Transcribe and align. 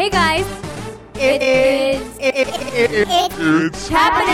Hey 0.00 0.08
guys, 0.08 0.46
it 1.16 1.42
is 1.42 2.16
it 2.16 2.34
it 2.34 2.48
it 2.48 3.08
It's 3.38 3.86
happening 3.86 4.32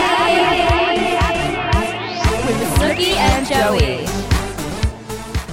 with 2.47 2.61
Snooki 2.77 3.11
and 3.17 3.45
Joey. 3.45 4.05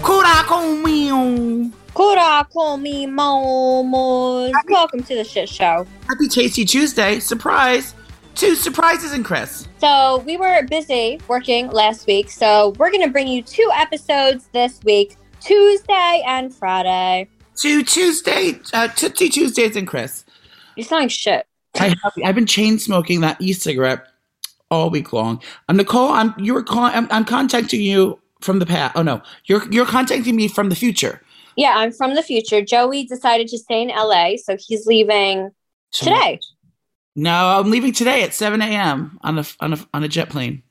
Kurakomiu. 0.05 1.72
Kurakomi 1.95 3.08
momos. 3.08 4.52
Welcome 4.69 5.02
to 5.02 5.16
the 5.16 5.24
shit 5.24 5.48
show. 5.48 5.84
Happy 6.06 6.28
Tasty 6.28 6.64
Tuesday. 6.64 7.19
Surprise. 7.19 7.96
Two 8.36 8.55
surprises 8.55 9.14
in 9.14 9.24
Chris. 9.24 9.66
So 9.78 10.22
we 10.24 10.36
were 10.36 10.62
busy 10.70 11.20
working 11.27 11.70
last 11.70 12.06
week, 12.06 12.30
so 12.30 12.72
we're 12.78 12.92
gonna 12.92 13.10
bring 13.10 13.27
you 13.27 13.42
two 13.42 13.69
episodes 13.74 14.48
this 14.52 14.78
week, 14.84 15.16
Tuesday 15.41 16.22
and 16.24 16.55
Friday. 16.55 17.28
Two 17.56 17.82
Tuesday, 17.84 18.58
uh, 18.72 18.88
Tootsie 18.88 19.28
Tuesdays 19.28 19.76
and 19.76 19.86
Chris. 19.86 20.24
You 20.76 20.82
sound 20.84 21.02
like 21.04 21.10
shit. 21.10 21.46
I 21.78 21.88
have, 22.02 22.12
I've 22.24 22.34
been 22.34 22.46
chain 22.46 22.78
smoking 22.78 23.20
that 23.20 23.41
e-cigarette 23.41 24.06
all 24.70 24.91
week 24.91 25.12
long. 25.12 25.41
I'm 25.69 25.77
Nicole, 25.77 26.08
I'm 26.11 26.34
you 26.38 26.55
were 26.55 26.62
calling. 26.62 26.92
I'm, 26.94 27.06
I'm 27.11 27.24
contacting 27.24 27.80
you 27.80 28.20
from 28.41 28.58
the 28.58 28.66
past. 28.66 28.96
Oh 28.96 29.02
no, 29.02 29.22
you're 29.46 29.69
you're 29.72 29.86
contacting 29.86 30.34
me 30.36 30.48
from 30.48 30.69
the 30.69 30.74
future. 30.74 31.20
Yeah, 31.56 31.74
I'm 31.77 31.92
from 31.92 32.14
the 32.14 32.22
future. 32.22 32.61
Joey 32.62 33.05
decided 33.05 33.46
to 33.48 33.58
stay 33.58 33.83
in 33.83 33.89
LA, 33.89 34.36
so 34.36 34.56
he's 34.58 34.86
leaving 34.86 35.50
today. 35.92 36.41
No, 37.14 37.61
I'm 37.61 37.70
leaving 37.70 37.92
today 37.92 38.24
at 38.24 38.34
7 38.34 38.61
a.m. 38.61 39.18
on 39.22 39.39
a 39.39 39.44
on 39.61 39.72
a 39.74 39.78
on 39.94 40.02
a 40.02 40.08
jet 40.08 40.30
plane. 40.30 40.62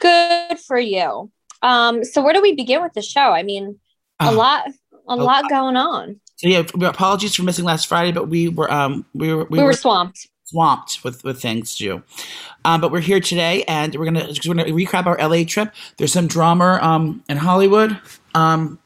Good 0.00 0.58
for 0.58 0.78
you. 0.78 1.30
Um, 1.62 2.02
so 2.04 2.22
where 2.22 2.34
do 2.34 2.42
we 2.42 2.54
begin 2.54 2.82
with 2.82 2.92
the 2.94 3.02
show? 3.02 3.20
I 3.32 3.42
mean, 3.44 3.78
a 4.20 4.24
Ah. 4.26 4.30
lot, 4.30 4.64
a 5.08 5.16
lot 5.16 5.48
going 5.48 5.76
on. 5.76 6.20
So 6.36 6.48
yeah, 6.48 6.64
apologies 6.82 7.34
for 7.34 7.42
missing 7.42 7.64
last 7.64 7.86
Friday, 7.86 8.12
but 8.12 8.28
we 8.28 8.48
were 8.48 8.70
um 8.72 9.04
we 9.14 9.32
were 9.32 9.44
We, 9.44 9.62
were 9.62 9.72
swamped. 9.72 10.28
swamped 10.44 11.04
with 11.04 11.22
with 11.24 11.40
things 11.40 11.76
to 11.76 11.84
do. 11.84 12.02
Um, 12.64 12.80
but 12.80 12.90
we're 12.90 13.00
here 13.00 13.20
today, 13.20 13.62
and 13.68 13.94
we're 13.94 14.04
gonna 14.06 14.26
we're 14.46 14.54
gonna 14.54 14.64
recap 14.70 15.06
our 15.06 15.16
LA 15.18 15.44
trip. 15.44 15.72
There's 15.96 16.12
some 16.12 16.26
drama 16.26 16.78
um 16.82 17.22
in 17.28 17.36
Hollywood. 17.36 17.98
Um, 18.34 18.78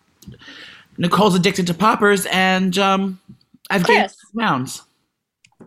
Nicole's 0.99 1.35
addicted 1.35 1.67
to 1.69 1.75
poppers, 1.75 2.27
and 2.27 2.77
um, 2.77 3.21
I've 3.71 3.85
gained 3.87 4.09
Chris. 4.11 4.17
pounds. 4.37 4.83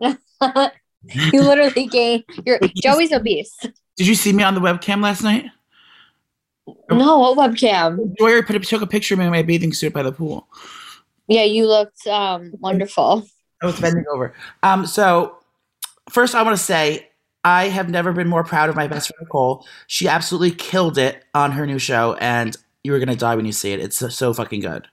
you 1.32 1.40
literally 1.42 1.86
gained. 1.86 2.24
Your 2.46 2.60
Joey's 2.76 3.12
obese. 3.12 3.56
Did 3.96 4.06
you 4.06 4.14
see 4.14 4.32
me 4.32 4.42
on 4.42 4.54
the 4.54 4.60
webcam 4.60 5.02
last 5.02 5.22
night? 5.22 5.46
No, 6.90 7.18
what 7.18 7.38
webcam? 7.38 8.14
Joyer 8.20 8.46
put 8.46 8.56
a, 8.56 8.60
took 8.60 8.82
a 8.82 8.86
picture 8.86 9.14
of 9.14 9.18
me 9.18 9.24
in 9.26 9.30
my 9.32 9.42
bathing 9.42 9.72
suit 9.72 9.92
by 9.92 10.02
the 10.02 10.12
pool. 10.12 10.46
Yeah, 11.28 11.44
you 11.44 11.66
looked 11.66 12.06
um 12.06 12.52
wonderful. 12.58 13.26
I 13.62 13.66
was 13.66 13.78
bending 13.80 14.04
over. 14.12 14.34
Um, 14.62 14.86
so 14.86 15.38
first, 16.10 16.34
I 16.34 16.42
want 16.42 16.56
to 16.56 16.62
say 16.62 17.08
I 17.44 17.68
have 17.68 17.88
never 17.88 18.12
been 18.12 18.28
more 18.28 18.44
proud 18.44 18.68
of 18.68 18.76
my 18.76 18.86
best 18.86 19.08
friend 19.08 19.20
Nicole. 19.22 19.66
She 19.86 20.08
absolutely 20.08 20.50
killed 20.52 20.98
it 20.98 21.24
on 21.34 21.52
her 21.52 21.66
new 21.66 21.78
show, 21.78 22.14
and 22.20 22.56
you 22.82 22.94
are 22.94 22.98
gonna 22.98 23.16
die 23.16 23.36
when 23.36 23.46
you 23.46 23.52
see 23.52 23.72
it. 23.72 23.80
It's 23.80 23.96
so, 23.96 24.08
so 24.08 24.34
fucking 24.34 24.60
good. 24.60 24.88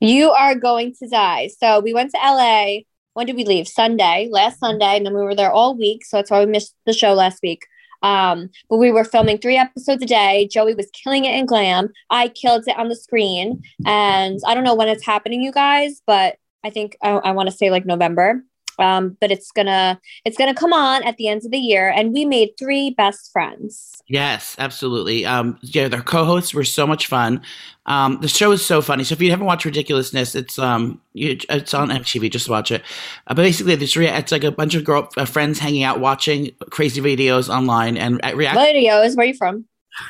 You 0.00 0.30
are 0.30 0.54
going 0.54 0.94
to 0.94 1.08
die. 1.08 1.48
So 1.58 1.80
we 1.80 1.92
went 1.92 2.10
to 2.12 2.18
LA. 2.18 2.80
When 3.12 3.26
did 3.26 3.36
we 3.36 3.44
leave? 3.44 3.68
Sunday, 3.68 4.28
last 4.30 4.58
Sunday, 4.58 4.96
and 4.96 5.04
then 5.04 5.14
we 5.14 5.22
were 5.22 5.34
there 5.34 5.52
all 5.52 5.76
week. 5.76 6.04
So 6.04 6.16
that's 6.16 6.30
why 6.30 6.40
we 6.44 6.50
missed 6.50 6.74
the 6.86 6.92
show 6.92 7.12
last 7.12 7.40
week. 7.42 7.66
Um, 8.02 8.50
but 8.68 8.78
we 8.78 8.90
were 8.90 9.04
filming 9.04 9.38
three 9.38 9.56
episodes 9.56 10.02
a 10.02 10.06
day. 10.06 10.48
Joey 10.50 10.74
was 10.74 10.90
killing 10.92 11.24
it 11.24 11.34
in 11.34 11.46
glam. 11.46 11.88
I 12.10 12.28
killed 12.28 12.64
it 12.66 12.78
on 12.78 12.88
the 12.88 12.96
screen. 12.96 13.62
And 13.86 14.40
I 14.46 14.54
don't 14.54 14.64
know 14.64 14.74
when 14.74 14.88
it's 14.88 15.04
happening, 15.04 15.42
you 15.42 15.52
guys, 15.52 16.02
but 16.06 16.36
I 16.64 16.70
think 16.70 16.96
I, 17.02 17.10
I 17.10 17.30
want 17.32 17.48
to 17.48 17.54
say 17.54 17.70
like 17.70 17.86
November. 17.86 18.42
Um, 18.80 19.16
but 19.20 19.30
it's 19.30 19.50
gonna 19.52 20.00
it's 20.24 20.36
gonna 20.36 20.54
come 20.54 20.72
on 20.72 21.02
at 21.04 21.16
the 21.16 21.28
end 21.28 21.44
of 21.44 21.50
the 21.50 21.58
year, 21.58 21.90
and 21.90 22.12
we 22.12 22.24
made 22.24 22.50
three 22.58 22.90
best 22.90 23.32
friends. 23.32 24.02
Yes, 24.08 24.56
absolutely. 24.58 25.24
Um, 25.24 25.58
yeah, 25.62 25.88
their 25.88 26.02
co-hosts 26.02 26.52
were 26.52 26.64
so 26.64 26.86
much 26.86 27.06
fun. 27.06 27.42
Um, 27.86 28.18
the 28.20 28.28
show 28.28 28.50
is 28.52 28.64
so 28.64 28.82
funny. 28.82 29.04
So 29.04 29.12
if 29.12 29.20
you 29.20 29.30
haven't 29.30 29.46
watched 29.46 29.64
Ridiculousness, 29.64 30.34
it's 30.34 30.58
um, 30.58 31.00
you, 31.12 31.38
it's 31.48 31.74
on 31.74 31.90
MTV. 31.90 32.30
Just 32.30 32.48
watch 32.48 32.70
it. 32.70 32.82
Uh, 33.26 33.34
but 33.34 33.42
basically, 33.42 33.76
this 33.76 33.96
rea- 33.96 34.08
it's 34.08 34.32
like 34.32 34.44
a 34.44 34.50
bunch 34.50 34.74
of 34.74 34.84
girl 34.84 35.08
uh, 35.16 35.24
friends 35.24 35.58
hanging 35.58 35.82
out, 35.82 36.00
watching 36.00 36.50
crazy 36.70 37.00
videos 37.00 37.48
online, 37.48 37.96
and 37.96 38.20
uh, 38.24 38.32
reacting. 38.34 38.62
Videos, 38.62 39.16
where 39.16 39.24
are 39.24 39.28
you 39.28 39.34
from? 39.34 39.66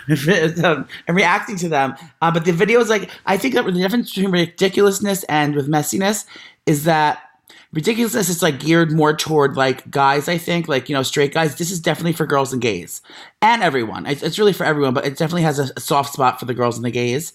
um, 0.64 0.86
and 1.08 1.16
reacting 1.16 1.56
to 1.56 1.68
them. 1.68 1.94
Uh, 2.22 2.30
but 2.30 2.44
the 2.44 2.52
video 2.52 2.80
is 2.80 2.88
like, 2.88 3.10
I 3.26 3.36
think 3.36 3.54
that 3.54 3.64
the 3.64 3.72
difference 3.72 4.14
between 4.14 4.30
ridiculousness 4.30 5.24
and 5.24 5.54
with 5.54 5.68
Messyness 5.68 6.26
is 6.66 6.84
that 6.84 7.22
ridiculousness 7.72 8.28
is 8.28 8.42
like 8.42 8.60
geared 8.60 8.92
more 8.92 9.14
toward 9.14 9.56
like 9.56 9.90
guys. 9.90 10.28
I 10.28 10.38
think, 10.38 10.68
like 10.68 10.88
you 10.88 10.94
know, 10.94 11.02
straight 11.02 11.34
guys. 11.34 11.56
This 11.56 11.70
is 11.70 11.80
definitely 11.80 12.12
for 12.12 12.26
girls 12.26 12.52
and 12.52 12.60
gays 12.60 13.02
and 13.42 13.62
everyone. 13.62 14.06
It's, 14.06 14.22
it's 14.22 14.38
really 14.38 14.52
for 14.52 14.64
everyone, 14.64 14.94
but 14.94 15.06
it 15.06 15.16
definitely 15.16 15.42
has 15.42 15.58
a, 15.58 15.70
a 15.76 15.80
soft 15.80 16.12
spot 16.12 16.38
for 16.38 16.46
the 16.46 16.54
girls 16.54 16.76
and 16.76 16.84
the 16.84 16.90
gays. 16.90 17.32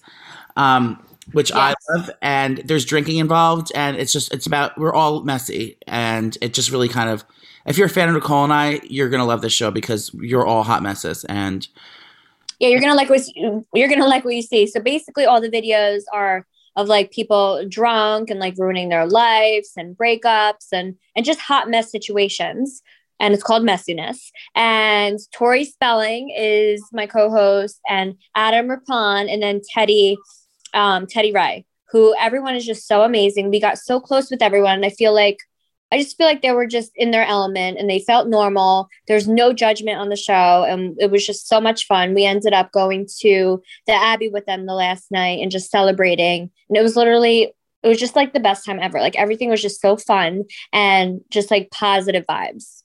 Um, 0.56 1.02
which 1.32 1.50
I 1.50 1.74
love, 1.90 2.10
and 2.22 2.58
there's 2.58 2.84
drinking 2.84 3.16
involved, 3.16 3.72
and 3.74 3.96
it's 3.96 4.12
just 4.12 4.32
it's 4.32 4.46
about 4.46 4.78
we're 4.78 4.94
all 4.94 5.24
messy, 5.24 5.76
and 5.88 6.38
it 6.40 6.54
just 6.54 6.70
really 6.70 6.88
kind 6.88 7.10
of 7.10 7.24
if 7.66 7.76
you're 7.76 7.88
a 7.88 7.90
fan 7.90 8.08
of 8.08 8.14
Nicole 8.14 8.44
and 8.44 8.52
I, 8.52 8.80
you're 8.84 9.08
gonna 9.08 9.26
love 9.26 9.42
this 9.42 9.52
show 9.52 9.72
because 9.72 10.12
you're 10.14 10.46
all 10.46 10.62
hot 10.62 10.84
messes, 10.84 11.24
and 11.24 11.66
yeah 12.58 12.68
you're 12.68 12.80
gonna 12.80 12.94
like 12.94 13.10
what 13.10 13.26
you, 13.34 13.66
you're 13.74 13.88
gonna 13.88 14.06
like 14.06 14.24
what 14.24 14.34
you 14.34 14.42
see 14.42 14.66
so 14.66 14.80
basically 14.80 15.24
all 15.24 15.40
the 15.40 15.50
videos 15.50 16.02
are 16.12 16.46
of 16.76 16.88
like 16.88 17.10
people 17.10 17.64
drunk 17.68 18.30
and 18.30 18.38
like 18.38 18.54
ruining 18.58 18.88
their 18.88 19.06
lives 19.06 19.72
and 19.76 19.96
breakups 19.96 20.68
and 20.72 20.94
and 21.14 21.24
just 21.24 21.40
hot 21.40 21.68
mess 21.68 21.90
situations. 21.90 22.82
And 23.18 23.32
it's 23.32 23.42
called 23.42 23.62
Messyness. 23.62 24.18
And 24.54 25.18
tori 25.32 25.64
spelling 25.64 26.30
is 26.36 26.84
my 26.92 27.06
co-host 27.06 27.80
and 27.88 28.14
adam 28.34 28.68
rippon 28.68 29.28
and 29.28 29.42
then 29.42 29.62
teddy 29.72 30.18
um, 30.74 31.06
teddy 31.06 31.32
ray 31.32 31.64
who 31.90 32.14
everyone 32.18 32.54
is 32.56 32.66
just 32.66 32.86
so 32.86 33.02
amazing. 33.02 33.50
We 33.50 33.60
got 33.60 33.78
so 33.78 34.00
close 34.00 34.30
with 34.30 34.42
everyone. 34.42 34.74
And 34.74 34.84
i 34.84 34.90
feel 34.90 35.14
like 35.14 35.38
I 35.92 35.98
just 35.98 36.16
feel 36.16 36.26
like 36.26 36.42
they 36.42 36.52
were 36.52 36.66
just 36.66 36.90
in 36.96 37.12
their 37.12 37.24
element 37.24 37.78
and 37.78 37.88
they 37.88 38.00
felt 38.00 38.28
normal. 38.28 38.88
There's 39.06 39.28
no 39.28 39.52
judgment 39.52 39.98
on 39.98 40.08
the 40.08 40.16
show. 40.16 40.64
And 40.68 40.96
it 41.00 41.10
was 41.10 41.24
just 41.24 41.48
so 41.48 41.60
much 41.60 41.86
fun. 41.86 42.14
We 42.14 42.24
ended 42.24 42.52
up 42.52 42.72
going 42.72 43.06
to 43.20 43.62
the 43.86 43.92
Abbey 43.92 44.28
with 44.28 44.46
them 44.46 44.66
the 44.66 44.74
last 44.74 45.10
night 45.12 45.40
and 45.40 45.50
just 45.50 45.70
celebrating. 45.70 46.50
And 46.68 46.76
it 46.76 46.82
was 46.82 46.96
literally, 46.96 47.54
it 47.82 47.88
was 47.88 47.98
just 47.98 48.16
like 48.16 48.32
the 48.32 48.40
best 48.40 48.64
time 48.66 48.80
ever. 48.80 48.98
Like 49.00 49.16
everything 49.16 49.48
was 49.48 49.62
just 49.62 49.80
so 49.80 49.96
fun 49.96 50.44
and 50.72 51.20
just 51.30 51.52
like 51.52 51.70
positive 51.70 52.26
vibes. 52.26 52.82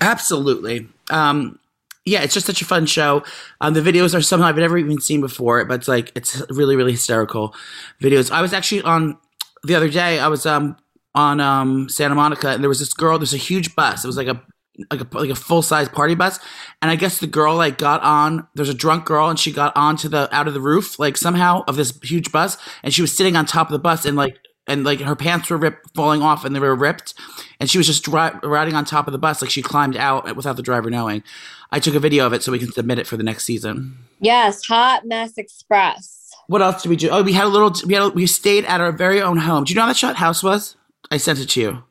Absolutely. 0.00 0.86
Um, 1.10 1.58
yeah, 2.04 2.22
it's 2.22 2.34
just 2.34 2.46
such 2.46 2.62
a 2.62 2.64
fun 2.64 2.86
show. 2.86 3.22
Um, 3.60 3.74
the 3.74 3.80
videos 3.80 4.14
are 4.16 4.22
something 4.22 4.44
I've 4.44 4.56
never 4.56 4.78
even 4.78 5.00
seen 5.00 5.20
before, 5.20 5.64
but 5.64 5.74
it's 5.74 5.88
like 5.88 6.12
it's 6.14 6.42
really, 6.48 6.76
really 6.76 6.92
hysterical 6.92 7.54
videos. 8.00 8.30
I 8.30 8.40
was 8.40 8.52
actually 8.52 8.82
on 8.82 9.18
the 9.64 9.74
other 9.74 9.90
day. 9.90 10.18
I 10.18 10.28
was 10.28 10.46
um 10.46 10.76
on 11.14 11.40
um 11.40 11.88
Santa 11.88 12.14
Monica, 12.14 12.50
and 12.50 12.62
there 12.62 12.68
was 12.68 12.78
this 12.78 12.92
girl. 12.92 13.18
There's 13.18 13.34
a 13.34 13.38
huge 13.38 13.74
bus. 13.74 14.04
It 14.04 14.06
was 14.06 14.16
like 14.16 14.28
a 14.28 14.42
like 14.90 15.00
a 15.00 15.18
like 15.18 15.30
a 15.30 15.34
full 15.34 15.62
size 15.62 15.88
party 15.88 16.14
bus, 16.14 16.38
and 16.80 16.90
I 16.90 16.96
guess 16.96 17.18
the 17.18 17.26
girl 17.26 17.56
like 17.56 17.78
got 17.78 18.02
on. 18.02 18.46
There's 18.54 18.68
a 18.68 18.74
drunk 18.74 19.04
girl, 19.04 19.28
and 19.28 19.38
she 19.38 19.52
got 19.52 19.76
onto 19.76 20.08
the 20.08 20.34
out 20.34 20.48
of 20.48 20.54
the 20.54 20.60
roof 20.60 20.98
like 20.98 21.16
somehow 21.16 21.64
of 21.66 21.76
this 21.76 21.98
huge 22.02 22.30
bus, 22.32 22.56
and 22.82 22.94
she 22.94 23.02
was 23.02 23.16
sitting 23.16 23.36
on 23.36 23.46
top 23.46 23.68
of 23.68 23.72
the 23.72 23.78
bus, 23.78 24.04
and 24.04 24.16
like 24.16 24.38
and 24.66 24.84
like 24.84 25.00
her 25.00 25.16
pants 25.16 25.50
were 25.50 25.56
ripped, 25.56 25.90
falling 25.94 26.22
off, 26.22 26.44
and 26.44 26.54
they 26.54 26.60
were 26.60 26.74
ripped, 26.74 27.14
and 27.58 27.68
she 27.68 27.78
was 27.78 27.86
just 27.86 28.04
dri- 28.04 28.38
riding 28.42 28.74
on 28.74 28.84
top 28.84 29.08
of 29.08 29.12
the 29.12 29.18
bus, 29.18 29.42
like 29.42 29.50
she 29.50 29.62
climbed 29.62 29.96
out 29.96 30.36
without 30.36 30.56
the 30.56 30.62
driver 30.62 30.90
knowing. 30.90 31.24
I 31.72 31.80
took 31.80 31.94
a 31.94 32.00
video 32.00 32.26
of 32.26 32.32
it 32.32 32.42
so 32.42 32.52
we 32.52 32.58
can 32.58 32.72
submit 32.72 32.98
it 32.98 33.06
for 33.06 33.16
the 33.16 33.22
next 33.22 33.44
season. 33.44 33.98
Yes, 34.20 34.64
Hot 34.66 35.06
Mess 35.06 35.36
Express. 35.36 36.30
What 36.46 36.62
else 36.62 36.82
did 36.82 36.88
we 36.88 36.96
do? 36.96 37.10
Oh, 37.10 37.22
we 37.22 37.34
had 37.34 37.44
a 37.44 37.48
little. 37.48 37.74
We 37.86 37.94
had 37.94 38.04
a, 38.04 38.08
we 38.08 38.26
stayed 38.26 38.64
at 38.64 38.80
our 38.80 38.92
very 38.92 39.20
own 39.20 39.38
home. 39.38 39.64
Do 39.64 39.72
you 39.72 39.74
know 39.74 39.82
how 39.82 39.88
that 39.88 39.96
shot 39.96 40.16
house 40.16 40.42
was? 40.42 40.76
I 41.10 41.16
sent 41.16 41.38
it 41.38 41.46
to 41.50 41.60
you. 41.60 41.84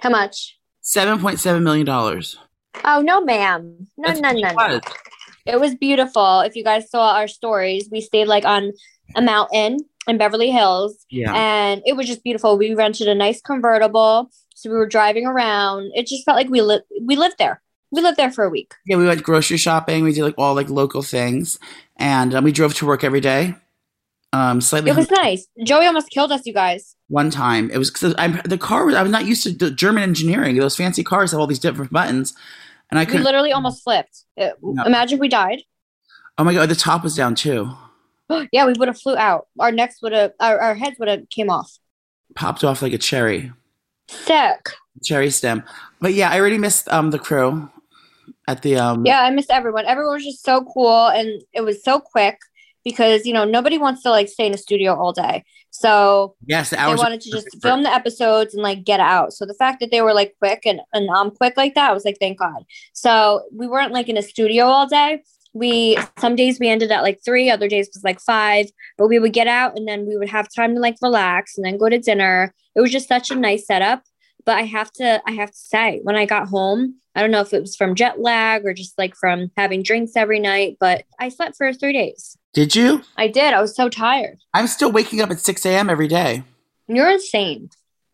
How 0.00 0.10
much? 0.10 0.58
Seven 0.80 1.20
point 1.20 1.38
seven 1.38 1.62
million 1.62 1.86
dollars. 1.86 2.38
Oh, 2.84 3.00
no, 3.00 3.20
ma'am. 3.20 3.86
No, 3.96 4.12
no, 4.12 4.32
no, 4.32 4.50
no. 4.52 4.80
It 5.46 5.60
was 5.60 5.74
beautiful. 5.74 6.40
If 6.40 6.56
you 6.56 6.64
guys 6.64 6.90
saw 6.90 7.16
our 7.16 7.28
stories, 7.28 7.88
we 7.90 8.00
stayed 8.00 8.26
like 8.26 8.44
on 8.44 8.72
a 9.16 9.22
mountain 9.22 9.78
in 10.06 10.18
Beverly 10.18 10.50
Hills. 10.50 11.04
Yeah. 11.10 11.34
And 11.34 11.82
it 11.86 11.94
was 11.94 12.06
just 12.06 12.22
beautiful. 12.22 12.56
We 12.56 12.74
rented 12.74 13.08
a 13.08 13.14
nice 13.14 13.40
convertible. 13.40 14.30
So 14.54 14.70
we 14.70 14.76
were 14.76 14.86
driving 14.86 15.26
around. 15.26 15.90
It 15.94 16.06
just 16.06 16.24
felt 16.24 16.36
like 16.36 16.50
we 16.50 16.60
lived 16.60 16.84
we 17.02 17.16
lived 17.16 17.36
there. 17.38 17.62
We 17.90 18.02
lived 18.02 18.18
there 18.18 18.30
for 18.30 18.44
a 18.44 18.50
week. 18.50 18.74
Yeah, 18.86 18.96
we 18.96 19.06
went 19.06 19.22
grocery 19.22 19.56
shopping. 19.56 20.04
We 20.04 20.12
did 20.12 20.22
like 20.22 20.34
all 20.38 20.54
like 20.54 20.68
local 20.68 21.02
things, 21.02 21.58
and 21.96 22.34
um, 22.34 22.44
we 22.44 22.52
drove 22.52 22.74
to 22.74 22.86
work 22.86 23.02
every 23.02 23.20
day. 23.20 23.54
Um, 24.32 24.60
slightly 24.60 24.90
It 24.90 24.96
was 24.96 25.10
nice. 25.10 25.46
Joey 25.64 25.86
almost 25.86 26.10
killed 26.10 26.30
us, 26.30 26.42
you 26.46 26.52
guys. 26.54 26.94
one 27.08 27.30
time. 27.30 27.68
It 27.72 27.78
was 27.78 27.90
because 27.90 28.14
I'm 28.18 28.40
the 28.44 28.58
car. 28.58 28.84
was- 28.86 28.94
I 28.94 29.02
was 29.02 29.10
not 29.10 29.24
used 29.26 29.42
to 29.42 29.52
the 29.52 29.70
German 29.70 30.02
engineering. 30.04 30.56
Those 30.56 30.76
fancy 30.76 31.02
cars 31.02 31.32
have 31.32 31.40
all 31.40 31.48
these 31.48 31.58
different 31.58 31.90
buttons, 31.92 32.34
and 32.90 32.98
I 33.00 33.04
couldn't. 33.04 33.24
literally 33.24 33.52
almost 33.52 33.82
flipped. 33.82 34.24
It- 34.36 34.54
No. 34.62 34.84
Imagine 34.84 35.16
if 35.16 35.20
we 35.20 35.28
died. 35.28 35.62
oh 36.38 36.44
my 36.44 36.54
god, 36.54 36.68
the 36.68 36.76
top 36.76 37.02
was 37.02 37.16
down 37.16 37.34
too. 37.34 37.72
yeah, 38.52 38.66
we 38.66 38.72
would 38.74 38.86
have 38.86 39.00
flew 39.00 39.16
out. 39.16 39.48
Our 39.58 39.72
necks 39.72 40.00
would 40.02 40.12
have, 40.12 40.32
our, 40.38 40.58
our 40.60 40.74
heads 40.76 40.96
would 41.00 41.08
have 41.08 41.28
came 41.30 41.50
off. 41.50 41.78
Popped 42.36 42.62
off 42.62 42.80
like 42.82 42.92
a 42.92 42.98
cherry, 42.98 43.52
Sick. 44.08 44.68
cherry 45.02 45.30
stem. 45.30 45.64
But 46.00 46.14
yeah, 46.14 46.30
I 46.30 46.38
already 46.38 46.58
missed 46.58 46.88
um 46.92 47.10
the 47.10 47.18
crew 47.18 47.68
at 48.46 48.62
the 48.62 48.76
um. 48.76 49.04
Yeah, 49.04 49.22
I 49.22 49.30
missed 49.30 49.50
everyone. 49.50 49.86
Everyone 49.86 50.14
was 50.14 50.24
just 50.24 50.44
so 50.44 50.64
cool, 50.72 51.08
and 51.08 51.42
it 51.52 51.62
was 51.62 51.82
so 51.82 51.98
quick 51.98 52.38
because 52.84 53.26
you 53.26 53.32
know 53.32 53.44
nobody 53.44 53.78
wants 53.78 54.02
to 54.02 54.10
like 54.10 54.28
stay 54.28 54.46
in 54.46 54.54
a 54.54 54.58
studio 54.58 54.94
all 54.94 55.12
day. 55.12 55.44
So 55.70 56.36
Yes, 56.46 56.70
the 56.70 56.76
they 56.76 56.94
wanted 56.94 57.20
to 57.22 57.30
just 57.30 57.62
film 57.62 57.82
the 57.82 57.92
episodes 57.92 58.54
and 58.54 58.62
like 58.62 58.84
get 58.84 59.00
out. 59.00 59.32
So 59.32 59.46
the 59.46 59.54
fact 59.54 59.80
that 59.80 59.90
they 59.90 60.02
were 60.02 60.14
like 60.14 60.34
quick 60.38 60.62
and 60.66 60.80
and 60.92 61.08
I'm 61.14 61.30
quick 61.30 61.54
like 61.56 61.74
that, 61.74 61.90
I 61.90 61.94
was 61.94 62.04
like, 62.04 62.18
thank 62.20 62.38
God. 62.38 62.64
So 62.92 63.44
we 63.52 63.66
weren't 63.66 63.92
like 63.92 64.08
in 64.08 64.16
a 64.16 64.22
studio 64.22 64.66
all 64.66 64.86
day. 64.86 65.22
We 65.52 65.98
some 66.18 66.36
days 66.36 66.58
we 66.60 66.68
ended 66.68 66.92
at 66.92 67.02
like 67.02 67.20
three, 67.24 67.50
other 67.50 67.68
days 67.68 67.88
was 67.92 68.04
like 68.04 68.20
five, 68.20 68.66
but 68.98 69.08
we 69.08 69.18
would 69.18 69.32
get 69.32 69.48
out 69.48 69.76
and 69.76 69.86
then 69.86 70.06
we 70.06 70.16
would 70.16 70.28
have 70.28 70.48
time 70.54 70.74
to 70.74 70.80
like 70.80 70.96
relax 71.02 71.56
and 71.56 71.64
then 71.64 71.78
go 71.78 71.88
to 71.88 71.98
dinner. 71.98 72.54
It 72.74 72.80
was 72.80 72.92
just 72.92 73.08
such 73.08 73.30
a 73.30 73.34
nice 73.34 73.66
setup. 73.66 74.02
But 74.46 74.56
I 74.56 74.62
have 74.62 74.90
to 74.92 75.22
I 75.26 75.32
have 75.32 75.50
to 75.50 75.56
say, 75.56 76.00
when 76.02 76.16
I 76.16 76.24
got 76.24 76.48
home, 76.48 76.96
I 77.14 77.20
don't 77.20 77.30
know 77.30 77.40
if 77.40 77.52
it 77.52 77.60
was 77.60 77.76
from 77.76 77.94
jet 77.94 78.20
lag 78.20 78.64
or 78.64 78.72
just 78.72 78.96
like 78.96 79.14
from 79.16 79.50
having 79.56 79.82
drinks 79.82 80.12
every 80.16 80.40
night, 80.40 80.76
but 80.80 81.04
I 81.18 81.28
slept 81.28 81.56
for 81.56 81.72
three 81.72 81.92
days. 81.92 82.36
Did 82.52 82.74
you? 82.74 83.02
I 83.16 83.28
did. 83.28 83.54
I 83.54 83.60
was 83.60 83.76
so 83.76 83.88
tired. 83.88 84.38
I'm 84.54 84.66
still 84.66 84.90
waking 84.90 85.20
up 85.20 85.30
at 85.30 85.40
6 85.40 85.64
a.m. 85.66 85.88
every 85.88 86.08
day. 86.08 86.42
You're 86.88 87.10
insane. 87.10 87.70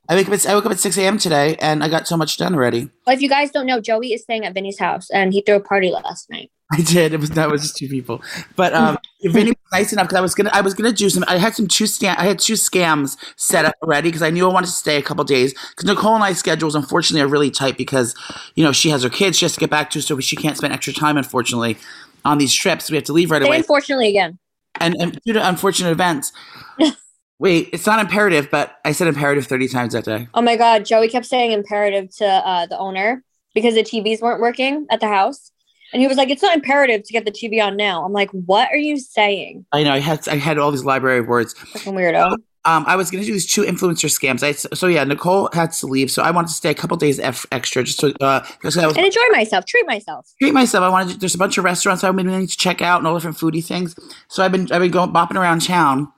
I 0.08 0.14
wake 0.14 0.28
up 0.28 0.34
at 0.34 0.46
I 0.46 0.54
woke 0.54 0.66
up 0.66 0.72
at 0.72 0.78
6 0.78 0.96
a.m. 0.98 1.18
today, 1.18 1.56
and 1.60 1.82
I 1.82 1.88
got 1.88 2.06
so 2.06 2.16
much 2.16 2.36
done 2.36 2.54
already. 2.54 2.90
Well, 3.06 3.16
if 3.16 3.22
you 3.22 3.28
guys 3.28 3.50
don't 3.50 3.66
know, 3.66 3.80
Joey 3.80 4.12
is 4.12 4.22
staying 4.22 4.44
at 4.44 4.54
Vinny's 4.54 4.78
house 4.78 5.10
and 5.10 5.32
he 5.32 5.40
threw 5.40 5.56
a 5.56 5.60
party 5.60 5.90
last 5.90 6.30
night. 6.30 6.50
I 6.72 6.82
did. 6.82 7.12
It 7.12 7.20
was 7.20 7.30
that 7.30 7.48
was 7.48 7.62
just 7.62 7.76
two 7.76 7.88
people, 7.88 8.22
but 8.56 8.74
um, 8.74 8.98
Vinny 9.22 9.50
was 9.50 9.56
nice 9.72 9.92
enough 9.92 10.08
because 10.08 10.18
I 10.18 10.20
was 10.20 10.34
gonna 10.34 10.50
I 10.52 10.62
was 10.62 10.74
gonna 10.74 10.92
do 10.92 11.08
some. 11.08 11.24
I 11.28 11.38
had 11.38 11.54
some 11.54 11.68
two 11.68 11.84
scam. 11.84 12.16
I 12.18 12.24
had 12.24 12.40
two 12.40 12.54
scams 12.54 13.16
set 13.36 13.64
up 13.64 13.74
already 13.82 14.08
because 14.08 14.22
I 14.22 14.30
knew 14.30 14.48
I 14.48 14.52
wanted 14.52 14.66
to 14.66 14.72
stay 14.72 14.96
a 14.96 15.02
couple 15.02 15.22
days. 15.22 15.52
Because 15.52 15.84
Nicole 15.84 16.16
and 16.16 16.24
I's 16.24 16.38
schedules 16.38 16.74
unfortunately 16.74 17.22
are 17.22 17.28
really 17.28 17.52
tight 17.52 17.78
because 17.78 18.16
you 18.56 18.64
know 18.64 18.72
she 18.72 18.90
has 18.90 19.04
her 19.04 19.08
kids 19.08 19.38
she 19.38 19.44
has 19.44 19.54
to 19.54 19.60
get 19.60 19.70
back 19.70 19.90
to, 19.90 20.02
so 20.02 20.18
she 20.18 20.34
can't 20.34 20.56
spend 20.56 20.72
extra 20.72 20.92
time 20.92 21.16
unfortunately 21.16 21.78
on 22.26 22.38
these 22.38 22.52
trips. 22.52 22.90
We 22.90 22.96
have 22.96 23.04
to 23.04 23.12
leave 23.12 23.30
right 23.30 23.40
Say 23.40 23.48
away, 23.48 23.56
unfortunately 23.58 24.08
again. 24.08 24.38
and, 24.80 24.94
and 25.00 25.18
due 25.24 25.32
to 25.32 25.48
unfortunate 25.48 25.90
events. 25.90 26.32
Wait, 27.38 27.68
it's 27.72 27.86
not 27.86 28.00
imperative, 28.00 28.48
but 28.50 28.78
I 28.84 28.92
said 28.92 29.08
imperative 29.08 29.46
thirty 29.46 29.68
times 29.68 29.92
that 29.92 30.04
day. 30.04 30.28
Oh 30.34 30.42
my 30.42 30.56
God, 30.56 30.84
Joey 30.84 31.08
kept 31.08 31.26
saying 31.26 31.52
imperative 31.52 32.14
to 32.16 32.26
uh, 32.26 32.66
the 32.66 32.78
owner 32.78 33.22
because 33.54 33.74
the 33.74 33.82
TVs 33.82 34.20
weren't 34.20 34.40
working 34.40 34.86
at 34.90 35.00
the 35.00 35.08
house. 35.08 35.50
And 35.92 36.02
he 36.02 36.08
was 36.08 36.16
like, 36.16 36.30
it's 36.30 36.42
not 36.42 36.54
imperative 36.56 37.04
to 37.04 37.12
get 37.12 37.24
the 37.24 37.30
TV 37.30 37.62
on 37.62 37.76
now. 37.76 38.04
I'm 38.04 38.12
like, 38.12 38.30
what 38.30 38.68
are 38.70 38.76
you 38.76 38.98
saying? 38.98 39.64
I 39.72 39.84
know 39.84 39.92
I 39.92 40.00
had 40.00 40.26
I 40.28 40.36
had 40.36 40.58
all 40.58 40.70
these 40.70 40.84
library 40.84 41.20
of 41.20 41.26
words. 41.26 41.52
Fucking 41.54 41.94
weirdo. 41.94 42.36
Um, 42.66 42.84
I 42.88 42.96
was 42.96 43.10
going 43.12 43.22
to 43.22 43.26
do 43.26 43.32
these 43.32 43.46
two 43.46 43.62
influencer 43.62 44.10
scams. 44.10 44.42
I, 44.42 44.52
so 44.52 44.88
yeah, 44.88 45.04
Nicole 45.04 45.48
had 45.52 45.70
to 45.72 45.86
leave, 45.86 46.10
so 46.10 46.22
I 46.22 46.32
wanted 46.32 46.48
to 46.48 46.54
stay 46.54 46.70
a 46.70 46.74
couple 46.74 46.96
days 46.96 47.20
f- 47.20 47.46
extra 47.52 47.84
just 47.84 48.00
to 48.00 48.12
uh, 48.20 48.44
was 48.64 48.76
And 48.76 48.98
enjoy 48.98 49.28
myself, 49.30 49.64
treat 49.66 49.86
myself. 49.86 50.34
treat 50.40 50.52
myself. 50.52 50.82
I 50.82 50.88
wanted 50.88 51.12
to, 51.14 51.18
there's 51.18 51.36
a 51.36 51.38
bunch 51.38 51.58
of 51.58 51.64
restaurants 51.64 52.02
I've 52.02 52.16
been 52.16 52.26
meaning 52.26 52.48
to 52.48 52.56
check 52.56 52.82
out 52.82 52.98
and 52.98 53.06
all 53.06 53.14
different 53.14 53.36
foodie 53.36 53.64
things. 53.64 53.94
So 54.28 54.42
I've 54.42 54.50
been 54.50 54.70
I've 54.72 54.80
been 54.82 54.90
going 54.90 55.12
bopping 55.12 55.36
around 55.36 55.62
town. 55.62 56.12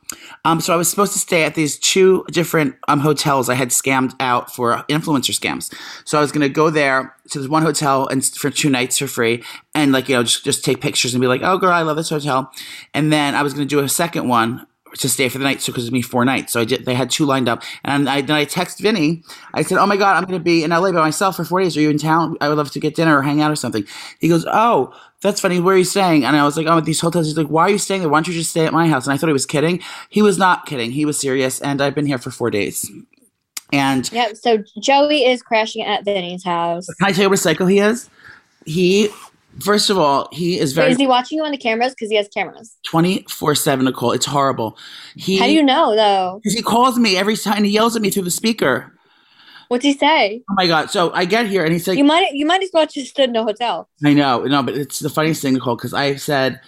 Um, 0.46 0.62
so 0.62 0.72
I 0.72 0.76
was 0.76 0.88
supposed 0.88 1.12
to 1.12 1.18
stay 1.18 1.44
at 1.44 1.54
these 1.54 1.78
two 1.78 2.24
different 2.32 2.76
um 2.88 3.00
hotels 3.00 3.50
I 3.50 3.54
had 3.54 3.68
scammed 3.68 4.14
out 4.18 4.50
for 4.54 4.84
influencer 4.88 5.38
scams. 5.38 5.70
So 6.06 6.16
I 6.16 6.22
was 6.22 6.32
going 6.32 6.40
to 6.40 6.48
go 6.48 6.70
there 6.70 7.14
to 7.30 7.40
this 7.40 7.48
one 7.48 7.62
hotel 7.62 8.08
and 8.08 8.24
for 8.24 8.48
two 8.48 8.70
nights 8.70 8.96
for 8.96 9.06
free 9.06 9.44
and 9.74 9.92
like 9.92 10.08
you 10.08 10.16
know 10.16 10.22
just 10.22 10.44
just 10.44 10.64
take 10.64 10.80
pictures 10.80 11.12
and 11.12 11.20
be 11.20 11.26
like, 11.26 11.42
oh 11.44 11.58
girl, 11.58 11.72
I 11.72 11.82
love 11.82 11.96
this 11.98 12.08
hotel. 12.08 12.50
And 12.94 13.12
then 13.12 13.34
I 13.34 13.42
was 13.42 13.52
going 13.52 13.68
to 13.68 13.74
do 13.76 13.80
a 13.80 13.88
second 13.88 14.28
one 14.28 14.66
to 14.96 15.08
stay 15.08 15.28
for 15.28 15.38
the 15.38 15.44
night, 15.44 15.60
so 15.60 15.72
because 15.72 15.84
it 15.84 15.88
was 15.88 15.92
me 15.92 16.02
four 16.02 16.24
nights, 16.24 16.52
so 16.52 16.60
I 16.60 16.64
did. 16.64 16.84
They 16.84 16.94
had 16.94 17.10
two 17.10 17.24
lined 17.24 17.48
up, 17.48 17.62
and 17.84 18.08
I 18.08 18.20
then 18.20 18.36
I 18.36 18.44
text 18.44 18.80
Vinny. 18.80 19.22
I 19.54 19.62
said, 19.62 19.78
"Oh 19.78 19.86
my 19.86 19.96
god, 19.96 20.16
I'm 20.16 20.24
going 20.24 20.38
to 20.38 20.44
be 20.44 20.64
in 20.64 20.70
LA 20.70 20.92
by 20.92 21.00
myself 21.00 21.36
for 21.36 21.44
four 21.44 21.60
days. 21.60 21.76
Are 21.76 21.80
you 21.80 21.90
in 21.90 21.98
town? 21.98 22.36
I 22.40 22.48
would 22.48 22.58
love 22.58 22.70
to 22.72 22.80
get 22.80 22.94
dinner 22.94 23.18
or 23.18 23.22
hang 23.22 23.40
out 23.40 23.50
or 23.50 23.56
something." 23.56 23.84
He 24.20 24.28
goes, 24.28 24.44
"Oh, 24.50 24.92
that's 25.22 25.40
funny. 25.40 25.60
Where 25.60 25.74
are 25.74 25.78
you 25.78 25.84
staying?" 25.84 26.24
And 26.24 26.36
I 26.36 26.44
was 26.44 26.56
like, 26.56 26.66
"Oh, 26.66 26.78
at 26.78 26.84
these 26.84 27.00
hotels." 27.00 27.26
He's 27.26 27.36
like, 27.36 27.48
"Why 27.48 27.62
are 27.64 27.70
you 27.70 27.78
staying 27.78 28.00
there? 28.02 28.10
Why 28.10 28.18
don't 28.18 28.28
you 28.28 28.34
just 28.34 28.50
stay 28.50 28.66
at 28.66 28.72
my 28.72 28.88
house?" 28.88 29.06
And 29.06 29.14
I 29.14 29.16
thought 29.16 29.28
he 29.28 29.32
was 29.32 29.46
kidding. 29.46 29.80
He 30.08 30.22
was 30.22 30.38
not 30.38 30.66
kidding. 30.66 30.90
He 30.92 31.04
was 31.04 31.18
serious, 31.20 31.60
and 31.60 31.80
I've 31.80 31.94
been 31.94 32.06
here 32.06 32.18
for 32.18 32.30
four 32.30 32.50
days. 32.50 32.90
And 33.72 34.10
Yeah, 34.12 34.32
so 34.34 34.62
Joey 34.80 35.24
is 35.26 35.42
crashing 35.42 35.82
at 35.84 36.04
Vinny's 36.04 36.44
house. 36.44 36.86
can 36.98 37.08
I 37.08 37.12
tell 37.12 37.24
you 37.24 37.30
what 37.30 37.38
psycho 37.38 37.66
he 37.66 37.80
is? 37.80 38.08
He, 38.64 39.08
first 39.60 39.90
of 39.90 39.98
all, 39.98 40.28
he 40.32 40.58
is 40.58 40.70
Wait, 40.76 40.82
very 40.82 40.92
is 40.92 40.98
he 40.98 41.06
watching 41.06 41.38
you 41.38 41.44
on 41.44 41.50
the 41.50 41.58
cameras? 41.58 41.92
Because 41.92 42.10
he 42.10 42.16
has 42.16 42.28
cameras. 42.28 42.76
twenty 42.84 43.24
four 43.28 43.54
seven. 43.54 43.84
Nicole, 43.84 44.12
it's 44.12 44.26
horrible. 44.26 44.76
He 45.16 45.38
How 45.38 45.46
do 45.46 45.52
you 45.52 45.62
know, 45.62 45.94
though? 45.94 46.40
'cause 46.42 46.52
he 46.52 46.62
calls 46.62 46.98
me 46.98 47.16
every 47.16 47.36
time. 47.36 47.64
He 47.64 47.70
yells 47.70 47.96
at 47.96 48.02
me 48.02 48.10
through 48.10 48.24
the 48.24 48.30
speaker. 48.30 48.94
What's 49.68 49.84
he 49.84 49.92
say? 49.92 50.42
Oh 50.50 50.54
my 50.54 50.66
god! 50.66 50.90
So 50.90 51.12
I 51.12 51.26
get 51.26 51.46
here 51.46 51.62
and 51.62 51.72
he's 51.72 51.86
like, 51.86 51.98
You 51.98 52.04
might 52.04 52.32
you 52.32 52.46
might 52.46 52.62
as 52.62 52.70
well 52.72 52.86
just 52.86 53.10
stood 53.10 53.28
in 53.28 53.36
a 53.36 53.42
hotel. 53.42 53.88
I 54.04 54.14
know, 54.14 54.44
no, 54.44 54.62
but 54.62 54.74
it's 54.74 55.00
the 55.00 55.10
funniest 55.10 55.42
thing, 55.42 55.54
Nicole, 55.54 55.76
because 55.76 55.92
I 55.92 56.16
said 56.16 56.60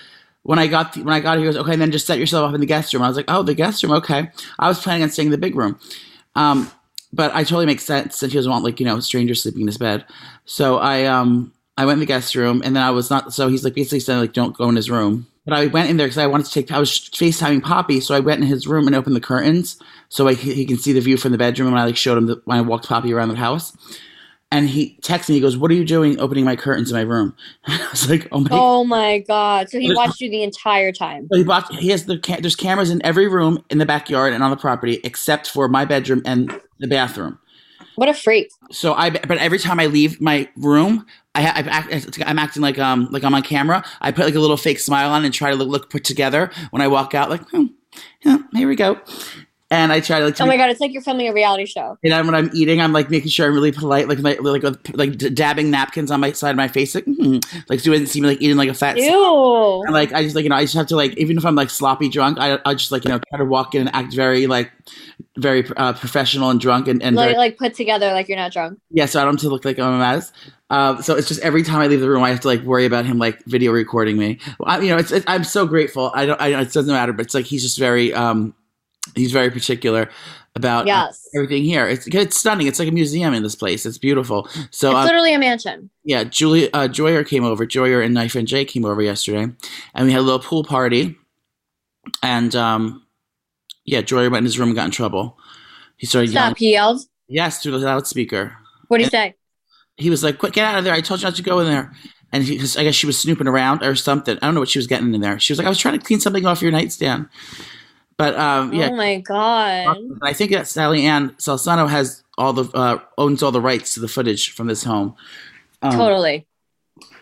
when 0.43 0.59
I 0.59 0.67
got 0.67 0.97
when 0.97 1.09
I 1.09 1.21
got 1.21 1.39
here, 1.39 1.47
he 1.47 1.53
goes, 1.53 1.57
okay, 1.63 1.77
then 1.77 1.91
just 1.93 2.07
set 2.07 2.19
yourself 2.19 2.49
up 2.49 2.55
in 2.55 2.61
the 2.61 2.67
guest 2.67 2.93
room. 2.93 3.03
I 3.03 3.09
was 3.09 3.17
like, 3.17 3.27
oh, 3.29 3.43
the 3.43 3.55
guest 3.55 3.83
room, 3.83 3.93
okay. 3.93 4.31
I 4.59 4.69
was 4.69 4.81
planning 4.81 5.03
on 5.03 5.11
staying 5.11 5.27
in 5.27 5.33
the 5.33 5.39
big 5.39 5.55
room, 5.55 5.79
um, 6.35 6.71
but 7.13 7.35
I 7.35 7.43
totally 7.43 7.67
make 7.67 7.81
sense 7.81 8.19
since 8.19 8.33
he 8.33 8.39
doesn't 8.39 8.51
want 8.51 8.65
like 8.65 8.81
you 8.81 8.87
know 8.87 9.01
strangers 9.01 9.43
sleeping 9.43 9.63
in 9.63 9.67
his 9.67 9.79
bed. 9.79 10.05
So 10.45 10.77
I 10.79 11.05
um 11.05 11.53
I 11.81 11.87
went 11.87 11.97
in 11.97 12.01
the 12.01 12.07
guest 12.07 12.35
room 12.35 12.61
and 12.63 12.77
then 12.77 12.83
I 12.83 12.91
was 12.91 13.09
not. 13.09 13.33
So 13.33 13.49
he's 13.49 13.65
like 13.65 13.73
basically 13.73 14.01
saying 14.01 14.21
like 14.21 14.35
don't 14.35 14.55
go 14.55 14.69
in 14.69 14.77
his 14.77 14.91
room. 14.91 15.27
But 15.47 15.55
I 15.55 15.67
went 15.69 15.89
in 15.89 15.97
there 15.97 16.07
because 16.07 16.19
I 16.19 16.27
wanted 16.27 16.45
to 16.45 16.53
take. 16.53 16.71
I 16.71 16.79
was 16.79 16.91
FaceTiming 16.91 17.63
Poppy, 17.63 18.01
so 18.01 18.15
I 18.15 18.21
went 18.21 18.43
in 18.43 18.47
his 18.47 18.67
room 18.67 18.87
and 18.87 18.95
opened 18.95 19.17
the 19.17 19.21
curtains 19.21 19.79
so 20.11 20.23
like 20.23 20.37
he 20.37 20.67
can 20.67 20.77
see 20.77 20.93
the 20.93 21.01
view 21.01 21.17
from 21.17 21.33
the 21.33 21.39
bedroom. 21.39 21.69
And 21.69 21.79
I 21.79 21.87
like 21.87 21.97
showed 21.97 22.19
him 22.19 22.27
the, 22.27 22.43
when 22.45 22.59
I 22.59 22.61
walked 22.61 22.87
Poppy 22.87 23.15
around 23.15 23.31
the 23.31 23.37
house. 23.37 23.75
And 24.53 24.69
he 24.69 24.99
texted 25.01 25.31
me. 25.31 25.37
He 25.37 25.41
goes, 25.41 25.57
"What 25.57 25.71
are 25.71 25.75
you 25.75 25.87
doing, 25.87 26.21
opening 26.21 26.45
my 26.45 26.55
curtains 26.55 26.91
in 26.91 26.99
my 26.99 27.03
room?" 27.03 27.35
I 27.67 27.89
was 27.91 28.11
like, 28.11 28.29
"Oh 28.31 28.41
my 28.41 28.49
Oh 28.53 28.85
my 28.85 29.21
god! 29.21 29.71
So 29.71 29.81
he 29.81 29.95
watched 29.95 30.21
you 30.21 30.29
the 30.29 30.43
entire 30.43 30.93
time. 30.93 31.29
So 31.33 31.39
he 31.39 31.45
bought. 31.45 31.75
He 31.77 31.89
has 31.89 32.05
the. 32.05 32.19
There's 32.43 32.57
cameras 32.57 32.91
in 32.91 33.01
every 33.07 33.27
room 33.27 33.65
in 33.71 33.79
the 33.79 33.87
backyard 33.87 34.35
and 34.35 34.45
on 34.45 34.51
the 34.51 34.57
property 34.59 35.01
except 35.05 35.49
for 35.49 35.67
my 35.67 35.87
bedroom 35.87 36.21
and 36.27 36.53
the 36.79 36.89
bathroom. 36.89 37.39
What 37.95 38.11
a 38.11 38.15
freak! 38.15 38.51
So 38.71 38.95
I. 38.95 39.11
But 39.11 39.39
every 39.39 39.59
time 39.59 39.81
I 39.81 39.87
leave 39.87 40.21
my 40.21 40.49
room, 40.57 41.07
I. 41.35 41.43
I 41.43 41.61
act, 41.61 42.19
I'm 42.25 42.39
acting 42.39 42.63
like 42.63 42.79
um 42.79 43.09
like 43.11 43.25
I'm 43.25 43.35
on 43.35 43.43
camera. 43.43 43.85
I 44.01 44.13
put 44.13 44.25
like 44.27 44.35
a 44.35 44.41
little 44.41 44.57
fake 44.57 44.79
smile 44.79 45.11
on 45.11 45.25
and 45.25 45.33
try 45.33 45.51
to 45.51 45.57
look, 45.57 45.69
look 45.69 45.91
put 45.91 46.05
together 46.05 46.51
when 46.71 46.83
I 46.83 46.89
walk 46.89 47.15
out. 47.15 47.31
Like, 47.31 47.49
hmm, 47.51 47.67
yeah, 48.25 48.39
here 48.53 48.69
we 48.69 48.77
go. 48.77 49.01
And 49.73 49.93
I 49.93 50.01
try 50.01 50.19
to 50.19 50.25
like. 50.25 50.35
To 50.37 50.43
Oh 50.43 50.47
my 50.47 50.57
god! 50.57 50.71
It's 50.71 50.81
like 50.81 50.93
you're 50.93 51.01
filming 51.03 51.29
a 51.29 51.33
reality 51.33 51.65
show. 51.65 51.97
and 52.03 52.13
then 52.13 52.27
when 52.27 52.35
I'm 52.35 52.51
eating, 52.53 52.81
I'm 52.81 52.93
like 52.93 53.09
making 53.09 53.31
sure 53.31 53.47
I'm 53.47 53.55
really 53.55 53.71
polite, 53.71 54.09
like 54.09 54.19
my, 54.19 54.37
like 54.41 54.65
with, 54.65 54.79
like 54.97 55.17
d- 55.17 55.31
dabbing 55.31 55.71
napkins 55.71 56.11
on 56.11 56.19
my 56.19 56.33
side 56.33 56.51
of 56.51 56.57
my 56.57 56.67
face, 56.67 56.93
like 56.95 57.05
mm, 57.05 57.41
like 57.69 57.79
so 57.79 57.91
it 57.91 57.95
doesn't 57.95 58.09
seem 58.09 58.25
like 58.25 58.43
eating 58.43 58.57
like 58.57 58.69
a 58.69 58.75
fat. 58.75 58.97
Ew! 58.97 59.83
And 59.85 59.93
like 59.95 60.13
I 60.13 60.25
just 60.25 60.35
like 60.35 60.43
you 60.43 60.49
know 60.51 60.57
I 60.57 60.63
just 60.63 60.75
have 60.75 60.89
to 60.89 60.97
like 60.97 61.17
even 61.19 61.39
if 61.39 61.47
I'm 61.47 61.55
like 61.55 61.71
sloppy 61.71 62.09
drunk 62.09 62.39
I 62.41 62.59
I 62.65 62.75
just 62.75 62.91
like 62.91 63.05
you 63.05 63.11
know 63.11 63.21
try 63.29 63.39
to 63.39 63.45
walk 63.45 63.77
in 63.77 63.83
and 63.87 63.95
act 63.95 64.13
very 64.13 64.49
like 64.49 64.73
very 65.39 65.65
uh, 65.77 65.93
professional 65.93 66.51
and 66.51 66.61
drunk 66.61 66.89
and 66.89 67.01
and 67.01 67.15
Like 67.15 67.29
very, 67.29 67.39
like 67.39 67.57
put 67.59 67.75
together 67.75 68.13
like 68.13 68.29
you're 68.29 68.39
not 68.39 68.53
drunk. 68.53 68.81
yeah 68.91 69.07
so 69.07 69.21
I 69.21 69.25
don't 69.25 69.35
have 69.35 69.41
to 69.43 69.49
look 69.51 69.65
like 69.65 69.79
I'm 69.79 69.93
a 69.95 69.99
mess. 69.99 70.33
Um, 70.71 71.01
so 71.03 71.17
it's 71.17 71.29
just 71.29 71.41
every 71.43 71.63
time 71.63 71.81
I 71.81 71.87
leave 71.87 72.01
the 72.01 72.09
room 72.11 72.25
I 72.25 72.31
have 72.31 72.41
to 72.41 72.49
like 72.49 72.63
worry 72.63 72.87
about 72.87 73.07
him 73.07 73.19
like 73.19 73.45
video 73.45 73.71
recording 73.71 74.19
me. 74.19 74.39
I, 74.65 74.81
you 74.81 74.89
know 74.89 74.97
it's, 74.97 75.13
it, 75.13 75.23
I'm 75.29 75.45
so 75.45 75.65
grateful. 75.67 76.11
I 76.13 76.27
don't 76.27 76.41
I 76.41 76.49
it 76.61 76.73
doesn't 76.73 76.93
matter 76.93 77.13
but 77.13 77.25
it's 77.27 77.35
like 77.35 77.45
he's 77.45 77.63
just 77.63 77.79
very 77.79 78.13
um 78.13 78.53
he's 79.15 79.33
very 79.33 79.51
particular 79.51 80.11
about 80.57 80.87
Yes. 80.87 81.29
everything 81.35 81.63
here. 81.63 81.87
It's 81.89 82.07
it's 82.09 82.39
stunning. 82.39 82.67
It's 82.67 82.79
like 82.79 82.89
a 82.89 82.93
museum 82.93 83.35
in 83.35 83.43
this 83.43 83.55
place. 83.55 83.87
It's 83.87 83.99
beautiful. 83.99 84.49
So 84.71 84.91
It's 84.91 84.97
um, 84.97 85.05
literally 85.05 85.33
a 85.35 85.39
mansion. 85.39 85.91
yeah, 86.05 86.25
Julie 86.25 86.73
uh, 86.73 86.89
Joyer 86.89 87.27
came 87.27 87.45
over. 87.45 87.67
Joyer 87.67 88.05
and 88.05 88.15
Knife 88.15 88.35
and 88.35 88.49
Jay 88.49 88.65
came 88.65 88.85
over 88.85 89.01
yesterday, 89.03 89.53
and 89.95 90.07
we 90.07 90.13
had 90.13 90.21
a 90.21 90.23
little 90.23 90.41
pool 90.41 90.65
party. 90.65 91.17
And 92.23 92.55
um, 92.57 93.07
yeah, 93.85 94.01
Joyer 94.03 94.31
went 94.31 94.39
in 94.39 94.45
his 94.45 94.59
room 94.59 94.69
and 94.71 94.77
got 94.77 94.87
in 94.87 94.91
trouble. 94.91 95.39
He 95.97 96.07
started 96.07 96.31
yelling, 96.31 96.55
He 96.57 96.73
yelled. 96.73 97.03
"Yes!" 97.29 97.63
through 97.63 97.73
the 97.73 97.79
loudspeaker. 97.79 98.57
What 98.89 98.99
do 98.99 99.05
you 99.05 99.11
say? 99.11 99.37
He 99.97 100.11
was 100.11 100.25
like, 100.25 100.39
"Quick, 100.39 100.55
get 100.55 100.65
out 100.65 100.79
of 100.79 100.85
there! 100.85 100.95
I 100.95 101.01
told 101.01 101.21
you 101.21 101.27
not 101.27 101.37
to 101.37 101.43
go 101.43 101.61
in 101.61 101.67
there." 101.67 101.93
And 102.33 102.43
he, 102.45 102.59
I 102.79 102.85
guess 102.85 102.95
she 102.95 103.07
was 103.07 103.19
snooping 103.19 103.49
around 103.49 103.83
or 103.83 103.95
something. 103.97 104.37
I 104.37 104.47
don't 104.47 104.55
know 104.55 104.61
what 104.61 104.69
she 104.69 104.79
was 104.79 104.87
getting 104.87 105.13
in 105.15 105.21
there. 105.21 105.39
She 105.39 105.53
was 105.53 105.59
like, 105.59 105.67
"I 105.67 105.69
was 105.69 105.79
trying 105.79 105.99
to 105.99 106.05
clean 106.05 106.21
something 106.21 106.47
off 106.47 106.63
your 106.63 106.73
nightstand." 106.73 107.29
But 108.21 108.37
um, 108.39 108.75
yeah, 108.75 108.91
Oh 108.91 108.97
my 108.97 109.19
god. 109.19 109.97
I 110.21 110.35
think 110.35 110.51
that 110.51 110.69
Sally 110.69 111.07
Ann 111.07 111.31
Salsano 111.39 111.89
has 111.89 112.23
all 112.37 112.53
the 112.53 112.71
uh, 112.77 112.99
owns 113.17 113.43
all 113.43 113.51
the 113.51 113.63
rights 113.63 113.95
to 113.95 114.01
the 114.01 114.09
footage 114.09 114.53
from 114.53 114.67
this 114.67 114.85
home. 114.85 115.15
Um, 115.81 115.93
Totally. 115.93 116.47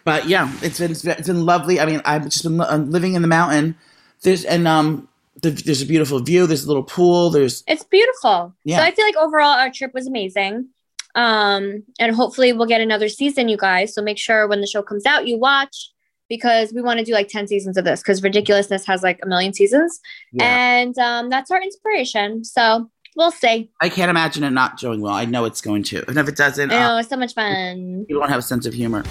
But 0.02 0.26
yeah, 0.26 0.52
it's 0.60 0.80
been 0.80 0.90
it's 0.90 1.02
been 1.28 1.46
lovely. 1.46 1.78
I 1.78 1.86
mean, 1.86 2.02
I've 2.04 2.24
just 2.24 2.42
been 2.42 2.60
I'm 2.60 2.90
living 2.90 3.14
in 3.14 3.22
the 3.22 3.28
mountain. 3.28 3.76
There's 4.22 4.44
and 4.44 4.66
um, 4.66 5.06
the, 5.40 5.50
there's 5.50 5.82
a 5.82 5.86
beautiful 5.86 6.18
view. 6.18 6.48
There's 6.48 6.64
a 6.64 6.66
little 6.66 6.82
pool. 6.82 7.30
There's 7.30 7.62
It's 7.68 7.84
beautiful. 7.84 8.52
Yeah. 8.64 8.78
So 8.78 8.82
I 8.82 8.90
feel 8.90 9.04
like 9.04 9.16
overall 9.18 9.56
our 9.56 9.70
trip 9.70 9.94
was 9.94 10.08
amazing. 10.08 10.66
Um, 11.14 11.84
and 12.00 12.12
hopefully 12.12 12.52
we'll 12.52 12.66
get 12.66 12.80
another 12.80 13.08
season, 13.08 13.48
you 13.48 13.56
guys. 13.56 13.94
So 13.94 14.02
make 14.02 14.18
sure 14.18 14.48
when 14.48 14.60
the 14.60 14.66
show 14.66 14.82
comes 14.82 15.06
out, 15.06 15.28
you 15.28 15.38
watch 15.38 15.92
because 16.28 16.72
we 16.72 16.82
want 16.82 16.98
to 16.98 17.04
do 17.04 17.12
like 17.12 17.28
10 17.28 17.48
seasons 17.48 17.76
of 17.76 17.84
this 17.84 18.00
because 18.00 18.22
ridiculousness 18.22 18.86
has 18.86 19.02
like 19.02 19.18
a 19.22 19.26
million 19.26 19.52
seasons. 19.52 20.00
yeah. 20.32 20.44
And 20.78 20.98
um, 20.98 21.28
that's 21.30 21.50
our 21.50 21.62
inspiration. 21.62 22.44
So 22.44 22.90
we'll 23.16 23.30
see. 23.30 23.70
I 23.80 23.88
can't 23.88 24.10
imagine 24.10 24.44
it 24.44 24.50
not 24.50 24.78
doing 24.78 25.00
well. 25.00 25.14
I 25.14 25.24
know 25.24 25.44
it's 25.44 25.60
going 25.60 25.82
to. 25.84 26.08
And 26.08 26.18
if 26.18 26.28
it 26.28 26.36
doesn't, 26.36 26.72
oh 26.72 26.76
uh, 26.76 26.98
it's 27.00 27.08
so 27.08 27.16
much 27.16 27.34
fun. 27.34 28.06
you 28.08 28.18
don't 28.18 28.28
have 28.28 28.38
a 28.38 28.42
sense 28.42 28.66
of 28.66 28.74
humor. 28.74 29.02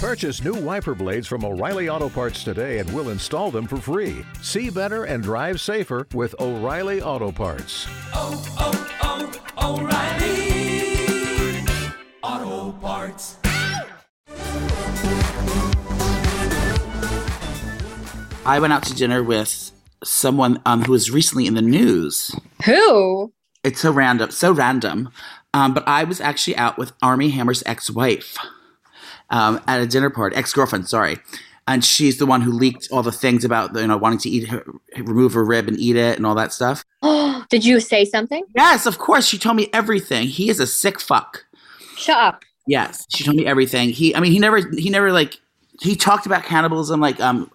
Purchase 0.00 0.44
new 0.44 0.54
wiper 0.54 0.94
blades 0.94 1.26
from 1.26 1.44
O'Reilly 1.44 1.88
Auto 1.88 2.08
Parts 2.08 2.44
today 2.44 2.78
and 2.78 2.92
we'll 2.94 3.08
install 3.08 3.50
them 3.50 3.66
for 3.66 3.78
free. 3.78 4.24
See 4.40 4.70
better 4.70 5.04
and 5.04 5.22
drive 5.22 5.60
safer 5.60 6.06
with 6.14 6.34
O'Reilly 6.38 7.00
Auto 12.26 12.72
Parts. 12.80 13.36
I 18.44 18.58
went 18.58 18.72
out 18.72 18.82
to 18.82 18.94
dinner 18.94 19.22
with 19.22 19.70
someone 20.02 20.60
um, 20.66 20.82
who 20.82 20.90
was 20.90 21.08
recently 21.08 21.46
in 21.46 21.54
the 21.54 21.62
news. 21.62 22.34
Who? 22.64 23.32
It's 23.62 23.80
so 23.80 23.92
random, 23.92 24.32
so 24.32 24.50
random. 24.50 25.10
Um, 25.54 25.72
but 25.72 25.86
I 25.86 26.02
was 26.02 26.20
actually 26.20 26.56
out 26.56 26.78
with 26.78 26.92
Armie 27.00 27.30
Hammer's 27.30 27.62
ex-wife 27.64 28.36
um, 29.30 29.60
at 29.68 29.80
a 29.80 29.86
dinner 29.86 30.10
party, 30.10 30.34
ex-girlfriend, 30.34 30.88
sorry. 30.88 31.18
And 31.68 31.84
she's 31.84 32.18
the 32.18 32.26
one 32.26 32.40
who 32.40 32.50
leaked 32.50 32.88
all 32.90 33.04
the 33.04 33.12
things 33.12 33.44
about 33.44 33.74
you 33.76 33.86
know 33.86 33.96
wanting 33.96 34.18
to 34.20 34.28
eat 34.28 34.48
her, 34.48 34.64
remove 34.96 35.32
her 35.34 35.44
rib 35.44 35.68
and 35.68 35.78
eat 35.78 35.94
it 35.94 36.16
and 36.16 36.26
all 36.26 36.34
that 36.34 36.52
stuff. 36.52 36.84
Did 37.50 37.64
you 37.64 37.78
say 37.78 38.04
something? 38.04 38.44
Yes, 38.56 38.86
of 38.86 38.98
course. 38.98 39.28
She 39.28 39.38
told 39.38 39.56
me 39.56 39.68
everything. 39.72 40.26
He 40.26 40.48
is 40.48 40.58
a 40.58 40.66
sick 40.66 41.00
fuck. 41.00 41.45
Shut 41.96 42.16
up. 42.16 42.44
Yes, 42.66 43.06
she 43.08 43.24
told 43.24 43.36
me 43.36 43.46
everything. 43.46 43.90
He, 43.90 44.14
I 44.14 44.20
mean, 44.20 44.32
he 44.32 44.38
never, 44.38 44.58
he 44.70 44.90
never 44.90 45.12
like, 45.12 45.38
he 45.80 45.96
talked 45.96 46.26
about 46.26 46.44
cannibalism 46.44 47.00
like 47.00 47.20
um, 47.20 47.50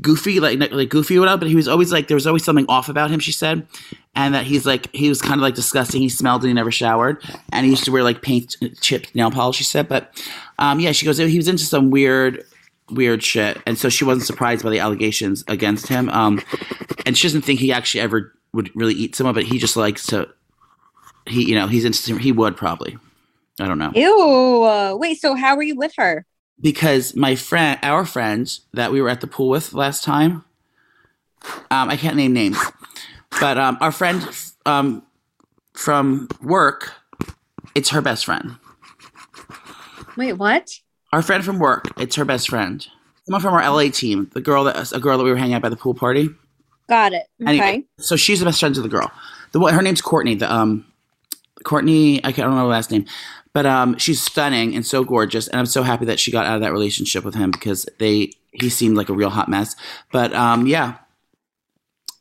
goofy, 0.00 0.40
like 0.40 0.58
like 0.72 0.88
goofy 0.88 1.16
or 1.16 1.20
whatever. 1.20 1.38
But 1.40 1.48
he 1.48 1.56
was 1.56 1.68
always 1.68 1.92
like, 1.92 2.08
there 2.08 2.14
was 2.14 2.26
always 2.26 2.44
something 2.44 2.66
off 2.68 2.88
about 2.88 3.10
him. 3.10 3.20
She 3.20 3.32
said, 3.32 3.66
and 4.14 4.34
that 4.34 4.44
he's 4.44 4.66
like, 4.66 4.92
he 4.94 5.08
was 5.08 5.22
kind 5.22 5.34
of 5.34 5.40
like 5.40 5.54
disgusting. 5.54 6.00
He 6.00 6.08
smelled 6.08 6.42
and 6.42 6.48
he 6.48 6.54
never 6.54 6.70
showered, 6.70 7.22
and 7.52 7.64
he 7.64 7.70
used 7.70 7.84
to 7.84 7.92
wear 7.92 8.02
like 8.02 8.22
paint 8.22 8.56
chipped 8.80 9.14
nail 9.14 9.30
polish. 9.30 9.56
She 9.56 9.64
said, 9.64 9.88
but 9.88 10.12
um, 10.58 10.80
yeah, 10.80 10.92
she 10.92 11.06
goes, 11.06 11.18
he 11.18 11.36
was 11.36 11.48
into 11.48 11.64
some 11.64 11.90
weird. 11.90 12.44
Weird 12.92 13.22
shit, 13.22 13.56
and 13.66 13.78
so 13.78 13.88
she 13.88 14.04
wasn't 14.04 14.26
surprised 14.26 14.64
by 14.64 14.70
the 14.70 14.80
allegations 14.80 15.44
against 15.46 15.86
him. 15.86 16.08
Um, 16.08 16.42
and 17.06 17.16
she 17.16 17.28
doesn't 17.28 17.42
think 17.42 17.60
he 17.60 17.72
actually 17.72 18.00
ever 18.00 18.34
would 18.52 18.74
really 18.74 18.94
eat 18.94 19.14
someone, 19.14 19.32
but 19.32 19.44
he 19.44 19.60
just 19.60 19.76
likes 19.76 20.06
to. 20.06 20.28
He, 21.24 21.48
you 21.48 21.54
know, 21.54 21.68
he's 21.68 21.84
into. 21.84 22.16
He 22.16 22.32
would 22.32 22.56
probably. 22.56 22.98
I 23.60 23.68
don't 23.68 23.78
know. 23.78 23.92
Ew. 23.94 24.62
Uh, 24.62 24.96
wait, 24.96 25.20
so 25.20 25.34
how 25.34 25.56
were 25.56 25.62
you 25.62 25.76
with 25.76 25.92
her? 25.96 26.24
because 26.60 27.16
my 27.16 27.34
friend, 27.34 27.78
our 27.82 28.04
friend 28.04 28.58
that 28.72 28.92
we 28.92 29.00
were 29.00 29.08
at 29.08 29.20
the 29.20 29.26
pool 29.26 29.48
with 29.48 29.72
last 29.72 30.04
time, 30.04 30.44
um, 31.70 31.88
I 31.88 31.96
can't 31.96 32.16
name 32.16 32.32
names, 32.32 32.58
but 33.40 33.56
um, 33.58 33.78
our 33.80 33.92
friend 33.92 34.26
um, 34.66 35.02
from 35.72 36.28
work, 36.42 36.92
it's 37.74 37.90
her 37.90 38.02
best 38.02 38.26
friend. 38.26 38.56
Wait, 40.16 40.34
what? 40.34 40.70
Our 41.12 41.22
friend 41.22 41.44
from 41.44 41.58
work, 41.58 41.86
it's 41.98 42.16
her 42.16 42.24
best 42.24 42.48
friend. 42.48 42.86
Someone 43.24 43.40
from 43.40 43.54
our 43.54 43.62
LA 43.62 43.90
team, 43.90 44.30
the 44.34 44.40
girl 44.40 44.64
that 44.64 44.92
a 44.92 45.00
girl 45.00 45.18
that 45.18 45.24
we 45.24 45.30
were 45.30 45.36
hanging 45.36 45.54
out 45.54 45.62
by 45.62 45.68
the 45.68 45.76
pool 45.76 45.94
party. 45.94 46.28
Got 46.88 47.12
it. 47.12 47.26
Okay. 47.40 47.50
Anyway, 47.50 47.84
so 47.98 48.16
she's 48.16 48.40
the 48.40 48.44
best 48.44 48.60
friend 48.60 48.76
of 48.76 48.82
the 48.82 48.88
girl. 48.88 49.10
The 49.52 49.60
her 49.60 49.82
name's 49.82 50.02
Courtney. 50.02 50.34
The 50.34 50.52
um, 50.52 50.84
Courtney, 51.64 52.18
I 52.18 52.32
can't 52.32 52.40
I 52.40 52.42
don't 52.42 52.56
know 52.56 52.62
her 52.62 52.68
last 52.68 52.90
name, 52.90 53.06
but 53.52 53.66
um, 53.66 53.98
she's 53.98 54.20
stunning 54.22 54.74
and 54.74 54.84
so 54.86 55.04
gorgeous, 55.04 55.48
and 55.48 55.58
I'm 55.58 55.66
so 55.66 55.82
happy 55.82 56.04
that 56.06 56.20
she 56.20 56.30
got 56.30 56.46
out 56.46 56.56
of 56.56 56.60
that 56.62 56.72
relationship 56.72 57.24
with 57.24 57.34
him 57.34 57.50
because 57.50 57.86
they 57.98 58.32
he 58.52 58.68
seemed 58.68 58.96
like 58.96 59.08
a 59.08 59.12
real 59.14 59.30
hot 59.30 59.48
mess. 59.48 59.76
But 60.12 60.32
um, 60.34 60.66
yeah, 60.66 60.96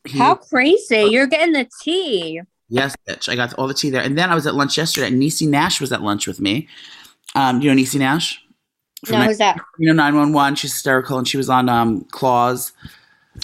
He- 0.06 0.18
How 0.20 0.36
crazy. 0.36 1.08
You're 1.12 1.28
getting 1.28 1.54
the 1.54 1.70
tea. 1.82 2.42
yes, 2.70 2.96
bitch, 3.08 3.30
I 3.30 3.36
got 3.36 3.54
all 3.56 3.68
the 3.68 3.74
tea 3.74 3.90
there, 3.90 4.02
and 4.02 4.18
then 4.18 4.30
I 4.30 4.36
was 4.36 4.48
at 4.48 4.56
lunch 4.56 4.78
yesterday, 4.78 5.08
and 5.08 5.22
Niecy 5.22 5.48
Nash 5.48 5.80
was 5.82 5.92
at 5.92 6.02
lunch 6.02 6.26
with 6.28 6.40
me. 6.40 6.68
Um, 7.36 7.62
you 7.62 7.70
know 7.74 7.80
Niecy 7.82 8.00
Nash? 8.00 8.42
From 9.06 9.20
No, 9.20 9.26
who's 9.26 9.38
that? 9.38 9.58
you 9.78 9.88
know 9.88 9.94
911. 9.94 10.56
She's 10.56 10.74
hysterical, 10.74 11.18
and 11.18 11.28
she 11.28 11.38
was 11.38 11.50
on 11.50 11.70
um 11.70 12.02
Claws. 12.12 12.72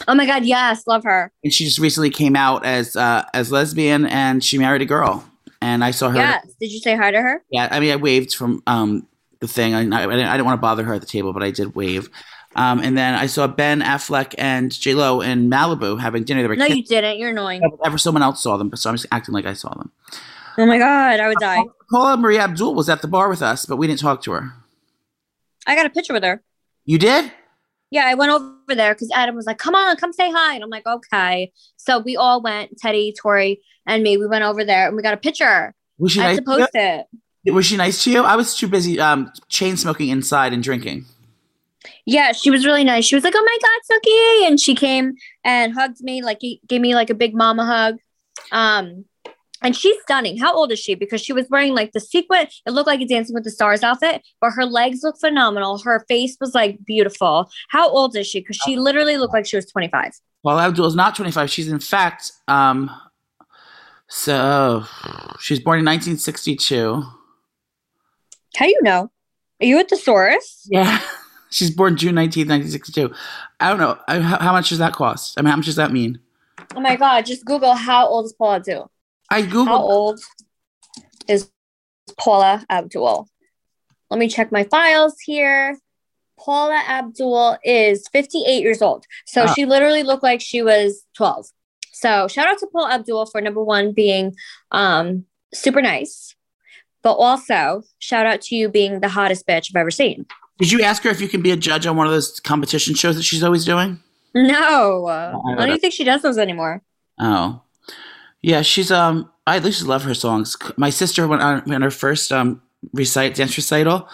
Oh 0.07 0.15
my 0.15 0.25
God, 0.25 0.43
yes, 0.43 0.85
love 0.87 1.03
her. 1.05 1.31
and 1.43 1.53
she 1.53 1.63
just 1.65 1.79
recently 1.79 2.09
came 2.09 2.35
out 2.35 2.65
as 2.65 2.95
uh, 2.97 3.23
as 3.33 3.51
lesbian 3.51 4.05
and 4.05 4.43
she 4.43 4.57
married 4.57 4.81
a 4.81 4.85
girl 4.85 5.23
and 5.65 5.83
i 5.83 5.91
saw 5.99 6.07
her 6.09 6.17
Yes. 6.17 6.45
Did 6.61 6.71
you 6.75 6.79
say 6.87 6.95
hi 6.95 7.09
to 7.11 7.21
her? 7.27 7.35
yeah 7.55 7.67
i 7.71 7.79
mean 7.81 7.91
i 7.91 7.95
waved 8.07 8.31
from 8.39 8.61
um, 8.67 8.89
the 9.39 9.47
thing 9.47 9.73
I, 9.73 9.79
I, 9.79 9.83
didn't, 9.83 10.03
I 10.03 10.33
didn't 10.35 10.45
want 10.49 10.57
to 10.57 10.61
bother 10.69 10.83
her 10.87 10.93
at 10.93 11.01
the 11.01 11.07
table 11.15 11.31
but 11.33 11.43
i 11.43 11.51
did 11.51 11.75
wave 11.75 12.09
um, 12.63 12.79
and 12.85 12.97
then 12.97 13.11
i 13.15 13.25
saw 13.25 13.47
ben 13.47 13.81
affleck 13.81 14.33
and 14.37 14.71
j-lo 14.71 15.21
in 15.21 15.49
malibu 15.49 15.99
having 15.99 16.23
dinner 16.23 16.41
they 16.43 16.47
were 16.47 16.55
No, 16.55 16.65
kissing. 16.67 16.77
you 16.83 16.85
didn't. 16.95 17.17
You're 17.19 17.31
annoying. 17.31 17.61
ever 17.85 17.97
someone 17.97 18.23
else 18.23 18.41
saw 18.41 18.57
them 18.57 18.69
but 18.69 18.79
so 18.79 18.89
i'm 18.89 18.95
just 18.95 19.07
acting 19.11 19.33
like 19.33 19.45
i 19.45 19.53
saw 19.53 19.73
them 19.73 19.91
Oh 20.57 20.65
my 20.65 20.77
God, 20.77 21.19
I 21.19 21.27
would 21.27 21.37
die. 21.39 21.61
paula 21.91 22.15
marie 22.17 22.37
abdul 22.37 22.73
was 22.75 22.87
at 22.89 23.01
the 23.01 23.09
bar 23.15 23.27
with 23.29 23.41
us 23.41 23.65
but 23.65 23.75
we 23.77 23.87
didn't 23.87 23.99
talk 24.07 24.21
to 24.23 24.31
her 24.31 24.53
I 25.67 25.75
got 25.75 25.85
a 25.85 25.89
picture 25.89 26.13
with 26.13 26.23
her. 26.23 26.41
you 26.85 26.97
did 26.99 27.31
Yeah, 27.91 28.05
I 28.05 28.13
went 28.13 28.31
over 28.31 28.73
there 28.81 28.93
because 28.93 29.09
Adam 29.13 29.35
was 29.35 29.45
like, 29.47 29.57
come 29.57 29.73
on, 29.75 29.95
come 29.97 30.11
say 30.13 30.29
hi. 30.31 30.53
And 30.55 30.63
I'm 30.63 30.69
like, 30.69 30.85
okay. 30.85 31.51
So 31.77 31.91
we 31.99 32.15
all 32.17 32.39
went, 32.41 32.77
Teddy, 32.77 33.13
Tori, 33.19 33.61
and 33.85 34.03
me. 34.03 34.17
We 34.17 34.27
went 34.27 34.43
over 34.43 34.63
there 34.63 34.87
and 34.87 34.95
we 34.95 35.01
got 35.03 35.13
a 35.13 35.17
picture. 35.17 35.73
was 35.97 36.11
she 36.11 36.21
I 36.21 36.23
nice 36.27 36.37
to 36.37 36.43
post 36.43 36.69
it. 36.73 37.05
was 37.51 37.65
she 37.65 37.77
nice 37.77 38.03
to 38.03 38.11
you 38.11 38.23
i 38.23 38.35
was 38.35 38.55
too 38.55 38.67
busy 38.67 38.99
um, 38.99 39.31
chain 39.49 39.77
smoking 39.77 40.09
inside 40.09 40.51
and 40.53 40.63
drinking 40.63 41.05
Yeah, 42.07 42.31
she 42.31 42.49
was 42.49 42.65
really 42.65 42.83
nice. 42.83 43.05
She 43.05 43.15
was 43.15 43.23
like, 43.23 43.33
"Oh 43.35 43.43
my 43.51 43.57
god, 43.65 43.79
Suki!" 43.89 44.47
and 44.47 44.59
she 44.59 44.73
came 44.75 45.13
and 45.43 45.73
hugged 45.73 46.01
me, 46.01 46.23
like 46.23 46.39
he 46.41 46.59
gave 46.67 46.81
me 46.81 46.95
like 46.95 47.09
a 47.11 47.13
big 47.13 47.33
mama 47.35 47.65
hug. 47.65 47.97
Um, 48.51 49.05
and 49.61 49.75
she's 49.75 49.95
stunning. 50.03 50.37
How 50.37 50.53
old 50.53 50.71
is 50.71 50.79
she? 50.79 50.95
Because 50.95 51.21
she 51.21 51.33
was 51.33 51.47
wearing 51.49 51.73
like 51.73 51.91
the 51.93 51.99
sequin. 51.99 52.47
It 52.67 52.71
looked 52.71 52.87
like 52.87 53.01
a 53.01 53.05
Dancing 53.05 53.33
with 53.33 53.43
the 53.43 53.51
Stars 53.51 53.83
outfit, 53.83 54.21
but 54.41 54.51
her 54.51 54.65
legs 54.65 54.99
look 55.03 55.17
phenomenal. 55.19 55.79
Her 55.79 56.05
face 56.07 56.37
was 56.39 56.53
like 56.53 56.77
beautiful. 56.85 57.49
How 57.69 57.89
old 57.89 58.15
is 58.15 58.27
she? 58.27 58.39
Because 58.39 58.57
she 58.57 58.77
literally 58.77 59.17
looked 59.17 59.33
like 59.33 59.45
she 59.47 59.55
was 59.55 59.65
25. 59.71 60.11
Well, 60.43 60.59
Abdul 60.59 60.85
is 60.85 60.95
not 60.95 61.15
25. 61.15 61.49
She's 61.49 61.67
in 61.67 61.79
fact, 61.79 62.31
um, 62.47 62.91
so 64.07 64.83
she 65.39 65.53
was 65.53 65.59
born 65.59 65.79
in 65.79 65.85
1962. 65.85 67.03
How 68.57 68.65
do 68.65 68.69
you 68.69 68.79
know? 68.83 69.11
Are 69.61 69.65
you 69.65 69.79
a 69.79 69.83
thesaurus? 69.83 70.67
Yeah. 70.69 70.99
She's 71.51 71.71
born 71.71 71.95
June 71.95 72.15
19th, 72.15 72.49
1962. 72.49 73.13
I 73.59 73.69
don't 73.69 73.79
know. 73.79 73.97
I, 74.07 74.19
how, 74.19 74.39
how 74.39 74.51
much 74.51 74.69
does 74.69 74.79
that 74.79 74.93
cost? 74.93 75.37
I 75.37 75.41
mean, 75.41 75.51
how 75.51 75.55
much 75.57 75.65
does 75.67 75.77
that 75.77 75.91
mean? 75.91 76.19
Oh 76.75 76.81
my 76.81 76.95
god! 76.97 77.25
Just 77.25 77.45
Google 77.45 77.73
how 77.73 78.07
old 78.07 78.25
is 78.25 78.33
Paula 78.33 78.57
Abdul. 78.57 78.91
I 79.29 79.41
Google 79.43 79.65
How 79.65 79.77
old 79.77 80.19
is 81.27 81.49
Paula 82.19 82.65
Abdul? 82.69 83.27
Let 84.09 84.19
me 84.19 84.27
check 84.27 84.51
my 84.51 84.63
files 84.65 85.15
here. 85.21 85.77
Paula 86.37 86.81
Abdul 86.87 87.57
is 87.63 88.07
58 88.11 88.61
years 88.61 88.81
old. 88.81 89.05
So 89.25 89.43
Ah. 89.43 89.53
she 89.53 89.65
literally 89.65 90.03
looked 90.03 90.23
like 90.23 90.41
she 90.41 90.61
was 90.61 91.05
12. 91.15 91.45
So 91.95 92.27
shout 92.27 92.47
out 92.47 92.57
to 92.57 92.67
Paul 92.67 92.89
Abdul 92.89 93.25
for 93.27 93.39
number 93.39 93.63
one 93.63 93.93
being 93.93 94.35
um, 94.71 95.23
super 95.53 95.81
nice. 95.81 96.35
But 97.01 97.13
also 97.13 97.83
shout 97.99 98.25
out 98.25 98.41
to 98.41 98.55
you 98.55 98.67
being 98.67 98.99
the 98.99 99.07
hottest 99.07 99.47
bitch 99.47 99.69
I've 99.71 99.77
ever 99.77 99.91
seen. 99.91 100.25
Did 100.59 100.73
you 100.73 100.81
ask 100.81 101.03
her 101.03 101.09
if 101.09 101.21
you 101.21 101.29
can 101.29 101.41
be 101.41 101.51
a 101.51 101.55
judge 101.55 101.85
on 101.85 101.95
one 101.95 102.05
of 102.05 102.11
those 102.11 102.39
competition 102.41 102.95
shows 102.95 103.15
that 103.15 103.23
she's 103.23 103.43
always 103.43 103.63
doing? 103.63 104.01
No, 104.33 105.05
I 105.07 105.65
don't 105.65 105.79
think 105.79 105.93
she 105.93 106.03
does 106.03 106.21
those 106.21 106.37
anymore. 106.37 106.81
Oh, 107.19 107.61
yeah. 108.41 108.61
She's 108.61 108.91
um. 108.91 109.31
I 109.47 109.57
at 109.57 109.63
least 109.63 109.85
love 109.85 110.03
her 110.03 110.15
songs. 110.15 110.57
My 110.75 110.89
sister 110.89 111.27
went 111.27 111.43
on, 111.43 111.71
on 111.71 111.81
her 111.81 111.91
first 111.91 112.31
um 112.31 112.61
recite 112.91 113.35
dance 113.35 113.55
recital. 113.55 114.09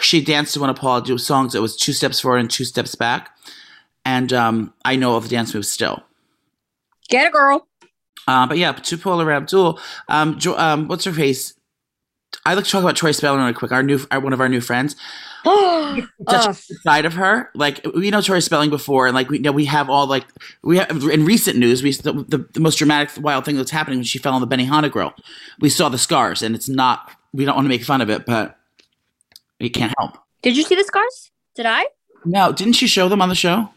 She 0.00 0.20
danced 0.20 0.52
to 0.54 0.60
one 0.60 0.68
of 0.68 0.76
Paul 0.76 0.98
Abdul's 0.98 1.24
songs. 1.24 1.54
It 1.54 1.62
was 1.62 1.76
two 1.76 1.94
steps 1.94 2.20
forward 2.20 2.38
and 2.38 2.50
two 2.50 2.64
steps 2.64 2.94
back, 2.94 3.30
and 4.04 4.32
um, 4.34 4.74
I 4.84 4.96
know 4.96 5.12
all 5.12 5.20
the 5.20 5.28
dance 5.28 5.54
moves 5.54 5.70
still. 5.70 6.02
Get 7.08 7.26
a 7.26 7.30
girl. 7.30 7.66
Uh, 8.28 8.46
but 8.46 8.58
yeah, 8.58 8.72
to 8.72 8.98
Paula 8.98 9.26
Abdul, 9.28 9.78
um, 10.08 10.38
jo- 10.38 10.56
um, 10.56 10.88
what's 10.88 11.04
her 11.04 11.12
face? 11.12 11.54
I 12.44 12.54
like 12.54 12.64
to 12.64 12.70
talk 12.70 12.82
about 12.82 12.96
Tori 12.96 13.12
Spelling 13.14 13.40
really 13.40 13.52
quick. 13.52 13.72
Our 13.72 13.82
new, 13.82 14.00
our, 14.10 14.20
one 14.20 14.32
of 14.32 14.40
our 14.40 14.48
new 14.48 14.60
friends. 14.60 14.96
Oh, 15.48 16.04
such 16.28 16.56
side 16.82 17.04
of 17.04 17.14
her. 17.14 17.50
Like 17.54 17.80
we 17.94 18.10
know 18.10 18.20
Tori 18.20 18.42
Spelling 18.42 18.68
before, 18.68 19.06
and 19.06 19.14
like 19.14 19.30
we 19.30 19.36
you 19.36 19.42
know 19.44 19.52
we 19.52 19.64
have 19.66 19.88
all 19.88 20.06
like 20.08 20.26
we 20.62 20.76
have 20.78 20.90
in 20.90 21.24
recent 21.24 21.56
news. 21.56 21.84
We 21.84 21.92
the, 21.92 22.12
the, 22.12 22.38
the 22.52 22.60
most 22.60 22.76
dramatic, 22.78 23.22
wild 23.22 23.44
thing 23.44 23.56
that's 23.56 23.70
happening 23.70 24.00
when 24.00 24.04
she 24.04 24.18
fell 24.18 24.34
on 24.34 24.40
the 24.40 24.46
Benihana 24.48 24.90
grill. 24.90 25.14
We 25.60 25.70
saw 25.70 25.88
the 25.88 25.98
scars, 25.98 26.42
and 26.42 26.56
it's 26.56 26.68
not. 26.68 27.12
We 27.32 27.44
don't 27.44 27.54
want 27.54 27.64
to 27.66 27.68
make 27.68 27.84
fun 27.84 28.00
of 28.00 28.10
it, 28.10 28.26
but 28.26 28.58
we 29.60 29.70
can't 29.70 29.94
help. 29.98 30.18
Did 30.42 30.56
you 30.56 30.64
see 30.64 30.74
the 30.74 30.82
scars? 30.84 31.30
Did 31.54 31.66
I? 31.66 31.86
No, 32.24 32.50
didn't 32.52 32.74
she 32.74 32.88
show 32.88 33.08
them 33.08 33.22
on 33.22 33.28
the 33.28 33.36
show? 33.36 33.70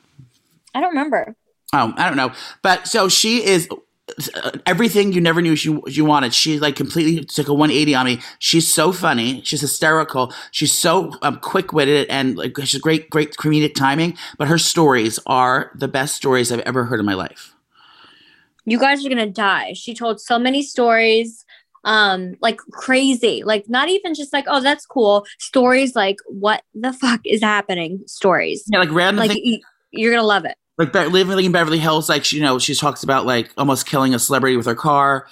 I 0.73 0.81
don't 0.81 0.89
remember. 0.89 1.35
Oh, 1.73 1.93
I 1.97 2.07
don't 2.07 2.17
know. 2.17 2.31
But 2.61 2.87
so 2.87 3.09
she 3.09 3.45
is 3.45 3.67
uh, 4.35 4.51
everything 4.65 5.13
you 5.13 5.21
never 5.21 5.41
knew 5.41 5.55
she 5.55 5.77
you 5.87 6.05
wanted. 6.05 6.33
She 6.33 6.59
like 6.59 6.75
completely 6.75 7.23
took 7.25 7.47
a 7.47 7.53
180 7.53 7.95
on 7.95 8.05
me. 8.05 8.19
She's 8.39 8.67
so 8.67 8.91
funny. 8.91 9.41
She's 9.43 9.61
hysterical. 9.61 10.33
She's 10.51 10.71
so 10.71 11.13
um, 11.21 11.37
quick 11.37 11.73
witted 11.73 12.07
and 12.09 12.37
like 12.37 12.57
she's 12.63 12.81
great, 12.81 13.09
great 13.09 13.33
comedic 13.35 13.75
timing. 13.75 14.17
But 14.37 14.47
her 14.47 14.57
stories 14.57 15.19
are 15.25 15.71
the 15.75 15.87
best 15.87 16.15
stories 16.15 16.51
I've 16.51 16.59
ever 16.61 16.85
heard 16.85 16.99
in 16.99 17.05
my 17.05 17.13
life. 17.13 17.55
You 18.65 18.79
guys 18.79 19.05
are 19.05 19.09
gonna 19.09 19.29
die. 19.29 19.73
She 19.73 19.93
told 19.93 20.19
so 20.19 20.37
many 20.37 20.61
stories, 20.61 21.45
um, 21.85 22.35
like 22.41 22.57
crazy. 22.71 23.43
Like 23.43 23.69
not 23.69 23.89
even 23.89 24.13
just 24.13 24.33
like, 24.33 24.45
oh, 24.47 24.61
that's 24.61 24.85
cool. 24.85 25.25
Stories 25.39 25.95
like, 25.95 26.17
what 26.27 26.63
the 26.73 26.93
fuck 26.93 27.21
is 27.25 27.41
happening? 27.41 28.01
Stories. 28.05 28.63
Yeah, 28.67 28.79
like 28.79 28.91
random 28.91 29.27
Like 29.27 29.39
you're 29.91 30.11
gonna 30.11 30.27
love 30.27 30.45
it. 30.45 30.55
Like 30.79 30.93
living 30.93 31.45
in 31.45 31.51
Beverly 31.51 31.77
Hills, 31.77 32.07
like 32.07 32.23
she, 32.23 32.37
you 32.37 32.41
know, 32.41 32.57
she 32.57 32.73
talks 32.73 33.03
about 33.03 33.25
like 33.25 33.51
almost 33.57 33.85
killing 33.85 34.15
a 34.15 34.19
celebrity 34.19 34.55
with 34.55 34.65
her 34.65 34.75
car. 34.75 35.27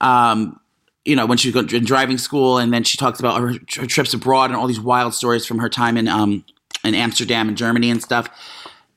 Um, 0.00 0.60
you 1.04 1.16
know, 1.16 1.26
when 1.26 1.36
she 1.36 1.50
was 1.50 1.72
in 1.72 1.84
driving 1.84 2.16
school, 2.16 2.58
and 2.58 2.72
then 2.72 2.84
she 2.84 2.96
talks 2.96 3.20
about 3.20 3.40
her, 3.40 3.54
her 3.76 3.86
trips 3.86 4.14
abroad 4.14 4.50
and 4.50 4.56
all 4.56 4.66
these 4.66 4.80
wild 4.80 5.12
stories 5.12 5.44
from 5.44 5.58
her 5.58 5.68
time 5.68 5.96
in 5.96 6.08
um 6.08 6.44
in 6.84 6.94
Amsterdam 6.94 7.48
and 7.48 7.56
Germany 7.56 7.90
and 7.90 8.02
stuff. 8.02 8.28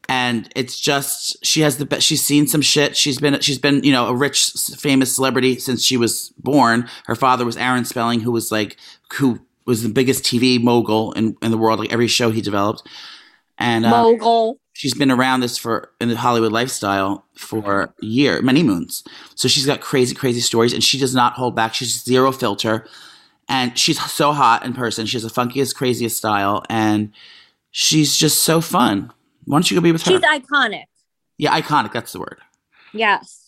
And 0.10 0.50
it's 0.56 0.80
just 0.80 1.44
she 1.44 1.62
has 1.62 1.78
the 1.78 1.86
best. 1.86 2.06
She's 2.06 2.24
seen 2.24 2.48
some 2.48 2.62
shit. 2.62 2.96
She's 2.96 3.20
been 3.20 3.40
she's 3.42 3.60
been 3.60 3.84
you 3.84 3.92
know 3.92 4.08
a 4.08 4.16
rich 4.16 4.52
famous 4.78 5.14
celebrity 5.14 5.58
since 5.58 5.84
she 5.84 5.98
was 5.98 6.32
born. 6.38 6.88
Her 7.08 7.16
father 7.16 7.44
was 7.44 7.58
Aaron 7.58 7.84
Spelling, 7.84 8.22
who 8.22 8.32
was 8.32 8.52
like 8.52 8.78
who 9.14 9.40
was 9.66 9.84
the 9.84 9.90
biggest 9.90 10.24
TV 10.24 10.64
mogul 10.64 11.12
in, 11.14 11.36
in 11.42 11.52
the 11.52 11.58
world. 11.58 11.80
Like 11.80 11.92
every 11.92 12.08
show 12.08 12.30
he 12.32 12.42
developed, 12.42 12.88
and 13.58 13.86
uh, 13.86 13.90
Mogul. 13.90 14.60
She's 14.78 14.94
been 14.94 15.10
around 15.10 15.40
this 15.40 15.58
for 15.58 15.92
in 16.00 16.08
the 16.08 16.16
Hollywood 16.16 16.52
lifestyle 16.52 17.26
for 17.36 17.82
a 17.84 18.06
year, 18.06 18.42
many 18.44 18.62
moons. 18.62 19.04
So 19.34 19.48
she's 19.48 19.66
got 19.66 19.82
crazy, 19.82 20.14
crazy 20.14 20.40
stories, 20.40 20.72
and 20.72 20.84
she 20.84 21.00
does 21.00 21.16
not 21.16 21.34
hold 21.34 21.56
back. 21.56 21.74
She's 21.74 22.04
zero 22.04 22.32
filter, 22.32 22.86
and 23.50 23.78
she's 23.78 24.00
so 24.00 24.34
hot 24.34 24.64
in 24.64 24.74
person. 24.74 25.08
She 25.08 25.18
has 25.18 25.24
the 25.24 25.30
funkiest, 25.30 25.76
craziest 25.76 26.16
style, 26.18 26.64
and 26.70 27.12
she's 27.72 28.16
just 28.16 28.44
so 28.44 28.62
fun. 28.62 29.12
Why 29.46 29.56
don't 29.56 29.72
you 29.72 29.76
go 29.78 29.82
be 29.82 29.92
with 29.92 30.04
her? 30.04 30.12
She's 30.12 30.22
iconic. 30.22 30.84
yeah, 31.40 31.60
iconic. 31.60 31.92
That's 31.92 32.14
the 32.14 32.20
word. 32.20 32.38
Yes. 32.94 33.47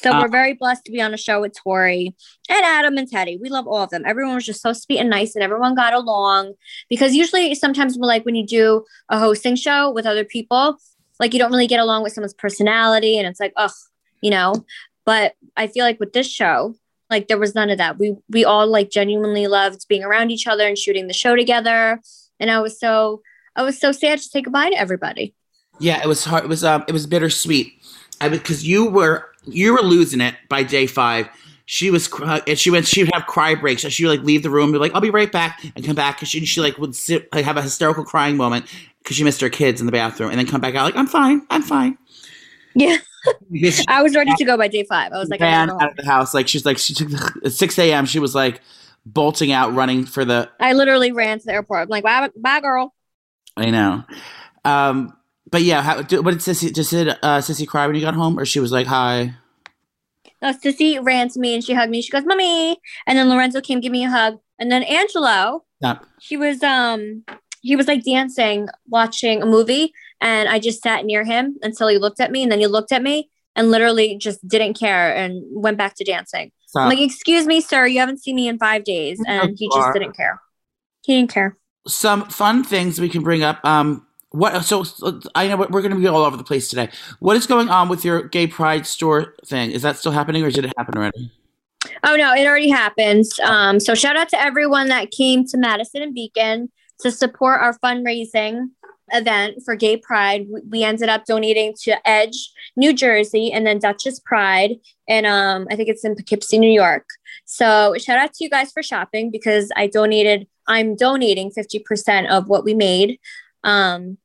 So 0.00 0.12
Uh, 0.12 0.22
we're 0.22 0.28
very 0.28 0.52
blessed 0.52 0.84
to 0.84 0.92
be 0.92 1.00
on 1.00 1.12
a 1.12 1.16
show 1.16 1.40
with 1.40 1.56
Tori 1.56 2.14
and 2.48 2.64
Adam 2.64 2.96
and 2.96 3.10
Teddy. 3.10 3.36
We 3.36 3.48
love 3.48 3.66
all 3.66 3.82
of 3.82 3.90
them. 3.90 4.04
Everyone 4.06 4.36
was 4.36 4.46
just 4.46 4.62
so 4.62 4.72
sweet 4.72 5.00
and 5.00 5.10
nice, 5.10 5.34
and 5.34 5.42
everyone 5.42 5.74
got 5.74 5.92
along. 5.92 6.54
Because 6.88 7.14
usually, 7.14 7.54
sometimes, 7.56 7.98
we're 7.98 8.06
like 8.06 8.24
when 8.24 8.36
you 8.36 8.46
do 8.46 8.84
a 9.08 9.18
hosting 9.18 9.56
show 9.56 9.90
with 9.90 10.06
other 10.06 10.24
people, 10.24 10.76
like 11.18 11.32
you 11.32 11.40
don't 11.40 11.50
really 11.50 11.66
get 11.66 11.80
along 11.80 12.04
with 12.04 12.12
someone's 12.12 12.34
personality, 12.34 13.18
and 13.18 13.26
it's 13.26 13.40
like, 13.40 13.52
ugh, 13.56 13.72
you 14.20 14.30
know. 14.30 14.64
But 15.04 15.34
I 15.56 15.66
feel 15.66 15.84
like 15.84 15.98
with 15.98 16.12
this 16.12 16.30
show, 16.30 16.76
like 17.10 17.26
there 17.26 17.38
was 17.38 17.54
none 17.56 17.70
of 17.70 17.78
that. 17.78 17.98
We 17.98 18.14
we 18.28 18.44
all 18.44 18.68
like 18.68 18.90
genuinely 18.90 19.48
loved 19.48 19.88
being 19.88 20.04
around 20.04 20.30
each 20.30 20.46
other 20.46 20.66
and 20.66 20.78
shooting 20.78 21.08
the 21.08 21.14
show 21.14 21.34
together. 21.34 22.00
And 22.38 22.50
I 22.50 22.60
was 22.60 22.78
so 22.78 23.22
I 23.56 23.62
was 23.62 23.80
so 23.80 23.90
sad 23.90 24.18
to 24.18 24.24
say 24.24 24.42
goodbye 24.42 24.70
to 24.70 24.76
everybody. 24.76 25.34
Yeah, 25.80 26.00
it 26.02 26.06
was 26.06 26.24
hard. 26.24 26.44
It 26.44 26.48
was 26.48 26.62
um, 26.62 26.84
it 26.86 26.92
was 26.92 27.06
bittersweet. 27.06 27.72
I 28.20 28.28
because 28.28 28.66
you 28.66 28.88
were 28.88 29.27
you 29.44 29.72
were 29.72 29.82
losing 29.82 30.20
it 30.20 30.34
by 30.48 30.62
day 30.62 30.86
five. 30.86 31.28
She 31.66 31.90
was 31.90 32.08
cry- 32.08 32.42
and 32.46 32.58
she 32.58 32.70
went. 32.70 32.86
She 32.86 33.02
would 33.02 33.12
have 33.12 33.26
cry 33.26 33.54
breaks. 33.54 33.84
and 33.84 33.92
She 33.92 34.04
would 34.06 34.18
like 34.18 34.26
leave 34.26 34.42
the 34.42 34.50
room, 34.50 34.72
be 34.72 34.78
like, 34.78 34.94
"I'll 34.94 35.00
be 35.02 35.10
right 35.10 35.30
back," 35.30 35.62
and 35.76 35.84
come 35.84 35.94
back. 35.94 36.20
And 36.20 36.28
she 36.28 36.44
she 36.46 36.60
like 36.60 36.78
would 36.78 36.94
sit 36.94 37.32
like 37.34 37.44
have 37.44 37.56
a 37.56 37.62
hysterical 37.62 38.04
crying 38.04 38.36
moment 38.36 38.66
because 39.02 39.16
she 39.16 39.24
missed 39.24 39.40
her 39.42 39.50
kids 39.50 39.80
in 39.80 39.86
the 39.86 39.92
bathroom, 39.92 40.30
and 40.30 40.38
then 40.38 40.46
come 40.46 40.60
back 40.60 40.74
out 40.74 40.84
like, 40.84 40.96
"I'm 40.96 41.06
fine, 41.06 41.42
I'm 41.50 41.62
fine." 41.62 41.98
Yeah. 42.74 42.96
I 43.88 44.02
was 44.02 44.14
ready 44.14 44.32
to 44.36 44.44
go 44.44 44.56
by 44.56 44.68
day 44.68 44.84
five. 44.84 45.12
I 45.12 45.18
was 45.18 45.28
like, 45.28 45.40
I 45.40 45.46
ran 45.46 45.70
out 45.70 45.90
of 45.90 45.96
the 45.96 46.04
house. 46.04 46.32
Like 46.34 46.48
she's 46.48 46.64
like 46.64 46.78
she 46.78 46.94
took 46.94 47.10
at 47.44 47.52
six 47.52 47.78
a.m. 47.78 48.06
She 48.06 48.18
was 48.18 48.34
like 48.34 48.60
bolting 49.04 49.52
out, 49.52 49.74
running 49.74 50.06
for 50.06 50.24
the 50.24 50.48
I 50.60 50.72
literally 50.72 51.12
ran 51.12 51.38
to 51.38 51.44
the 51.44 51.52
airport. 51.52 51.82
I'm 51.82 51.88
like, 51.88 52.04
bye, 52.04 52.30
bye 52.36 52.60
girl. 52.60 52.94
I 53.56 53.70
know. 53.70 54.04
Um, 54.64 55.16
but 55.50 55.62
yeah, 55.62 55.82
how, 55.82 56.02
do, 56.02 56.22
what 56.22 56.32
did 56.32 56.40
Sissy 56.40 56.74
just 56.74 56.90
did 56.90 57.08
uh, 57.08 57.38
Sissy 57.38 57.66
cry 57.66 57.86
when 57.86 57.96
you 57.96 58.02
got 58.02 58.14
home, 58.14 58.38
or 58.38 58.44
she 58.44 58.60
was 58.60 58.72
like, 58.72 58.86
"Hi"? 58.86 59.34
No, 60.40 60.52
Sissy 60.52 61.04
ran 61.04 61.28
to 61.30 61.40
me 61.40 61.54
and 61.54 61.64
she 61.64 61.74
hugged 61.74 61.90
me. 61.90 62.00
She 62.02 62.10
goes, 62.12 62.24
"Mommy," 62.24 62.78
and 63.06 63.18
then 63.18 63.28
Lorenzo 63.28 63.60
came 63.60 63.80
give 63.80 63.92
me 63.92 64.04
a 64.04 64.10
hug. 64.10 64.38
And 64.58 64.70
then 64.70 64.82
Angelo, 64.82 65.64
Yep. 65.80 66.04
he 66.20 66.36
was 66.36 66.62
um, 66.62 67.24
he 67.62 67.76
was 67.76 67.86
like 67.88 68.04
dancing, 68.04 68.68
watching 68.88 69.42
a 69.42 69.46
movie, 69.46 69.92
and 70.20 70.48
I 70.48 70.58
just 70.58 70.82
sat 70.82 71.04
near 71.04 71.24
him 71.24 71.56
until 71.62 71.88
he 71.88 71.98
looked 71.98 72.20
at 72.20 72.30
me, 72.30 72.42
and 72.42 72.50
then 72.52 72.60
he 72.60 72.66
looked 72.66 72.92
at 72.92 73.02
me 73.02 73.30
and 73.56 73.70
literally 73.70 74.16
just 74.16 74.46
didn't 74.46 74.74
care 74.78 75.14
and 75.14 75.42
went 75.50 75.76
back 75.78 75.94
to 75.96 76.04
dancing. 76.04 76.52
So, 76.66 76.80
I'm 76.80 76.88
like, 76.88 77.00
"Excuse 77.00 77.46
me, 77.46 77.60
sir, 77.60 77.86
you 77.86 77.98
haven't 77.98 78.18
seen 78.22 78.36
me 78.36 78.46
in 78.48 78.58
five 78.58 78.84
days," 78.84 79.20
and 79.26 79.56
he 79.58 79.68
just 79.74 79.92
didn't 79.92 80.14
care. 80.16 80.40
He 81.02 81.14
didn't 81.16 81.30
care. 81.32 81.56
some 81.86 82.28
fun 82.28 82.62
things 82.62 83.00
we 83.00 83.08
can 83.08 83.22
bring 83.22 83.42
up. 83.42 83.64
Um, 83.64 84.06
what? 84.30 84.64
So 84.64 84.84
I 85.34 85.48
know 85.48 85.56
we're 85.56 85.82
going 85.82 85.94
to 85.94 85.98
be 85.98 86.06
all 86.06 86.22
over 86.22 86.36
the 86.36 86.44
place 86.44 86.68
today. 86.68 86.90
What 87.18 87.36
is 87.36 87.46
going 87.46 87.68
on 87.68 87.88
with 87.88 88.04
your 88.04 88.22
gay 88.22 88.46
pride 88.46 88.86
store 88.86 89.34
thing? 89.46 89.70
Is 89.70 89.82
that 89.82 89.96
still 89.96 90.12
happening, 90.12 90.44
or 90.44 90.50
did 90.50 90.64
it 90.64 90.72
happen 90.76 90.96
already? 90.96 91.32
Oh 92.04 92.16
no, 92.16 92.34
it 92.34 92.46
already 92.46 92.68
happened. 92.68 93.24
Um, 93.42 93.80
so 93.80 93.94
shout 93.94 94.16
out 94.16 94.28
to 94.30 94.40
everyone 94.40 94.88
that 94.88 95.10
came 95.10 95.46
to 95.46 95.56
Madison 95.56 96.02
and 96.02 96.14
Beacon 96.14 96.70
to 97.00 97.10
support 97.10 97.60
our 97.60 97.78
fundraising 97.78 98.66
event 99.12 99.62
for 99.64 99.74
Gay 99.74 99.96
Pride. 99.96 100.46
We- 100.68 100.82
ended 100.82 101.08
up 101.08 101.24
donating 101.24 101.74
to 101.82 102.08
Edge, 102.08 102.50
New 102.76 102.92
Jersey, 102.92 103.50
and 103.52 103.66
then 103.66 103.78
Dutchess 103.78 104.20
Pride, 104.20 104.76
and 105.08 105.24
um, 105.24 105.66
I 105.70 105.76
think 105.76 105.88
it's 105.88 106.04
in 106.04 106.14
Poughkeepsie, 106.14 106.58
New 106.58 106.70
York. 106.70 107.06
So 107.44 107.94
shout 107.98 108.18
out 108.18 108.34
to 108.34 108.44
you 108.44 108.50
guys 108.50 108.72
for 108.72 108.82
shopping 108.82 109.30
because 109.30 109.70
I 109.76 109.86
donated. 109.86 110.46
I'm 110.66 110.96
donating 110.96 111.50
fifty 111.50 111.78
percent 111.78 112.26
of 112.28 112.48
what 112.48 112.64
we 112.64 112.74
made. 112.74 113.18
Um, 113.64 114.18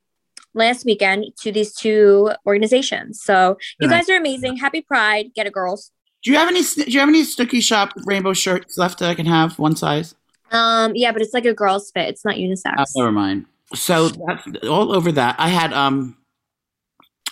last 0.54 0.86
weekend 0.86 1.26
to 1.42 1.52
these 1.52 1.74
two 1.74 2.32
organizations. 2.46 3.22
So 3.22 3.58
you 3.80 3.90
guys 3.90 4.10
are 4.10 4.18
amazing. 4.18 4.58
Happy 4.58 4.82
Pride. 4.82 5.32
Get 5.36 5.48
it, 5.48 5.54
girls. 5.54 5.92
Do 6.24 6.32
you 6.32 6.38
have 6.38 6.48
any? 6.48 6.62
Do 6.62 6.90
you 6.90 7.00
have 7.00 7.10
any 7.10 7.24
Snooki 7.24 7.62
Shop 7.62 7.94
rainbow 8.06 8.34
shirts 8.34 8.78
left 8.78 9.00
that 9.00 9.10
I 9.10 9.16
can 9.16 9.26
have 9.26 9.60
one 9.60 9.76
size? 9.76 10.16
Um, 10.52 10.94
yeah, 10.96 11.12
but 11.12 11.22
it's 11.22 11.34
like 11.34 11.46
a 11.46 11.54
girl's 11.54 11.92
fit. 11.92 12.08
It's 12.08 12.24
not 12.24 12.36
unisex. 12.36 12.76
Oh, 12.78 13.00
never 13.00 13.12
mind. 13.12 13.46
So 13.74 14.10
that's 14.10 14.66
all 14.68 14.96
over 14.96 15.12
that. 15.14 15.36
I 15.40 15.50
had 15.50 15.74
um. 15.74 16.18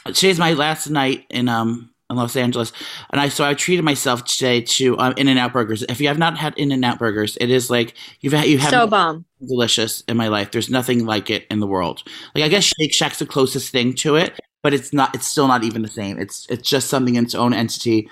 Today's 0.05 0.39
my 0.39 0.53
last 0.53 0.89
night 0.89 1.25
in 1.29 1.47
um 1.47 1.91
in 2.09 2.17
Los 2.17 2.35
Angeles, 2.35 2.73
and 3.11 3.21
I 3.21 3.29
so 3.29 3.45
I 3.45 3.53
treated 3.53 3.85
myself 3.85 4.25
today 4.25 4.61
to 4.61 4.97
um, 4.97 5.13
In 5.15 5.27
and 5.27 5.39
Out 5.39 5.53
Burgers. 5.53 5.83
If 5.83 6.01
you 6.01 6.07
have 6.07 6.17
not 6.17 6.37
had 6.37 6.57
In 6.57 6.71
and 6.71 6.83
Out 6.83 6.99
Burgers, 6.99 7.37
it 7.39 7.49
is 7.49 7.69
like 7.69 7.93
you've 8.19 8.33
had 8.33 8.47
you 8.47 8.57
have 8.57 8.71
so 8.71 8.87
bomb. 8.87 9.25
Delicious 9.47 10.03
in 10.07 10.17
my 10.17 10.27
life. 10.27 10.51
There's 10.51 10.69
nothing 10.69 11.05
like 11.05 11.29
it 11.29 11.45
in 11.49 11.59
the 11.59 11.67
world. 11.67 12.03
Like 12.35 12.43
I 12.43 12.47
guess 12.47 12.63
Shake 12.63 12.93
Shack's 12.93 13.19
the 13.19 13.25
closest 13.25 13.71
thing 13.71 13.93
to 13.95 14.15
it, 14.15 14.39
but 14.63 14.73
it's 14.73 14.93
not. 14.93 15.15
It's 15.15 15.27
still 15.27 15.47
not 15.47 15.63
even 15.63 15.81
the 15.81 15.87
same. 15.87 16.19
It's 16.19 16.45
it's 16.49 16.67
just 16.67 16.87
something 16.87 17.15
in 17.15 17.23
its 17.23 17.35
own 17.35 17.53
entity, 17.53 18.09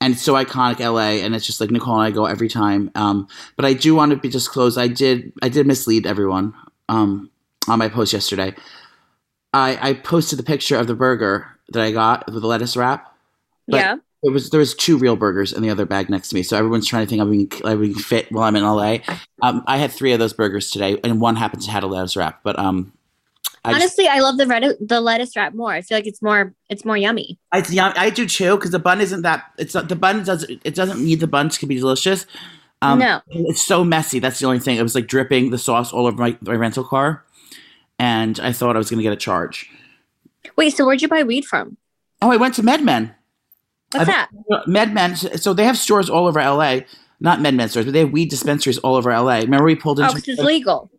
and 0.00 0.14
it's 0.14 0.22
so 0.22 0.34
iconic, 0.34 0.80
LA. 0.80 1.24
And 1.24 1.34
it's 1.34 1.46
just 1.46 1.60
like 1.60 1.70
Nicole 1.70 1.94
and 1.94 2.04
I 2.04 2.10
go 2.10 2.26
every 2.26 2.48
time. 2.48 2.90
Um, 2.94 3.28
but 3.56 3.64
I 3.64 3.72
do 3.74 3.94
want 3.94 4.10
to 4.10 4.16
be 4.16 4.28
disclosed. 4.28 4.78
I 4.78 4.88
did 4.88 5.32
I 5.42 5.48
did 5.48 5.66
mislead 5.66 6.06
everyone. 6.06 6.54
Um, 6.88 7.30
on 7.68 7.78
my 7.78 7.88
post 7.88 8.12
yesterday, 8.12 8.54
I 9.52 9.78
I 9.90 9.92
posted 9.94 10.38
the 10.38 10.44
picture 10.44 10.76
of 10.76 10.86
the 10.86 10.94
burger 10.94 11.46
that 11.72 11.82
I 11.82 11.90
got 11.92 12.26
with 12.26 12.42
the 12.42 12.48
lettuce 12.48 12.76
wrap. 12.76 13.14
Yeah. 13.66 13.96
It 14.24 14.30
was 14.30 14.50
there 14.50 14.60
was 14.60 14.74
two 14.74 14.96
real 14.98 15.16
burgers 15.16 15.52
in 15.52 15.62
the 15.62 15.70
other 15.70 15.84
bag 15.84 16.08
next 16.08 16.28
to 16.28 16.34
me, 16.36 16.42
so 16.44 16.56
everyone's 16.56 16.86
trying 16.86 17.04
to 17.04 17.10
think 17.10 17.20
I'm 17.20 17.30
being, 17.30 17.50
I'm 17.64 17.80
being 17.80 17.94
fit 17.94 18.30
while 18.30 18.44
I'm 18.44 18.54
in 18.54 18.62
LA. 18.62 18.98
Um, 19.42 19.64
I 19.66 19.78
had 19.78 19.90
three 19.90 20.12
of 20.12 20.20
those 20.20 20.32
burgers 20.32 20.70
today, 20.70 20.98
and 21.02 21.20
one 21.20 21.34
happens 21.34 21.64
to 21.66 21.72
have 21.72 21.82
a 21.82 21.88
lettuce 21.88 22.16
wrap. 22.16 22.40
But 22.44 22.56
um, 22.56 22.92
I 23.64 23.72
just, 23.72 23.82
Honestly, 23.82 24.06
I 24.08 24.20
love 24.20 24.36
the 24.36 24.46
red 24.46 24.76
the 24.80 25.00
lettuce 25.00 25.34
wrap 25.34 25.54
more. 25.54 25.72
I 25.72 25.82
feel 25.82 25.98
like 25.98 26.06
it's 26.06 26.22
more 26.22 26.54
it's 26.68 26.84
more 26.84 26.96
yummy. 26.96 27.38
I, 27.50 27.64
yeah, 27.68 27.92
I 27.96 28.10
do 28.10 28.26
too 28.28 28.56
because 28.56 28.70
the 28.70 28.78
bun 28.78 29.00
isn't 29.00 29.22
that. 29.22 29.44
It's 29.58 29.74
not, 29.74 29.88
the 29.88 29.96
bun 29.96 30.22
doesn't. 30.22 30.60
It 30.64 30.74
doesn't 30.76 31.04
need 31.04 31.18
the 31.18 31.26
bun 31.26 31.48
to 31.48 31.66
be 31.66 31.76
delicious. 31.76 32.24
Um, 32.80 32.98
No. 32.98 33.20
it's 33.28 33.64
so 33.64 33.84
messy. 33.84 34.18
That's 34.18 34.38
the 34.40 34.46
only 34.46 34.58
thing. 34.58 34.76
It 34.76 34.82
was 34.82 34.94
like 34.94 35.06
dripping 35.06 35.50
the 35.50 35.58
sauce 35.58 35.92
all 35.92 36.06
over 36.06 36.16
my, 36.16 36.36
my 36.40 36.54
rental 36.54 36.82
car, 36.84 37.24
and 37.98 38.38
I 38.40 38.52
thought 38.52 38.74
I 38.76 38.78
was 38.78 38.90
going 38.90 38.98
to 38.98 39.04
get 39.04 39.12
a 39.12 39.16
charge. 39.16 39.68
Wait, 40.56 40.76
so 40.76 40.84
where'd 40.84 41.00
you 41.02 41.08
buy 41.08 41.22
weed 41.22 41.44
from? 41.44 41.76
Oh, 42.20 42.30
I 42.32 42.36
went 42.36 42.54
to 42.54 42.62
MedMen. 42.62 43.14
What's 43.92 44.06
that? 44.06 44.28
MedMen. 44.68 45.38
So 45.40 45.52
they 45.54 45.64
have 45.64 45.76
stores 45.78 46.08
all 46.10 46.26
over 46.26 46.40
LA. 46.40 46.80
Not 47.20 47.38
MedMen 47.38 47.68
stores, 47.70 47.86
but 47.86 47.92
they 47.92 48.00
have 48.00 48.10
weed 48.10 48.30
dispensaries 48.30 48.78
all 48.78 48.96
over 48.96 49.10
LA. 49.10 49.38
Remember 49.38 49.64
we 49.64 49.76
pulled 49.76 50.00
Oh, 50.00 50.04
into 50.04 50.16
because 50.16 50.28
it's 50.38 50.42
legal. 50.42 50.90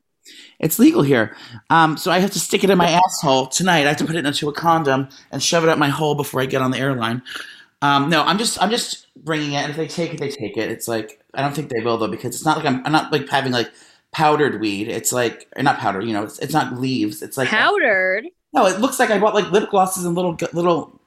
It's 0.60 0.80
legal 0.80 1.02
here. 1.02 1.36
Um, 1.70 1.98
so 1.98 2.12
I 2.12 2.20
have 2.20 2.32
to 2.32 2.40
stick 2.40 2.64
it 2.64 2.70
in 2.70 2.78
my 2.78 2.90
asshole 2.90 3.48
tonight. 3.48 3.86
I 3.86 3.90
have 3.90 3.98
to 3.98 4.06
put 4.06 4.16
it 4.16 4.26
into 4.26 4.48
a 4.48 4.54
condom 4.54 5.10
and 5.32 5.44
shove 5.44 5.64
it 5.64 5.70
up 5.70 5.78
my 5.78 5.90
hole 5.90 6.16
before 6.16 6.40
I 6.40 6.46
get 6.46 6.62
on 6.62 6.72
the 6.72 6.78
airline. 6.78 7.22
Um, 7.82 8.10
no, 8.10 8.24
I'm 8.24 8.38
just 8.38 8.62
I'm 8.62 8.70
just 8.70 9.08
bringing 9.18 9.52
it, 9.54 9.58
and 9.58 9.72
if 9.72 9.76
they 9.76 9.88
take 9.88 10.14
it, 10.14 10.20
they 10.22 10.30
take 10.30 10.56
it. 10.56 10.72
It's 10.72 10.88
like 10.88 11.20
I 11.34 11.42
don't 11.42 11.54
think 11.54 11.68
they 11.70 11.82
will 11.82 11.98
though 11.98 12.08
because 12.08 12.34
it's 12.36 12.46
not 12.46 12.56
like 12.56 12.66
I'm 12.66 12.86
I'm 12.86 12.94
not 12.94 13.12
like 13.12 13.28
having 13.28 13.52
like 13.52 13.70
powdered 14.14 14.62
weed. 14.62 14.88
It's 14.88 15.12
like 15.12 15.48
not 15.58 15.80
powder, 15.80 16.00
you 16.00 16.14
know. 16.14 16.24
It's, 16.24 16.40
it's 16.40 16.54
not 16.54 16.80
leaves. 16.80 17.22
It's 17.22 17.36
like 17.36 17.50
Powdered. 17.50 18.24
no. 18.54 18.66
It 18.68 18.80
looks 18.80 19.00
like 19.00 19.10
I 19.10 19.20
bought 19.20 19.34
like 19.36 19.52
lip 19.52 19.70
glosses 19.70 20.06
and 20.06 20.16
little 20.16 20.38
little 20.54 20.98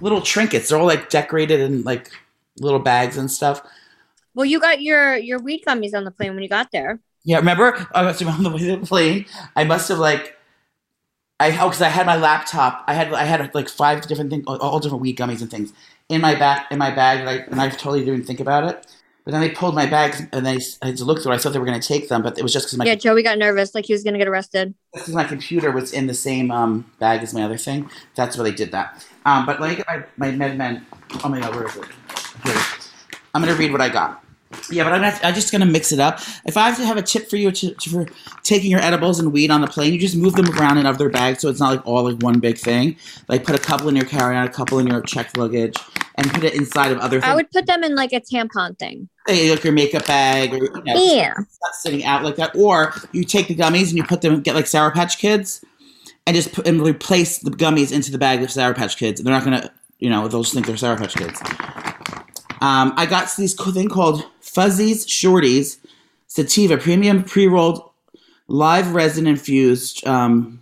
little 0.00 0.20
trinkets. 0.20 0.68
They're 0.68 0.78
all 0.78 0.86
like 0.86 1.10
decorated 1.10 1.60
in 1.60 1.82
like 1.82 2.10
little 2.58 2.78
bags 2.78 3.16
and 3.16 3.30
stuff. 3.30 3.62
Well, 4.34 4.46
you 4.46 4.60
got 4.60 4.80
your 4.80 5.16
your 5.16 5.38
weed 5.38 5.64
gummies 5.66 5.94
on 5.94 6.04
the 6.04 6.10
plane 6.10 6.34
when 6.34 6.42
you 6.42 6.48
got 6.48 6.70
there. 6.72 7.00
Yeah, 7.24 7.36
remember? 7.36 7.86
I 7.94 8.02
was 8.02 8.22
on 8.22 8.42
the 8.42 8.50
way 8.50 8.58
to 8.58 8.76
the 8.76 8.86
plane. 8.86 9.26
I 9.56 9.64
must 9.64 9.88
have 9.88 9.98
like, 9.98 10.36
I 11.38 11.50
oh, 11.58 11.68
because 11.68 11.82
I 11.82 11.88
had 11.88 12.06
my 12.06 12.16
laptop. 12.16 12.84
I 12.86 12.94
had 12.94 13.12
I 13.12 13.24
had 13.24 13.54
like 13.54 13.68
five 13.68 14.06
different 14.06 14.30
things, 14.30 14.44
all 14.46 14.80
different 14.80 15.02
weed 15.02 15.18
gummies 15.18 15.40
and 15.40 15.50
things 15.50 15.72
in 16.08 16.20
my 16.20 16.34
back 16.34 16.70
in 16.70 16.78
my 16.78 16.90
bag, 16.90 17.20
and 17.20 17.28
I, 17.28 17.34
and 17.34 17.60
I 17.60 17.68
totally 17.68 18.04
didn't 18.04 18.24
think 18.24 18.40
about 18.40 18.64
it. 18.64 18.86
But 19.24 19.32
then 19.32 19.40
they 19.42 19.50
pulled 19.50 19.74
my 19.74 19.86
bags, 19.86 20.22
and 20.32 20.46
they 20.46 20.58
I 20.82 20.86
had 20.86 20.96
to 20.96 21.04
look 21.04 21.22
through. 21.22 21.32
it. 21.32 21.34
I 21.36 21.38
thought 21.38 21.52
they 21.52 21.58
were 21.58 21.66
going 21.66 21.80
to 21.80 21.86
take 21.86 22.08
them, 22.08 22.22
but 22.22 22.38
it 22.38 22.42
was 22.42 22.52
just 22.52 22.66
because 22.66 22.78
my 22.78 22.84
Yeah, 22.86 22.94
Joey 22.94 23.22
got 23.22 23.38
nervous, 23.38 23.74
like 23.74 23.84
he 23.86 23.92
was 23.92 24.02
gonna 24.02 24.18
get 24.18 24.28
arrested. 24.28 24.74
just 24.94 25.06
'cause 25.06 25.14
my 25.14 25.24
computer 25.24 25.70
was 25.70 25.92
in 25.92 26.06
the 26.06 26.14
same 26.14 26.50
um, 26.50 26.90
bag 26.98 27.22
as 27.22 27.34
my 27.34 27.42
other 27.42 27.58
thing. 27.58 27.90
That's 28.16 28.36
why 28.36 28.44
they 28.44 28.52
did 28.52 28.72
that. 28.72 29.06
Um, 29.26 29.44
but 29.46 29.60
let 29.60 29.70
me 29.70 29.76
get 29.76 29.86
my 29.86 30.02
my 30.16 30.30
MedMen. 30.32 30.82
Oh 31.22 31.28
my 31.28 31.40
god, 31.40 31.54
where 31.54 31.66
is 31.66 31.76
it? 31.76 31.84
Here. 32.44 32.54
I'm 33.34 33.42
gonna 33.42 33.54
read 33.54 33.72
what 33.72 33.80
I 33.80 33.88
got. 33.90 34.24
Yeah, 34.68 34.82
but 34.82 34.92
I'm, 34.92 35.00
not, 35.00 35.24
I'm 35.24 35.32
just 35.34 35.52
gonna 35.52 35.64
mix 35.66 35.92
it 35.92 36.00
up. 36.00 36.18
If 36.44 36.56
I 36.56 36.68
have 36.68 36.76
to 36.78 36.84
have 36.84 36.96
a 36.96 37.02
tip 37.02 37.30
for 37.30 37.36
you 37.36 37.52
to, 37.52 37.72
to, 37.72 37.90
for 37.90 38.06
taking 38.42 38.68
your 38.68 38.80
edibles 38.80 39.20
and 39.20 39.32
weed 39.32 39.48
on 39.52 39.60
the 39.60 39.68
plane, 39.68 39.92
you 39.92 39.98
just 40.00 40.16
move 40.16 40.32
them 40.34 40.50
around 40.58 40.78
in 40.78 40.86
other 40.86 41.08
bags 41.08 41.40
so 41.42 41.48
it's 41.48 41.60
not 41.60 41.70
like 41.70 41.86
all 41.86 42.02
like 42.02 42.20
one 42.20 42.40
big 42.40 42.58
thing. 42.58 42.96
Like 43.28 43.44
put 43.44 43.54
a 43.54 43.60
couple 43.62 43.88
in 43.88 43.94
your 43.94 44.06
carry-on, 44.06 44.44
a 44.44 44.50
couple 44.50 44.80
in 44.80 44.88
your 44.88 45.02
checked 45.02 45.36
luggage, 45.36 45.76
and 46.16 46.30
put 46.32 46.44
it 46.44 46.54
inside 46.54 46.92
of 46.92 46.98
other 46.98 47.20
things. 47.20 47.30
I 47.30 47.34
would 47.34 47.50
put 47.50 47.66
them 47.66 47.82
in 47.84 47.94
like 47.94 48.12
a 48.12 48.20
tampon 48.20 48.78
thing. 48.78 49.08
Hey, 49.26 49.50
like 49.50 49.62
your 49.64 49.72
makeup 49.72 50.06
bag, 50.06 50.52
or 50.52 50.56
you 50.64 50.82
know, 50.84 50.94
Yeah. 50.94 51.34
sitting 51.80 52.04
out 52.04 52.24
like 52.24 52.36
that. 52.36 52.54
Or 52.56 52.94
you 53.12 53.24
take 53.24 53.48
the 53.48 53.54
gummies 53.54 53.88
and 53.88 53.96
you 53.96 54.04
put 54.04 54.20
them, 54.22 54.40
get 54.40 54.54
like 54.54 54.66
Sour 54.66 54.90
Patch 54.90 55.18
Kids, 55.18 55.64
and 56.26 56.34
just 56.36 56.52
put 56.52 56.66
and 56.66 56.80
replace 56.82 57.38
the 57.38 57.50
gummies 57.50 57.92
into 57.92 58.10
the 58.10 58.18
bag 58.18 58.42
of 58.42 58.50
Sour 58.50 58.74
Patch 58.74 58.96
Kids. 58.96 59.20
They're 59.22 59.32
not 59.32 59.44
gonna, 59.44 59.70
you 59.98 60.10
know, 60.10 60.26
they'll 60.28 60.42
just 60.42 60.54
think 60.54 60.66
they're 60.66 60.76
Sour 60.76 60.96
Patch 60.96 61.14
Kids. 61.14 61.40
Um, 62.60 62.92
I 62.96 63.06
got 63.06 63.34
these 63.36 63.54
co- 63.54 63.70
thing 63.72 63.88
called 63.88 64.22
Fuzzies 64.42 65.06
Shorties 65.06 65.78
Sativa 66.26 66.76
Premium 66.76 67.24
Pre-Rolled 67.24 67.88
Live 68.48 68.94
Resin 68.94 69.26
Infused 69.26 70.06
um, 70.06 70.60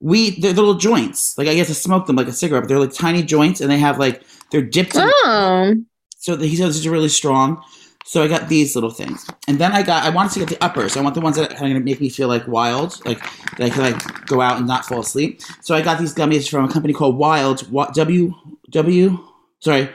weed. 0.00 0.40
They're 0.40 0.52
little 0.52 0.74
joints. 0.74 1.36
Like 1.36 1.48
I 1.48 1.54
get 1.54 1.66
to 1.66 1.74
smoke 1.74 2.06
them 2.06 2.14
like 2.16 2.28
a 2.28 2.32
cigarette. 2.32 2.62
But 2.64 2.68
they're 2.68 2.78
like 2.78 2.92
tiny 2.92 3.22
joints, 3.22 3.60
and 3.60 3.70
they 3.70 3.78
have 3.78 3.98
like 3.98 4.22
they're 4.54 4.62
dipped. 4.62 4.94
in 4.94 5.02
Oh. 5.04 5.74
so 6.16 6.36
the, 6.36 6.46
he 6.46 6.56
says 6.56 6.76
these 6.76 6.86
are 6.86 6.90
really 6.90 7.08
strong. 7.08 7.62
So 8.06 8.22
I 8.22 8.28
got 8.28 8.50
these 8.50 8.74
little 8.74 8.90
things, 8.90 9.26
and 9.48 9.58
then 9.58 9.72
I 9.72 9.82
got 9.82 10.04
I 10.04 10.10
wanted 10.10 10.32
to 10.34 10.40
get 10.40 10.48
the 10.50 10.62
uppers. 10.62 10.94
I 10.96 11.00
want 11.00 11.14
the 11.14 11.22
ones 11.22 11.36
that 11.36 11.50
are 11.50 11.56
kind 11.56 11.74
of 11.76 11.82
make 11.82 12.00
me 12.02 12.10
feel 12.10 12.28
like 12.28 12.46
wild, 12.46 13.00
like 13.06 13.18
that 13.56 13.62
I 13.62 13.70
can 13.70 13.80
like 13.82 14.26
go 14.26 14.42
out 14.42 14.58
and 14.58 14.66
not 14.66 14.84
fall 14.84 15.00
asleep. 15.00 15.40
So 15.62 15.74
I 15.74 15.80
got 15.80 15.98
these 15.98 16.14
gummies 16.14 16.46
from 16.48 16.64
a 16.66 16.68
company 16.72 16.92
called 16.92 17.16
Wild 17.16 17.66
W 17.94 18.34
W 18.70 19.18
sorry 19.60 19.88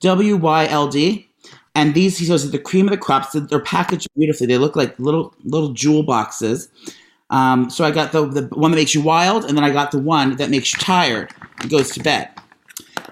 W 0.00 0.36
Y 0.36 0.66
L 0.68 0.86
D, 0.88 1.30
and 1.74 1.94
these 1.94 2.18
he 2.18 2.26
says 2.26 2.44
are 2.44 2.50
the 2.50 2.58
cream 2.58 2.86
of 2.88 2.90
the 2.92 2.98
crops. 2.98 3.32
They're- 3.32 3.40
They're 3.48 3.60
packaged 3.60 4.06
beautifully. 4.16 4.46
They 4.48 4.58
look 4.58 4.76
like 4.76 4.98
little 4.98 5.34
little 5.42 5.70
jewel 5.72 6.02
boxes. 6.02 6.68
Um, 7.30 7.70
so 7.70 7.84
I 7.86 7.90
got 7.90 8.12
the 8.12 8.26
the 8.26 8.42
one 8.54 8.70
that 8.70 8.76
makes 8.76 8.94
you 8.94 9.00
wild, 9.00 9.46
and 9.46 9.56
then 9.56 9.64
I 9.64 9.70
got 9.70 9.92
the 9.92 9.98
one 9.98 10.36
that 10.36 10.50
makes 10.50 10.74
you 10.74 10.78
tired 10.78 11.32
and 11.60 11.70
goes 11.70 11.90
to 11.92 12.00
bed. 12.02 12.28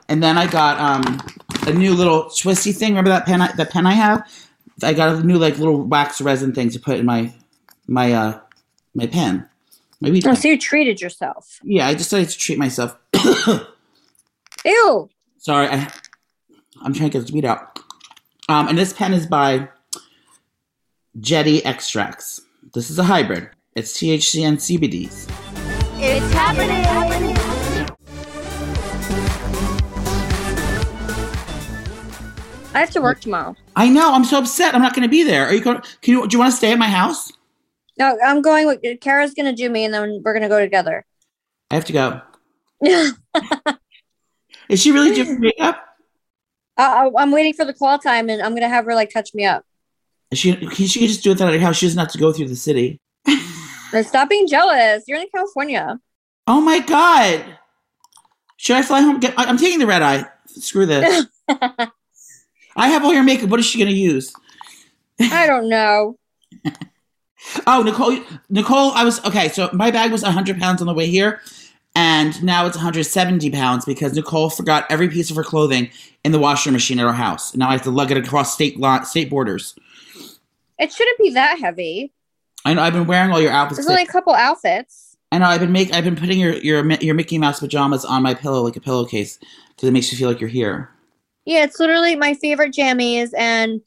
And 0.08 0.22
then 0.22 0.36
I 0.38 0.46
got 0.46 0.78
um, 0.78 1.20
a 1.66 1.72
new 1.72 1.94
little 1.94 2.30
twisty 2.30 2.72
thing. 2.72 2.90
Remember 2.90 3.10
that 3.10 3.26
pen? 3.26 3.40
I, 3.40 3.52
that 3.52 3.70
pen 3.70 3.86
I 3.86 3.94
have? 3.94 4.28
I 4.82 4.92
got 4.92 5.16
a 5.16 5.22
new 5.22 5.38
like 5.38 5.58
little 5.58 5.82
wax 5.82 6.20
resin 6.20 6.52
thing 6.52 6.70
to 6.70 6.80
put 6.80 6.98
in 6.98 7.06
my 7.06 7.32
my 7.86 8.12
uh 8.12 8.40
my 8.94 9.06
pen. 9.06 9.48
My 10.00 10.10
weed 10.10 10.26
Oh, 10.26 10.34
so 10.34 10.48
you 10.48 10.58
treated 10.58 11.00
yourself. 11.00 11.60
Yeah, 11.62 11.86
I 11.86 11.94
decided 11.94 12.28
to 12.30 12.38
treat 12.38 12.58
myself. 12.58 12.96
Ew. 14.64 15.08
Sorry, 15.38 15.68
I 15.68 15.90
I'm 16.82 16.92
trying 16.92 17.10
to 17.10 17.18
get 17.18 17.20
this 17.20 17.32
weed 17.32 17.44
out. 17.44 17.78
Um, 18.48 18.68
and 18.68 18.76
this 18.76 18.92
pen 18.92 19.14
is 19.14 19.26
by 19.26 19.68
Jetty 21.18 21.64
Extracts. 21.64 22.42
This 22.74 22.90
is 22.90 22.98
a 22.98 23.04
hybrid. 23.04 23.48
It's 23.74 23.96
THC 23.96 24.42
and 24.46 24.58
CBDs. 24.58 25.30
It's 25.96 26.32
happening. 26.34 26.83
I 32.74 32.80
have 32.80 32.90
to 32.90 33.00
work 33.00 33.20
tomorrow. 33.20 33.54
I 33.76 33.88
know. 33.88 34.12
I'm 34.12 34.24
so 34.24 34.38
upset. 34.38 34.74
I'm 34.74 34.82
not 34.82 34.94
going 34.94 35.04
to 35.04 35.08
be 35.10 35.22
there. 35.22 35.46
Are 35.46 35.54
you 35.54 35.62
going? 35.62 35.80
Can 36.02 36.14
you? 36.14 36.26
Do 36.26 36.34
you 36.34 36.38
want 36.40 36.50
to 36.52 36.56
stay 36.56 36.72
at 36.72 36.78
my 36.78 36.88
house? 36.88 37.32
No, 37.98 38.18
I'm 38.24 38.42
going 38.42 38.66
with 38.66 38.80
Kara's 39.00 39.34
gonna 39.34 39.52
do 39.52 39.70
me 39.70 39.84
and 39.84 39.94
then 39.94 40.20
we're 40.24 40.34
gonna 40.34 40.48
go 40.48 40.58
together. 40.58 41.04
I 41.70 41.76
have 41.76 41.84
to 41.84 41.92
go. 41.92 42.20
Is 44.68 44.80
she 44.82 44.90
really 44.90 45.14
doing 45.14 45.38
makeup? 45.40 45.80
I, 46.76 47.06
I- 47.06 47.22
I'm 47.22 47.30
waiting 47.30 47.52
for 47.54 47.64
the 47.64 47.72
call 47.72 47.98
time 48.00 48.28
and 48.28 48.42
I'm 48.42 48.52
gonna 48.54 48.68
have 48.68 48.84
her 48.86 48.94
like 48.96 49.10
touch 49.12 49.32
me 49.32 49.44
up. 49.44 49.64
She 50.32 50.52
she 50.70 50.98
can 50.98 51.06
just 51.08 51.22
do 51.22 51.30
it 51.30 51.40
at 51.40 51.52
her 51.52 51.58
house. 51.60 51.76
She 51.76 51.86
doesn't 51.86 51.98
have 52.00 52.10
to 52.10 52.18
go 52.18 52.32
through 52.32 52.48
the 52.48 52.56
city. 52.56 52.98
Stop 54.02 54.28
being 54.28 54.48
jealous. 54.48 55.04
You're 55.06 55.20
in 55.20 55.28
California. 55.32 56.00
Oh 56.48 56.60
my 56.60 56.80
god! 56.80 57.44
Should 58.56 58.74
I 58.76 58.82
fly 58.82 59.02
home? 59.02 59.20
Get, 59.20 59.34
I'm 59.36 59.56
taking 59.56 59.78
the 59.78 59.86
red 59.86 60.02
eye. 60.02 60.26
Screw 60.48 60.84
this. 60.84 61.26
I 62.76 62.88
have 62.88 63.04
all 63.04 63.12
your 63.12 63.22
makeup. 63.22 63.50
What 63.50 63.60
is 63.60 63.66
she 63.66 63.78
going 63.78 63.90
to 63.90 63.96
use? 63.96 64.32
I 65.20 65.46
don't 65.46 65.68
know. 65.68 66.16
Oh, 67.66 67.82
Nicole. 67.82 68.18
Nicole, 68.48 68.92
I 68.92 69.04
was 69.04 69.22
okay. 69.24 69.48
So 69.48 69.68
my 69.72 69.90
bag 69.90 70.10
was 70.10 70.22
100 70.22 70.58
pounds 70.58 70.80
on 70.80 70.86
the 70.86 70.94
way 70.94 71.06
here, 71.06 71.40
and 71.94 72.42
now 72.42 72.66
it's 72.66 72.76
170 72.76 73.50
pounds 73.50 73.84
because 73.84 74.14
Nicole 74.14 74.50
forgot 74.50 74.86
every 74.90 75.08
piece 75.08 75.30
of 75.30 75.36
her 75.36 75.44
clothing 75.44 75.90
in 76.24 76.32
the 76.32 76.38
washer 76.38 76.72
machine 76.72 76.98
at 76.98 77.06
our 77.06 77.12
house. 77.12 77.54
Now 77.54 77.68
I 77.68 77.72
have 77.72 77.82
to 77.82 77.90
lug 77.90 78.10
it 78.10 78.16
across 78.16 78.54
state 78.54 78.78
lot, 78.78 79.06
state 79.06 79.28
borders. 79.28 79.74
It 80.78 80.92
shouldn't 80.92 81.18
be 81.18 81.30
that 81.34 81.58
heavy. 81.58 82.12
I 82.64 82.74
know 82.74 82.82
I've 82.82 82.94
been 82.94 83.06
wearing 83.06 83.30
all 83.30 83.40
your 83.40 83.52
outfits. 83.52 83.76
There's 83.76 83.88
only 83.88 84.02
a 84.02 84.06
couple 84.06 84.32
outfits. 84.32 85.16
I 85.30 85.38
know 85.38 85.46
I've 85.46 85.60
been 85.60 85.72
make 85.72 85.92
I've 85.92 86.04
been 86.04 86.16
putting 86.16 86.40
your 86.40 86.54
your 86.54 86.90
your 86.92 87.14
Mickey 87.14 87.38
Mouse 87.38 87.60
pajamas 87.60 88.04
on 88.04 88.22
my 88.22 88.34
pillow 88.34 88.62
like 88.62 88.76
a 88.76 88.80
pillowcase 88.80 89.38
because 89.68 89.88
it 89.88 89.92
makes 89.92 90.10
you 90.10 90.16
feel 90.16 90.28
like 90.28 90.40
you're 90.40 90.48
here. 90.48 90.90
Yeah, 91.44 91.64
it's 91.64 91.78
literally 91.78 92.16
my 92.16 92.34
favorite 92.34 92.72
jammies. 92.72 93.30
And 93.36 93.80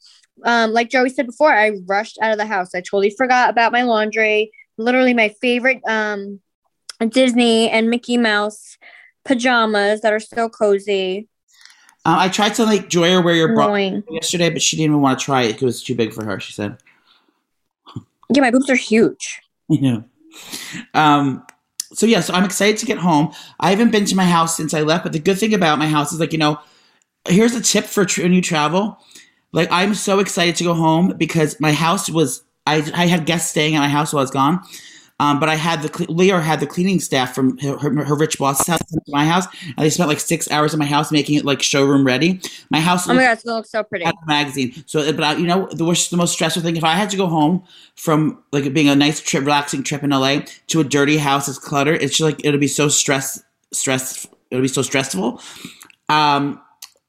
um, 0.44 0.72
like 0.72 0.90
Joey 0.90 1.10
said 1.10 1.26
before, 1.26 1.52
I 1.52 1.72
rushed 1.86 2.18
out 2.22 2.32
of 2.32 2.38
the 2.38 2.46
house. 2.46 2.74
I 2.74 2.80
totally 2.80 3.10
forgot 3.10 3.50
about 3.50 3.72
my 3.72 3.82
laundry. 3.82 4.52
Literally 4.76 5.14
my 5.14 5.30
favorite 5.40 5.82
um, 5.86 6.40
Disney 7.08 7.68
and 7.70 7.90
Mickey 7.90 8.16
Mouse 8.16 8.78
pajamas 9.24 10.00
that 10.00 10.12
are 10.12 10.20
so 10.20 10.48
cozy. 10.48 11.28
Um, 12.04 12.18
I 12.18 12.28
tried 12.28 12.54
to 12.54 12.64
like 12.64 12.88
Joya 12.88 13.20
wear 13.20 13.34
your 13.34 13.54
bra 13.54 13.74
yesterday, 13.74 14.50
but 14.50 14.62
she 14.62 14.76
didn't 14.76 14.92
even 14.92 15.02
want 15.02 15.18
to 15.18 15.24
try 15.24 15.42
it 15.42 15.48
because 15.48 15.62
it 15.62 15.66
was 15.66 15.82
too 15.82 15.94
big 15.94 16.12
for 16.12 16.24
her. 16.24 16.40
She 16.40 16.52
said. 16.52 16.78
Yeah, 18.30 18.42
my 18.42 18.50
boobs 18.50 18.70
are 18.70 18.76
huge. 18.76 19.40
I 19.70 19.76
know. 19.76 20.04
Um, 20.94 21.46
so 21.92 22.06
yeah, 22.06 22.20
so 22.20 22.34
I'm 22.34 22.44
excited 22.44 22.78
to 22.78 22.86
get 22.86 22.98
home. 22.98 23.32
I 23.58 23.70
haven't 23.70 23.90
been 23.90 24.04
to 24.06 24.16
my 24.16 24.24
house 24.24 24.56
since 24.56 24.74
I 24.74 24.82
left, 24.82 25.04
but 25.04 25.12
the 25.12 25.18
good 25.18 25.38
thing 25.38 25.54
about 25.54 25.78
my 25.78 25.88
house 25.88 26.12
is 26.12 26.20
like 26.20 26.32
you 26.32 26.38
know, 26.38 26.58
here's 27.28 27.54
a 27.54 27.60
tip 27.60 27.84
for 27.84 28.04
tr- 28.04 28.22
when 28.22 28.32
you 28.32 28.42
travel. 28.42 28.98
Like 29.52 29.68
I'm 29.70 29.94
so 29.94 30.18
excited 30.18 30.56
to 30.56 30.64
go 30.64 30.74
home 30.74 31.14
because 31.16 31.58
my 31.60 31.72
house 31.72 32.10
was 32.10 32.42
I 32.66 32.76
I 32.94 33.06
had 33.06 33.26
guests 33.26 33.50
staying 33.50 33.76
at 33.76 33.80
my 33.80 33.88
house 33.88 34.12
while 34.12 34.20
I 34.20 34.24
was 34.24 34.30
gone. 34.30 34.60
Um, 35.20 35.40
but 35.40 35.48
I 35.48 35.56
had 35.56 35.82
the 35.82 36.06
Leo 36.08 36.38
had 36.38 36.60
the 36.60 36.66
cleaning 36.66 37.00
staff 37.00 37.34
from 37.34 37.58
her, 37.58 37.76
her, 37.78 38.04
her 38.04 38.14
rich 38.14 38.38
boss's 38.38 38.68
house 38.68 38.78
to 38.90 39.00
my 39.08 39.26
house, 39.26 39.46
and 39.64 39.78
they 39.78 39.90
spent 39.90 40.08
like 40.08 40.20
six 40.20 40.48
hours 40.48 40.72
in 40.72 40.78
my 40.78 40.86
house 40.86 41.10
making 41.10 41.34
it 41.34 41.44
like 41.44 41.60
showroom 41.60 42.06
ready. 42.06 42.40
My 42.70 42.78
house 42.78 43.08
Oh 43.08 43.14
my 43.14 43.22
god, 43.22 43.32
it's 43.32 43.42
gonna 43.42 43.56
look 43.56 43.66
so 43.66 43.82
pretty. 43.82 44.04
magazine. 44.28 44.84
So, 44.86 45.12
but 45.12 45.24
I, 45.24 45.34
you 45.34 45.46
know, 45.48 45.68
the 45.72 45.84
worst, 45.84 46.12
the 46.12 46.16
most 46.16 46.34
stressful 46.34 46.62
thing. 46.62 46.76
If 46.76 46.84
I 46.84 46.92
had 46.94 47.10
to 47.10 47.16
go 47.16 47.26
home 47.26 47.64
from 47.96 48.40
like 48.52 48.72
being 48.72 48.88
a 48.88 48.94
nice 48.94 49.20
trip, 49.20 49.42
relaxing 49.42 49.82
trip 49.82 50.04
in 50.04 50.10
LA 50.10 50.42
to 50.68 50.78
a 50.78 50.84
dirty 50.84 51.16
house 51.16 51.46
that's 51.46 51.58
cluttered, 51.58 52.00
it's 52.00 52.16
just 52.16 52.20
like 52.20 52.44
it'll 52.44 52.60
be 52.60 52.68
so 52.68 52.88
stress, 52.88 53.42
stress. 53.72 54.24
It'll 54.52 54.62
be 54.62 54.68
so 54.68 54.82
stressful. 54.82 55.42
Um, 56.08 56.60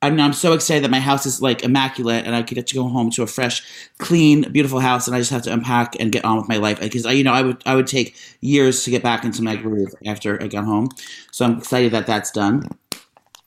I 0.02 0.10
mean, 0.10 0.22
I'm 0.22 0.34
so 0.34 0.54
excited 0.54 0.84
that 0.86 0.92
my 0.92 1.02
house 1.02 1.26
is 1.26 1.42
like 1.42 1.64
immaculate, 1.64 2.26
and 2.26 2.34
I 2.34 2.42
could 2.42 2.56
get 2.56 2.68
to 2.68 2.76
go 2.76 2.88
home 2.88 3.12
to 3.12 3.24
a 3.24 3.28
fresh, 3.28 3.64
clean, 3.98 4.50
beautiful 4.52 4.80
house, 4.80 5.08
and 5.08 5.16
I 5.16 5.20
just 5.20 5.32
have 5.32 5.42
to 5.44 5.54
unpack 5.54 6.00
and 6.00 6.12
get 6.12 6.24
on 6.24 6.38
with 6.38 6.48
my 6.48 6.56
life. 6.56 6.80
Because 6.80 7.06
I, 7.06 7.12
you 7.12 7.24
know, 7.24 7.34
I 7.34 7.42
would, 7.42 7.62
I 7.66 7.76
would 7.76 7.88
take 7.88 8.16
years 8.40 8.84
to 8.86 8.92
get 8.92 9.04
back 9.04 9.26
into 9.26 9.42
my 9.42 9.58
groove 9.58 9.94
after 10.06 10.42
I 10.42 10.48
got 10.48 10.64
home. 10.64 10.90
So 11.32 11.46
I'm 11.46 11.58
excited 11.58 11.92
that 11.92 12.08
that's 12.08 12.32
done. 12.32 12.64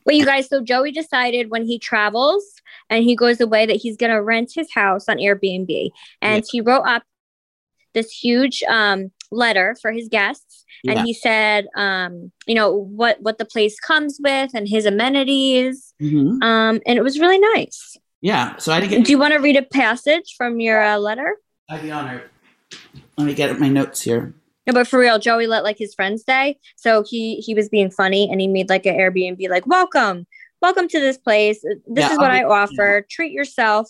Wait, 0.05 0.17
you 0.17 0.27
guys, 0.27 0.49
so 0.49 0.61
Joey 0.61 0.93
decided 0.93 1.51
when 1.51 1.65
he 1.65 1.79
travels 1.79 2.61
and 2.91 3.05
he 3.05 3.17
goes 3.17 3.41
away 3.41 3.65
that 3.67 3.77
he's 3.77 3.97
gonna 3.97 4.23
rent 4.23 4.53
his 4.55 4.73
house 4.73 5.09
on 5.09 5.17
Airbnb. 5.19 5.91
And 6.21 6.45
he 6.51 6.61
wrote 6.61 6.83
up 6.83 7.05
this 7.95 8.11
huge 8.11 8.63
um, 8.65 9.11
letter 9.31 9.77
for 9.81 9.93
his 9.93 10.09
guests, 10.09 10.52
and 10.87 10.99
Yeah. 10.99 11.05
he 11.05 11.15
said, 11.15 11.67
um, 11.77 12.33
you 12.47 12.55
know, 12.55 12.71
what 12.73 13.21
what 13.21 13.39
the 13.39 13.45
place 13.45 13.79
comes 13.81 14.19
with 14.23 14.51
and 14.55 14.69
his 14.69 14.85
amenities, 14.87 15.95
Mhm. 16.03 16.43
um, 16.43 16.81
and 16.87 16.99
it 16.99 17.03
was 17.03 17.19
really 17.19 17.39
nice. 17.39 17.97
Yeah. 18.21 18.57
So 18.57 18.73
I 18.73 18.81
didn't 18.81 18.91
get. 18.91 19.05
Do 19.07 19.13
you 19.13 19.19
want 19.19 19.35
to 19.35 19.41
read 19.41 19.57
a 19.57 19.63
passage 19.63 20.35
from 20.37 20.61
your 20.61 20.83
uh, 20.83 20.99
letter? 20.99 21.37
I'd 21.69 21.83
be 21.83 21.91
honored. 21.91 22.23
Let 23.19 23.27
me 23.27 23.35
get 23.35 23.59
my 23.61 23.69
notes 23.69 24.03
here. 24.03 24.35
No, 24.67 24.73
but 24.73 24.87
for 24.87 24.99
real, 24.99 25.19
Joey 25.19 25.47
let 25.49 25.65
like 25.65 25.77
his 25.79 25.93
friends 25.95 26.23
stay, 26.23 26.59
so 26.77 27.03
he 27.03 27.37
he 27.37 27.53
was 27.55 27.69
being 27.69 27.91
funny, 27.91 28.29
and 28.31 28.41
he 28.41 28.47
made 28.47 28.69
like 28.69 28.87
an 28.87 28.95
Airbnb, 28.95 29.49
like 29.51 29.67
welcome, 29.67 30.25
welcome 30.61 30.87
to 30.89 31.01
this 31.01 31.19
place. 31.19 31.63
This 31.63 31.81
Yeah, 32.05 32.13
is 32.13 32.19
what 32.19 32.31
I 32.31 32.45
offer. 32.45 33.05
Treat 33.11 33.33
yourself. 33.33 33.89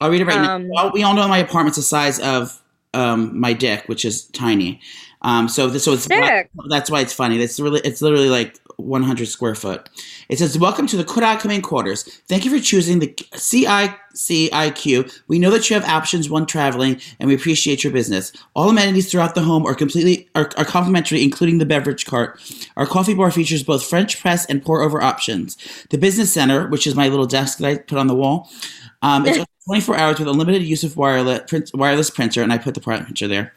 I'll 0.00 0.10
read 0.10 0.20
it 0.20 0.26
right 0.26 0.36
Um, 0.36 0.68
now. 0.68 0.74
Well, 0.84 0.90
We 0.92 1.02
all 1.04 1.14
know 1.14 1.26
my 1.28 1.38
apartment's 1.38 1.76
the 1.76 1.82
size 1.82 2.18
of 2.20 2.60
um, 2.94 3.38
my 3.38 3.52
dick, 3.52 3.84
which 3.86 4.04
is 4.04 4.26
tiny. 4.28 4.80
Um, 5.22 5.48
so 5.48 5.68
this 5.68 5.84
so 5.84 5.92
it's 5.94 6.04
Sick. 6.04 6.50
that's 6.68 6.90
why 6.90 7.00
it's 7.00 7.12
funny. 7.12 7.40
It's 7.40 7.58
really 7.58 7.80
it's 7.80 8.00
literally 8.00 8.28
like 8.28 8.58
100 8.76 9.26
square 9.26 9.56
foot. 9.56 9.88
It 10.28 10.38
says, 10.38 10.56
"Welcome 10.56 10.86
to 10.88 10.96
the 10.96 11.04
Kodakamin 11.04 11.62
quarters. 11.62 12.04
Thank 12.28 12.44
you 12.44 12.50
for 12.50 12.60
choosing 12.62 13.00
the 13.00 13.08
CICIQ. 13.34 15.20
We 15.26 15.40
know 15.40 15.50
that 15.50 15.68
you 15.68 15.74
have 15.74 15.84
options 15.84 16.30
when 16.30 16.46
traveling, 16.46 17.00
and 17.18 17.28
we 17.28 17.34
appreciate 17.34 17.82
your 17.82 17.92
business. 17.92 18.30
All 18.54 18.70
amenities 18.70 19.10
throughout 19.10 19.34
the 19.34 19.42
home 19.42 19.66
are 19.66 19.74
completely 19.74 20.28
are, 20.36 20.50
are 20.56 20.64
complimentary, 20.64 21.22
including 21.22 21.58
the 21.58 21.66
beverage 21.66 22.06
cart. 22.06 22.40
Our 22.76 22.86
coffee 22.86 23.14
bar 23.14 23.32
features 23.32 23.64
both 23.64 23.84
French 23.84 24.20
press 24.20 24.46
and 24.46 24.64
pour 24.64 24.82
over 24.82 25.02
options. 25.02 25.56
The 25.90 25.98
business 25.98 26.32
center, 26.32 26.68
which 26.68 26.86
is 26.86 26.94
my 26.94 27.08
little 27.08 27.26
desk 27.26 27.58
that 27.58 27.66
I 27.66 27.78
put 27.78 27.98
on 27.98 28.06
the 28.06 28.14
wall, 28.14 28.48
um, 29.02 29.26
it's 29.26 29.44
24 29.66 29.96
hours 29.96 30.18
with 30.18 30.28
unlimited 30.28 30.62
use 30.62 30.84
of 30.84 30.96
wireless 30.96 31.40
print, 31.48 31.70
wireless 31.74 32.08
printer, 32.08 32.42
and 32.42 32.52
I 32.52 32.58
put 32.58 32.74
the 32.74 32.80
printer 32.80 33.26
there." 33.26 33.52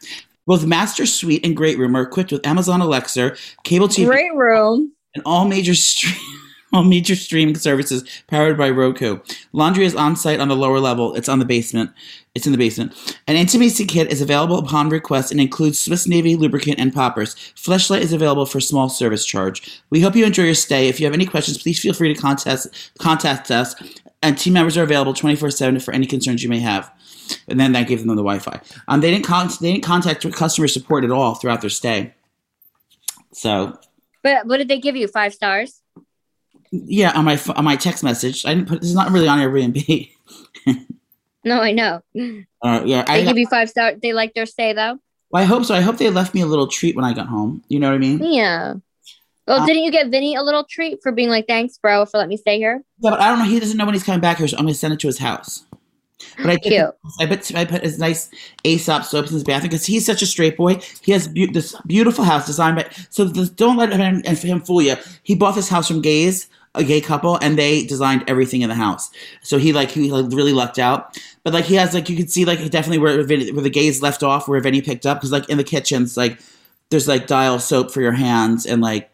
Both 0.46 0.66
Master 0.66 1.06
Suite 1.06 1.44
and 1.44 1.56
Great 1.56 1.78
Room 1.78 1.96
are 1.96 2.02
equipped 2.02 2.32
with 2.32 2.46
Amazon 2.46 2.80
Alexa, 2.80 3.36
cable 3.64 3.88
TV, 3.88 4.06
Great 4.06 4.34
room. 4.34 4.92
and 5.14 5.22
all 5.24 5.46
major 5.46 5.74
stream 5.74 6.14
all 6.74 6.82
major 6.82 7.14
streaming 7.14 7.54
services 7.54 8.02
powered 8.28 8.56
by 8.56 8.70
Roku. 8.70 9.18
Laundry 9.52 9.84
is 9.84 9.94
on 9.94 10.16
site 10.16 10.40
on 10.40 10.48
the 10.48 10.56
lower 10.56 10.80
level. 10.80 11.14
It's 11.14 11.28
on 11.28 11.38
the 11.38 11.44
basement. 11.44 11.90
It's 12.34 12.46
in 12.46 12.52
the 12.52 12.56
basement. 12.58 12.94
An 13.28 13.36
intimacy 13.36 13.84
kit 13.84 14.10
is 14.10 14.22
available 14.22 14.58
upon 14.58 14.88
request 14.88 15.30
and 15.30 15.38
includes 15.38 15.78
Swiss 15.78 16.08
Navy 16.08 16.34
lubricant 16.34 16.78
and 16.78 16.90
poppers. 16.94 17.34
Fleshlight 17.34 18.00
is 18.00 18.14
available 18.14 18.46
for 18.46 18.58
small 18.58 18.88
service 18.88 19.26
charge. 19.26 19.82
We 19.90 20.00
hope 20.00 20.16
you 20.16 20.24
enjoy 20.24 20.44
your 20.44 20.54
stay. 20.54 20.88
If 20.88 20.98
you 20.98 21.04
have 21.04 21.12
any 21.12 21.26
questions, 21.26 21.62
please 21.62 21.78
feel 21.78 21.92
free 21.92 22.12
to 22.14 22.18
contact 22.18 22.66
contact 22.98 23.50
us. 23.50 23.74
And 24.22 24.38
team 24.38 24.54
members 24.54 24.78
are 24.78 24.82
available 24.82 25.12
twenty 25.12 25.36
four 25.36 25.50
seven 25.50 25.78
for 25.78 25.92
any 25.92 26.06
concerns 26.06 26.42
you 26.42 26.48
may 26.48 26.60
have. 26.60 26.90
And 27.48 27.58
then 27.60 27.72
that 27.72 27.86
gave 27.88 27.98
them 28.00 28.08
the 28.08 28.22
Wi-Fi. 28.22 28.60
Um, 28.88 29.00
they 29.00 29.10
didn't 29.10 29.24
con- 29.26 29.50
they 29.60 29.72
didn't 29.72 29.84
contact 29.84 30.30
customer 30.32 30.68
support 30.68 31.04
at 31.04 31.10
all 31.10 31.34
throughout 31.34 31.60
their 31.60 31.70
stay. 31.70 32.14
So 33.32 33.78
But 34.22 34.46
what 34.46 34.58
did 34.58 34.68
they 34.68 34.78
give 34.78 34.96
you? 34.96 35.08
Five 35.08 35.34
stars? 35.34 35.80
yeah, 36.70 37.12
on 37.16 37.24
my 37.24 37.38
on 37.56 37.64
my 37.64 37.76
text 37.76 38.02
message, 38.02 38.46
I 38.46 38.54
didn't 38.54 38.68
put. 38.68 38.78
It's 38.78 38.94
not 38.94 39.10
really 39.12 39.28
on 39.28 39.38
Airbnb. 39.38 40.10
No, 41.44 41.60
I 41.60 41.72
know. 41.72 42.02
Uh, 42.62 42.82
yeah, 42.86 43.04
I, 43.08 43.18
They 43.18 43.24
give 43.26 43.36
you 43.38 43.48
five 43.48 43.68
stars. 43.68 43.98
They 44.00 44.12
like 44.12 44.32
their 44.34 44.46
stay 44.46 44.74
though. 44.74 44.98
well, 45.30 45.42
I 45.42 45.44
hope 45.44 45.64
so. 45.64 45.74
I 45.74 45.80
hope 45.80 45.96
they 45.96 46.08
left 46.08 46.34
me 46.34 46.40
a 46.40 46.46
little 46.46 46.68
treat 46.68 46.94
when 46.94 47.04
I 47.04 47.12
got 47.14 47.26
home. 47.26 47.64
You 47.66 47.80
know 47.80 47.88
what 47.88 47.96
I 47.96 47.98
mean? 47.98 48.22
Yeah. 48.32 48.74
Well, 49.48 49.60
Uh, 49.62 49.66
didn't 49.66 49.82
you 49.82 49.90
get 49.90 50.08
Vinny 50.08 50.36
a 50.36 50.42
little 50.44 50.62
treat 50.62 51.00
for 51.02 51.10
being 51.10 51.30
like, 51.30 51.48
thanks, 51.48 51.78
bro, 51.78 52.06
for 52.06 52.18
letting 52.18 52.28
me 52.28 52.36
stay 52.36 52.58
here? 52.58 52.84
Yeah, 53.00 53.10
but 53.10 53.20
I 53.20 53.28
don't 53.28 53.40
know. 53.40 53.44
He 53.46 53.58
doesn't 53.58 53.76
know 53.76 53.84
when 53.84 53.94
he's 53.94 54.04
coming 54.04 54.20
back 54.20 54.38
here, 54.38 54.46
so 54.46 54.56
I'm 54.56 54.62
gonna 54.66 54.74
send 54.74 54.94
it 54.94 55.00
to 55.00 55.08
his 55.08 55.18
house. 55.18 55.64
But 56.38 56.50
I 56.50 56.56
Cute. 56.56 56.90
I 57.20 57.26
put 57.26 57.54
I 57.54 57.64
put 57.64 57.82
his 57.82 57.98
nice 57.98 58.30
Aesop 58.64 59.04
soaps 59.04 59.30
in 59.30 59.34
his 59.34 59.44
bathroom 59.44 59.70
because 59.70 59.86
he's 59.86 60.06
such 60.06 60.22
a 60.22 60.26
straight 60.26 60.56
boy. 60.56 60.80
He 61.02 61.12
has 61.12 61.28
beau- 61.28 61.52
this 61.52 61.74
beautiful 61.86 62.24
house 62.24 62.46
designed 62.46 62.76
by. 62.76 62.88
So 63.10 63.24
the, 63.24 63.46
don't 63.46 63.76
let 63.76 63.92
him 63.92 64.22
and 64.24 64.38
him 64.38 64.60
fool 64.60 64.82
you. 64.82 64.96
He 65.22 65.34
bought 65.34 65.54
this 65.54 65.68
house 65.68 65.88
from 65.88 66.02
gays, 66.02 66.48
a 66.74 66.84
gay 66.84 67.00
couple, 67.00 67.38
and 67.42 67.58
they 67.58 67.84
designed 67.84 68.24
everything 68.28 68.62
in 68.62 68.68
the 68.68 68.74
house. 68.74 69.10
So 69.42 69.58
he 69.58 69.72
like 69.72 69.90
he 69.90 70.10
like 70.10 70.32
really 70.32 70.52
lucked 70.52 70.78
out. 70.78 71.18
But 71.44 71.52
like 71.52 71.64
he 71.64 71.74
has 71.74 71.94
like 71.94 72.08
you 72.08 72.16
can 72.16 72.28
see 72.28 72.44
like 72.44 72.58
definitely 72.70 72.98
where 72.98 73.16
where 73.16 73.62
the 73.62 73.70
gays 73.70 74.02
left 74.02 74.22
off, 74.22 74.48
where 74.48 74.60
Vinny 74.60 74.82
picked 74.82 75.06
up 75.06 75.18
because 75.18 75.32
like 75.32 75.48
in 75.48 75.58
the 75.58 75.64
kitchens 75.64 76.16
like 76.16 76.38
there's 76.90 77.08
like 77.08 77.26
dial 77.26 77.58
soap 77.58 77.90
for 77.90 78.00
your 78.00 78.12
hands 78.12 78.66
and 78.66 78.82
like 78.82 79.11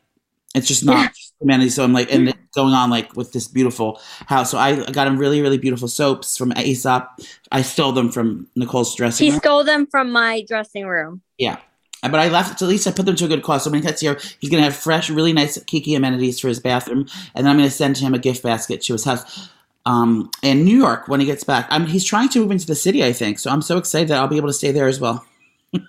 it's 0.54 0.66
just 0.66 0.84
not 0.84 1.12
humanity. 1.40 1.70
So 1.70 1.84
I'm 1.84 1.92
like, 1.92 2.12
and 2.12 2.30
it's 2.30 2.38
going 2.54 2.74
on 2.74 2.90
like 2.90 3.14
with 3.16 3.32
this 3.32 3.48
beautiful 3.48 4.00
house. 4.26 4.50
So 4.50 4.58
I 4.58 4.90
got 4.90 5.06
him 5.06 5.18
really, 5.18 5.40
really 5.42 5.58
beautiful 5.58 5.88
soaps 5.88 6.36
from 6.36 6.52
Aesop. 6.52 7.20
I 7.52 7.62
stole 7.62 7.92
them 7.92 8.10
from 8.10 8.48
Nicole's 8.56 8.94
dressing 8.94 9.26
room. 9.26 9.34
He 9.34 9.38
stole 9.38 9.64
them 9.64 9.86
from 9.86 10.10
my 10.10 10.44
dressing 10.48 10.86
room. 10.86 11.22
Yeah. 11.36 11.58
But 12.02 12.14
I 12.14 12.28
left, 12.28 12.62
at 12.62 12.68
least 12.68 12.86
I 12.86 12.92
put 12.92 13.06
them 13.06 13.16
to 13.16 13.24
a 13.24 13.28
good 13.28 13.42
cause. 13.42 13.64
So 13.64 13.70
when 13.70 13.80
he 13.80 13.86
gets 13.86 14.00
here, 14.00 14.18
he's 14.38 14.50
going 14.50 14.62
to 14.62 14.70
have 14.70 14.76
fresh, 14.76 15.10
really 15.10 15.32
nice 15.32 15.62
Kiki 15.64 15.94
amenities 15.94 16.38
for 16.38 16.48
his 16.48 16.60
bathroom. 16.60 17.06
And 17.34 17.44
then 17.44 17.50
I'm 17.50 17.56
going 17.56 17.68
to 17.68 17.74
send 17.74 17.98
him 17.98 18.14
a 18.14 18.18
gift 18.18 18.42
basket 18.42 18.82
to 18.82 18.92
his 18.92 19.04
house 19.04 19.50
um, 19.84 20.30
in 20.42 20.64
New 20.64 20.76
York 20.76 21.08
when 21.08 21.18
he 21.18 21.26
gets 21.26 21.42
back. 21.42 21.66
I 21.70 21.78
mean, 21.78 21.88
he's 21.88 22.04
trying 22.04 22.28
to 22.30 22.40
move 22.40 22.52
into 22.52 22.66
the 22.66 22.76
city, 22.76 23.04
I 23.04 23.12
think. 23.12 23.40
So 23.40 23.50
I'm 23.50 23.62
so 23.62 23.78
excited 23.78 24.08
that 24.08 24.18
I'll 24.18 24.28
be 24.28 24.36
able 24.36 24.48
to 24.48 24.54
stay 24.54 24.72
there 24.72 24.88
as 24.88 25.00
well. 25.00 25.24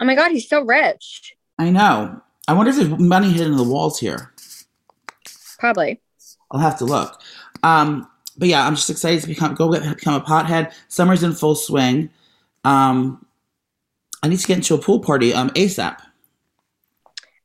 Oh 0.00 0.04
my 0.04 0.16
God, 0.16 0.32
he's 0.32 0.48
so 0.48 0.64
rich. 0.64 1.36
I 1.60 1.70
know. 1.70 2.20
I 2.52 2.54
wonder 2.54 2.68
if 2.68 2.76
there's 2.76 2.98
money 2.98 3.30
hidden 3.30 3.52
in 3.52 3.56
the 3.56 3.64
walls 3.64 3.98
here. 3.98 4.30
Probably. 5.58 6.02
I'll 6.50 6.60
have 6.60 6.76
to 6.80 6.84
look. 6.84 7.18
Um, 7.62 8.06
but 8.36 8.46
yeah, 8.46 8.66
I'm 8.66 8.74
just 8.74 8.90
excited 8.90 9.22
to 9.22 9.26
become 9.26 9.54
go 9.54 9.72
get, 9.72 9.82
become 9.96 10.12
a 10.12 10.20
pothead. 10.20 10.70
Summer's 10.88 11.22
in 11.22 11.32
full 11.32 11.54
swing. 11.54 12.10
Um, 12.62 13.24
I 14.22 14.28
need 14.28 14.38
to 14.38 14.46
get 14.46 14.58
into 14.58 14.74
a 14.74 14.78
pool 14.78 15.00
party 15.00 15.32
um, 15.32 15.48
ASAP. 15.50 15.98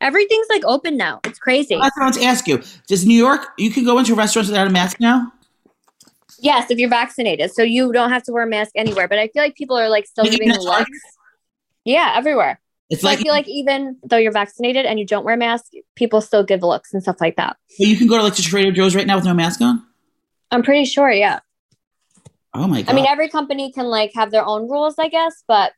Everything's 0.01 0.47
like 0.49 0.65
open 0.65 0.97
now. 0.97 1.21
It's 1.23 1.39
crazy. 1.39 1.75
I 1.75 1.89
want 1.97 2.15
to 2.15 2.23
ask 2.23 2.45
you. 2.45 2.61
Does 2.89 3.05
New 3.05 3.15
York, 3.15 3.47
you 3.57 3.71
can 3.71 3.85
go 3.85 3.99
into 3.99 4.13
restaurants 4.13 4.49
without 4.49 4.67
a 4.67 4.71
mask 4.71 4.99
now? 4.99 5.31
Yes, 6.39 6.69
if 6.69 6.79
you're 6.79 6.89
vaccinated. 6.89 7.53
So 7.53 7.63
you 7.63 7.93
don't 7.93 8.09
have 8.09 8.23
to 8.23 8.33
wear 8.33 8.43
a 8.43 8.47
mask 8.47 8.73
anywhere. 8.75 9.07
But 9.07 9.19
I 9.19 9.29
feel 9.29 9.41
like 9.41 9.55
people 9.55 9.77
are 9.77 9.87
like 9.87 10.05
still 10.05 10.25
giving 10.25 10.51
at 10.51 10.59
looks. 10.59 10.89
Yeah, 11.85 12.11
everywhere. 12.13 12.59
It's 12.89 13.01
So 13.01 13.07
like 13.07 13.19
I 13.19 13.21
feel 13.21 13.33
like 13.33 13.47
even 13.47 13.97
though 14.03 14.17
you're 14.17 14.31
vaccinated 14.31 14.85
and 14.85 14.97
you 14.99 15.05
don't 15.05 15.25
wear 15.25 15.35
a 15.35 15.37
mask, 15.37 15.71
people 15.95 16.21
still 16.21 16.43
give 16.43 16.63
looks 16.63 16.93
and 16.93 17.01
stuff 17.03 17.17
like 17.19 17.35
that. 17.35 17.57
you 17.77 17.97
can 17.97 18.07
go 18.07 18.17
to 18.17 18.23
like 18.23 18.35
to 18.35 18.41
Trader 18.41 18.71
Joe's 18.71 18.95
right 18.95 19.05
now 19.05 19.15
with 19.15 19.25
no 19.25 19.33
mask 19.33 19.61
on. 19.61 19.83
I'm 20.51 20.63
pretty 20.63 20.85
sure, 20.85 21.11
yeah. 21.11 21.39
Oh 22.53 22.67
my 22.67 22.81
god! 22.81 22.91
I 22.91 22.95
mean, 22.95 23.05
every 23.05 23.29
company 23.29 23.71
can 23.71 23.85
like 23.85 24.11
have 24.15 24.31
their 24.31 24.45
own 24.45 24.69
rules, 24.69 24.95
I 24.97 25.09
guess, 25.09 25.43
but 25.47 25.73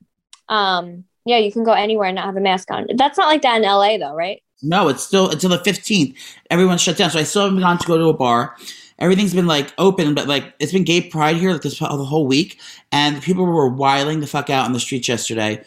um, 0.47 1.05
yeah, 1.25 1.37
you 1.37 1.51
can 1.51 1.63
go 1.63 1.73
anywhere 1.73 2.07
and 2.07 2.15
not 2.15 2.25
have 2.25 2.37
a 2.37 2.41
mask 2.41 2.69
on. 2.71 2.87
That's 2.95 3.17
not 3.17 3.27
like 3.27 3.41
that 3.41 3.57
in 3.57 3.63
LA, 3.63 3.97
though, 3.97 4.15
right? 4.15 4.41
no, 4.61 4.89
it's 4.89 5.03
still 5.03 5.29
until 5.29 5.49
the 5.49 5.57
15th. 5.59 6.15
Everyone's 6.49 6.81
shut 6.81 6.97
down, 6.97 7.09
so 7.09 7.19
I 7.19 7.23
still 7.23 7.43
haven't 7.43 7.59
gone 7.59 7.77
to 7.77 7.87
go 7.87 7.97
to 7.97 8.05
a 8.05 8.13
bar. 8.13 8.55
Everything's 8.97 9.33
been 9.33 9.47
like 9.47 9.73
open, 9.77 10.13
but 10.13 10.27
like 10.27 10.53
it's 10.59 10.73
been 10.73 10.83
gay 10.83 11.01
pride 11.01 11.37
here 11.37 11.51
like 11.53 11.61
this 11.61 11.79
the 11.79 11.85
whole 11.87 12.27
week, 12.27 12.59
and 12.91 13.21
people 13.21 13.45
were 13.45 13.69
wiling 13.69 14.19
the 14.19 14.27
fuck 14.27 14.49
out 14.49 14.65
on 14.65 14.73
the 14.73 14.79
streets 14.79 15.07
yesterday. 15.07 15.63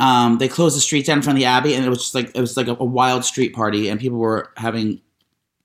Um, 0.00 0.38
they 0.38 0.48
closed 0.48 0.76
the 0.76 0.80
street 0.80 1.06
down 1.06 1.18
in 1.18 1.22
front 1.22 1.36
of 1.36 1.40
the 1.40 1.46
Abbey, 1.46 1.74
and 1.74 1.84
it 1.84 1.88
was 1.88 1.98
just 1.98 2.14
like 2.14 2.30
it 2.34 2.40
was 2.40 2.56
like 2.56 2.68
a, 2.68 2.76
a 2.78 2.84
wild 2.84 3.24
street 3.24 3.54
party, 3.54 3.88
and 3.88 3.98
people 3.98 4.18
were 4.18 4.52
having. 4.56 5.00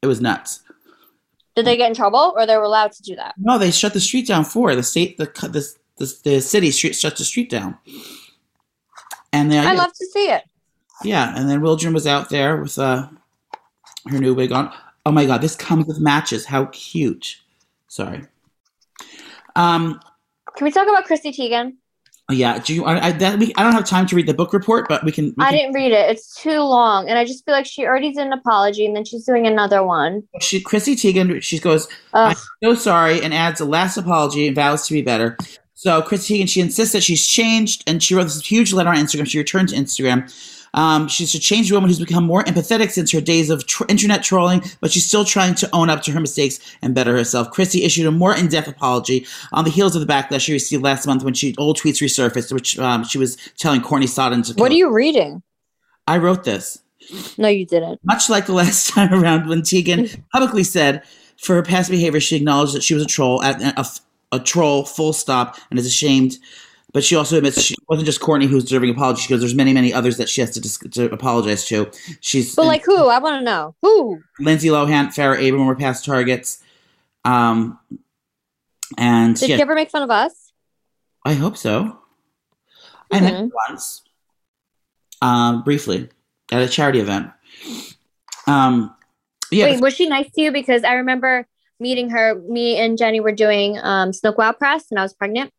It 0.02 0.08
was 0.08 0.20
nuts. 0.20 0.62
Did 1.56 1.66
they 1.66 1.78
get 1.78 1.90
in 1.90 1.96
trouble 1.96 2.34
or 2.36 2.46
they 2.46 2.58
were 2.58 2.64
allowed 2.64 2.92
to 2.94 3.04
do 3.04 3.16
that? 3.16 3.36
No, 3.38 3.58
they 3.58 3.70
shut 3.72 3.94
the 3.94 4.00
street 4.00 4.28
down 4.28 4.44
for 4.44 4.72
it. 4.72 4.76
the 4.76 4.84
state. 4.84 5.18
The 5.18 5.26
the 5.26 5.74
the, 5.98 6.20
the 6.24 6.42
city 6.42 6.72
street 6.72 6.96
shut 6.96 7.16
the 7.18 7.24
street 7.24 7.50
down, 7.50 7.78
and 9.32 9.52
they, 9.52 9.60
I 9.60 9.74
love 9.74 9.94
to 9.94 10.06
see 10.08 10.30
it. 10.32 10.44
yeah, 11.04 11.38
and 11.38 11.48
then 11.50 11.62
Wildren 11.62 11.94
was 11.94 12.08
out 12.08 12.30
there 12.30 12.58
with 12.58 12.80
uh 12.80 13.08
her 14.10 14.20
new 14.20 14.34
wig 14.34 14.52
on. 14.52 14.74
Oh 15.06 15.12
my 15.12 15.26
god, 15.26 15.42
this 15.42 15.56
comes 15.56 15.86
with 15.86 16.00
matches. 16.00 16.46
How 16.46 16.66
cute. 16.68 17.38
Sorry. 17.88 18.24
Um. 19.56 20.02
Can 20.56 20.66
we 20.66 20.72
talk 20.72 20.88
about 20.88 21.06
Chrissy 21.06 21.32
Teigen? 21.32 21.74
Yeah. 22.32 22.60
Do 22.60 22.74
you? 22.74 22.86
I, 22.86 23.08
I 23.08 23.12
that 23.12 23.38
we, 23.38 23.54
I 23.58 23.64
don't 23.64 23.74
have 23.74 23.86
time 23.86 24.06
to 24.08 24.16
read 24.16 24.28
the 24.28 24.34
book 24.34 24.54
report, 24.54 24.88
but 24.88 25.04
we 25.04 25.12
can. 25.12 25.34
We 25.38 25.44
I 25.44 25.50
can 25.50 25.60
didn't 25.60 25.74
read 25.74 25.92
it. 25.92 26.10
It's 26.10 26.40
too 26.42 26.60
long. 26.60 27.10
And 27.10 27.18
I 27.20 27.26
just 27.26 27.44
feel 27.46 27.54
like 27.54 27.66
she 27.66 27.86
already 27.86 28.14
did 28.14 28.26
an 28.26 28.34
apology 28.34 28.86
and 28.86 28.96
then 28.96 29.04
she's 29.04 29.26
doing 29.26 29.46
another 29.46 29.84
one. 29.84 30.24
she 30.40 30.62
Chrissy 30.62 30.96
Teigen. 30.96 31.42
She 31.42 31.60
goes. 31.60 31.88
Ugh. 32.14 32.36
"I'm 32.36 32.44
so 32.64 32.76
sorry 32.76 33.22
and 33.22 33.34
adds 33.34 33.60
a 33.60 33.66
last 33.66 33.98
apology 33.98 34.48
and 34.48 34.56
vows 34.56 34.88
to 34.88 34.94
be 34.94 35.02
better. 35.02 35.38
So 35.74 36.02
Chris 36.02 36.28
Teigen, 36.30 36.48
she 36.48 36.62
insists 36.62 36.94
that 36.94 37.04
she's 37.04 37.28
changed 37.28 37.84
and 37.88 38.02
she 38.02 38.16
wrote 38.16 38.24
this 38.24 38.46
huge 38.46 38.72
letter 38.72 38.90
on 38.90 38.96
Instagram. 38.96 39.28
She 39.28 39.38
returned 39.38 39.70
to 39.70 39.76
Instagram. 39.76 40.32
Um, 40.74 41.08
she's 41.08 41.34
a 41.36 41.40
changed 41.40 41.72
woman 41.72 41.90
who's 41.90 42.00
become 42.00 42.26
more 42.26 42.44
empathetic 42.44 42.92
since 42.92 43.12
her 43.12 43.22
days 43.22 43.50
of 43.50 43.66
tr- 43.68 43.84
internet 43.90 44.24
trolling, 44.24 44.64
but 44.82 44.92
she's 44.92 45.06
still 45.06 45.26
trying 45.26 45.56
to 45.56 45.70
own 45.74 45.90
up 45.90 46.02
to 46.04 46.12
her 46.12 46.20
mistakes 46.20 46.60
and 46.82 46.96
better 46.96 47.16
herself. 47.16 47.52
Chrissy 47.52 47.84
issued 47.84 48.08
a 48.08 48.12
more 48.12 48.36
in-depth 48.36 48.68
apology 48.68 49.28
on 49.52 49.66
the 49.66 49.72
heels 49.72 49.96
of 49.96 50.06
the 50.06 50.12
backlash 50.12 50.42
she 50.42 50.54
received 50.54 50.84
last 50.84 51.06
month 51.06 51.24
when 51.24 51.34
she 51.34 51.56
old 51.58 51.78
tweets 51.78 52.02
resurfaced, 52.02 52.52
which 52.52 52.78
um, 52.80 53.04
she 53.04 53.18
was 53.18 53.38
telling 53.58 53.82
Courtney 53.82 54.08
Stodden 54.08 54.46
to. 54.46 54.54
What 54.54 54.70
kill 54.70 54.76
are 54.76 54.78
you 54.78 54.92
reading? 54.92 55.44
I 56.08 56.18
wrote 56.18 56.44
this. 56.44 56.80
No, 57.38 57.48
you 57.48 57.66
didn't. 57.66 58.00
Much 58.04 58.30
like 58.30 58.46
the 58.46 58.54
last 58.54 58.90
time 58.94 59.14
around 59.14 59.48
when 59.48 59.62
Teigen 59.62 60.22
publicly 60.32 60.64
said 60.64 61.04
for 61.38 61.56
her 61.56 61.64
past 61.64 61.92
behavior, 61.92 62.20
she 62.20 62.36
acknowledged 62.36 62.74
that 62.74 62.84
she 62.84 62.94
was 62.94 63.04
a 63.04 63.08
troll, 63.08 63.42
a, 63.42 63.74
a, 63.78 63.86
a 64.32 64.40
troll, 64.40 64.86
full 64.86 65.14
stop, 65.14 65.58
and 65.70 65.80
is 65.80 65.86
ashamed 65.86 66.38
but 66.94 67.04
she 67.04 67.16
also 67.16 67.38
admits 67.38 67.62
she 67.62 67.76
wasn't 67.90 68.06
just 68.06 68.22
Courtney 68.22 68.48
who's 68.48 68.64
deserving 68.64 68.92
apology. 68.92 69.22
She 69.24 69.30
goes, 69.30 69.40
"There's 69.42 69.56
many, 69.56 69.74
many 69.74 69.92
others 69.94 70.18
that 70.18 70.30
she 70.30 70.42
has 70.42 70.52
to, 70.52 70.62
dis- 70.62 70.78
to 70.78 71.12
apologize 71.12 71.66
to." 71.68 71.90
She's 72.22 72.56
But 72.56 72.66
like 72.68 72.86
who? 72.86 73.08
I 73.08 73.20
want 73.20 73.40
to 73.40 73.44
know 73.44 73.76
who. 73.82 74.22
Lindsay 74.40 74.70
Lohan, 74.70 75.08
Farrah 75.08 75.36
Abram 75.48 75.66
were 75.66 75.76
past 75.76 76.06
targets. 76.06 76.62
Um, 77.26 77.80
and 78.98 79.36
Did 79.36 79.50
yeah, 79.50 79.56
she 79.58 79.62
ever 79.62 79.76
make 79.76 79.90
fun 79.90 80.04
of 80.04 80.12
us? 80.12 80.52
I 81.26 81.34
hope 81.34 81.58
so. 81.58 82.00
I 83.12 83.20
met 83.22 83.34
her 83.34 83.40
Mhm. 83.46 83.52
once, 83.70 84.02
um, 85.22 85.64
briefly 85.64 86.10
at 86.52 86.62
a 86.62 86.68
charity 86.68 87.00
event. 87.00 87.32
Um, 88.48 88.94
yeah, 89.52 89.66
Wait, 89.66 89.82
was 89.82 89.94
she 89.94 90.08
nice 90.08 90.30
to 90.32 90.42
you? 90.42 90.52
Because 90.52 90.84
I 90.84 90.94
remember 90.96 91.48
meeting 91.80 92.10
her. 92.10 92.36
Me 92.48 92.78
and 92.78 92.98
Jenny 92.98 93.20
were 93.20 93.32
doing 93.32 93.78
um, 93.82 94.12
Snook 94.14 94.38
Wow 94.38 94.52
Press, 94.52 94.86
and 94.92 95.00
I 95.00 95.04
was 95.04 95.14
pregnant. 95.14 95.52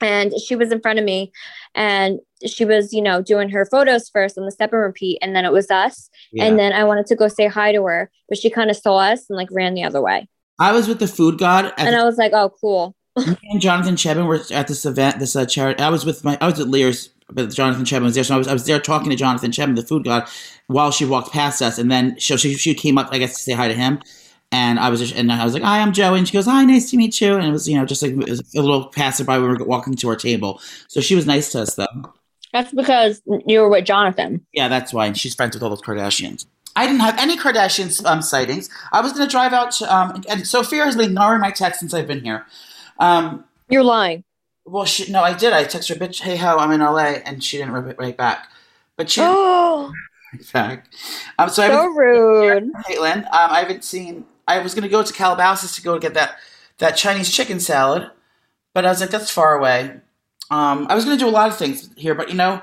And 0.00 0.32
she 0.40 0.56
was 0.56 0.72
in 0.72 0.80
front 0.80 0.98
of 0.98 1.04
me, 1.04 1.32
and 1.74 2.20
she 2.46 2.64
was, 2.64 2.92
you 2.92 3.02
know, 3.02 3.22
doing 3.22 3.48
her 3.50 3.66
photos 3.66 4.08
first 4.08 4.38
on 4.38 4.44
the 4.44 4.50
step 4.50 4.72
and 4.72 4.80
repeat, 4.80 5.18
and 5.20 5.36
then 5.36 5.44
it 5.44 5.52
was 5.52 5.70
us. 5.70 6.08
yeah. 6.32 6.44
And 6.44 6.58
then 6.58 6.72
I 6.72 6.84
wanted 6.84 7.06
to 7.06 7.16
go 7.16 7.28
say 7.28 7.46
hi 7.46 7.72
to 7.72 7.82
her, 7.84 8.10
but 8.28 8.38
she 8.38 8.50
kind 8.50 8.70
of 8.70 8.76
saw 8.76 8.96
us 8.96 9.28
and 9.28 9.36
like 9.36 9.48
ran 9.50 9.74
the 9.74 9.84
other 9.84 10.00
way. 10.00 10.28
I 10.58 10.72
was 10.72 10.88
with 10.88 10.98
the 10.98 11.06
food 11.06 11.38
god 11.38 11.72
And 11.78 11.96
I 11.96 12.04
was 12.04 12.18
like, 12.18 12.32
"Oh, 12.34 12.52
cool." 12.60 12.94
And 13.16 13.60
Jonathan 13.60 13.96
Cheban 13.96 14.26
were 14.26 14.40
at 14.52 14.68
this 14.68 14.86
event, 14.86 15.18
this 15.18 15.34
uh, 15.36 15.44
charity. 15.44 15.82
I 15.82 15.88
was 15.90 16.04
with 16.04 16.24
my, 16.24 16.38
I 16.40 16.46
was 16.46 16.60
at 16.60 16.68
Lear's, 16.68 17.10
but 17.28 17.50
Jonathan 17.50 17.84
Cheban 17.84 18.02
was 18.02 18.14
there, 18.14 18.24
so 18.24 18.34
I 18.34 18.38
was, 18.38 18.48
I 18.48 18.52
was 18.52 18.66
there 18.66 18.78
talking 18.80 19.10
to 19.10 19.16
Jonathan 19.16 19.50
Cheban, 19.50 19.76
the 19.76 19.82
food 19.82 20.04
god, 20.04 20.28
while 20.68 20.90
she 20.90 21.04
walked 21.04 21.32
past 21.32 21.60
us, 21.60 21.78
and 21.78 21.90
then 21.90 22.16
she, 22.18 22.36
she, 22.36 22.54
she 22.54 22.74
came 22.74 22.98
up, 22.98 23.08
I 23.10 23.18
guess, 23.18 23.34
to 23.36 23.42
say 23.42 23.52
hi 23.52 23.68
to 23.68 23.74
him, 23.74 24.00
and 24.52 24.78
I 24.78 24.88
was, 24.88 25.00
just, 25.00 25.14
and 25.14 25.30
I 25.30 25.44
was 25.44 25.54
like, 25.54 25.62
"Hi, 25.62 25.80
I'm 25.80 25.92
Joey," 25.92 26.18
and 26.18 26.26
she 26.26 26.32
goes, 26.32 26.46
"Hi, 26.46 26.64
nice 26.64 26.90
to 26.90 26.96
meet 26.96 27.20
you," 27.20 27.36
and 27.36 27.46
it 27.46 27.52
was, 27.52 27.68
you 27.68 27.76
know, 27.76 27.84
just 27.84 28.02
like 28.02 28.12
it 28.12 28.40
a 28.56 28.60
little 28.60 28.86
passerby. 28.86 29.32
We 29.32 29.40
were 29.40 29.64
walking 29.64 29.94
to 29.96 30.08
our 30.08 30.16
table, 30.16 30.60
so 30.88 31.00
she 31.00 31.14
was 31.14 31.26
nice 31.26 31.52
to 31.52 31.62
us, 31.62 31.74
though. 31.74 32.12
That's 32.52 32.72
because 32.72 33.22
you 33.46 33.60
were 33.60 33.68
with 33.68 33.84
Jonathan. 33.84 34.44
Yeah, 34.52 34.68
that's 34.68 34.92
why. 34.92 35.06
And 35.06 35.16
she's 35.16 35.34
friends 35.34 35.54
with 35.54 35.62
all 35.62 35.70
those 35.70 35.82
Kardashians. 35.82 36.46
I 36.76 36.86
didn't 36.86 37.00
have 37.00 37.18
any 37.18 37.36
Kardashian 37.36 38.04
um, 38.06 38.22
sightings. 38.22 38.70
I 38.92 39.00
was 39.00 39.12
going 39.12 39.26
to 39.26 39.30
drive 39.30 39.52
out 39.52 39.72
to, 39.72 39.94
um, 39.94 40.22
and 40.28 40.46
Sophia 40.46 40.84
has 40.84 40.96
been 40.96 41.10
ignoring 41.10 41.40
my 41.40 41.50
text 41.50 41.80
since 41.80 41.94
I've 41.94 42.06
been 42.06 42.22
here. 42.22 42.46
Um, 42.98 43.44
You're 43.68 43.82
lying. 43.82 44.24
Well, 44.64 44.84
she, 44.84 45.10
no, 45.10 45.22
I 45.22 45.34
did. 45.34 45.52
I 45.52 45.64
texted 45.64 45.88
her, 45.90 45.94
bitch, 46.06 46.20
hey, 46.20 46.36
ho, 46.36 46.56
I'm 46.58 46.70
in 46.70 46.80
LA, 46.80 47.18
and 47.24 47.42
she 47.42 47.58
didn't 47.58 47.72
write 47.72 47.98
right 47.98 48.16
back. 48.16 48.48
But 48.96 49.10
she 49.10 49.20
Oh, 49.24 49.92
write 50.32 50.52
back. 50.52 50.86
Um, 51.38 51.48
so 51.48 51.62
I 51.62 51.68
so 51.68 51.72
haven't, 51.72 51.96
rude. 51.96 52.72
Caitlin, 52.88 53.18
um, 53.24 53.50
I 53.50 53.60
haven't 53.60 53.84
seen. 53.84 54.26
I 54.56 54.62
was 54.62 54.74
going 54.74 54.82
to 54.82 54.88
go 54.88 55.02
to 55.02 55.12
Calabasas 55.12 55.74
to 55.76 55.82
go 55.82 55.98
get 55.98 56.14
that 56.14 56.36
that 56.78 56.92
Chinese 56.92 57.30
chicken 57.30 57.60
salad, 57.60 58.10
but 58.74 58.84
I 58.86 58.88
was 58.88 59.00
like, 59.00 59.10
that's 59.10 59.30
far 59.30 59.54
away. 59.58 60.00
Um, 60.50 60.86
I 60.88 60.94
was 60.94 61.04
going 61.04 61.16
to 61.18 61.22
do 61.24 61.28
a 61.28 61.30
lot 61.30 61.48
of 61.48 61.56
things 61.56 61.90
here, 61.96 62.14
but 62.14 62.28
you 62.28 62.34
know, 62.34 62.60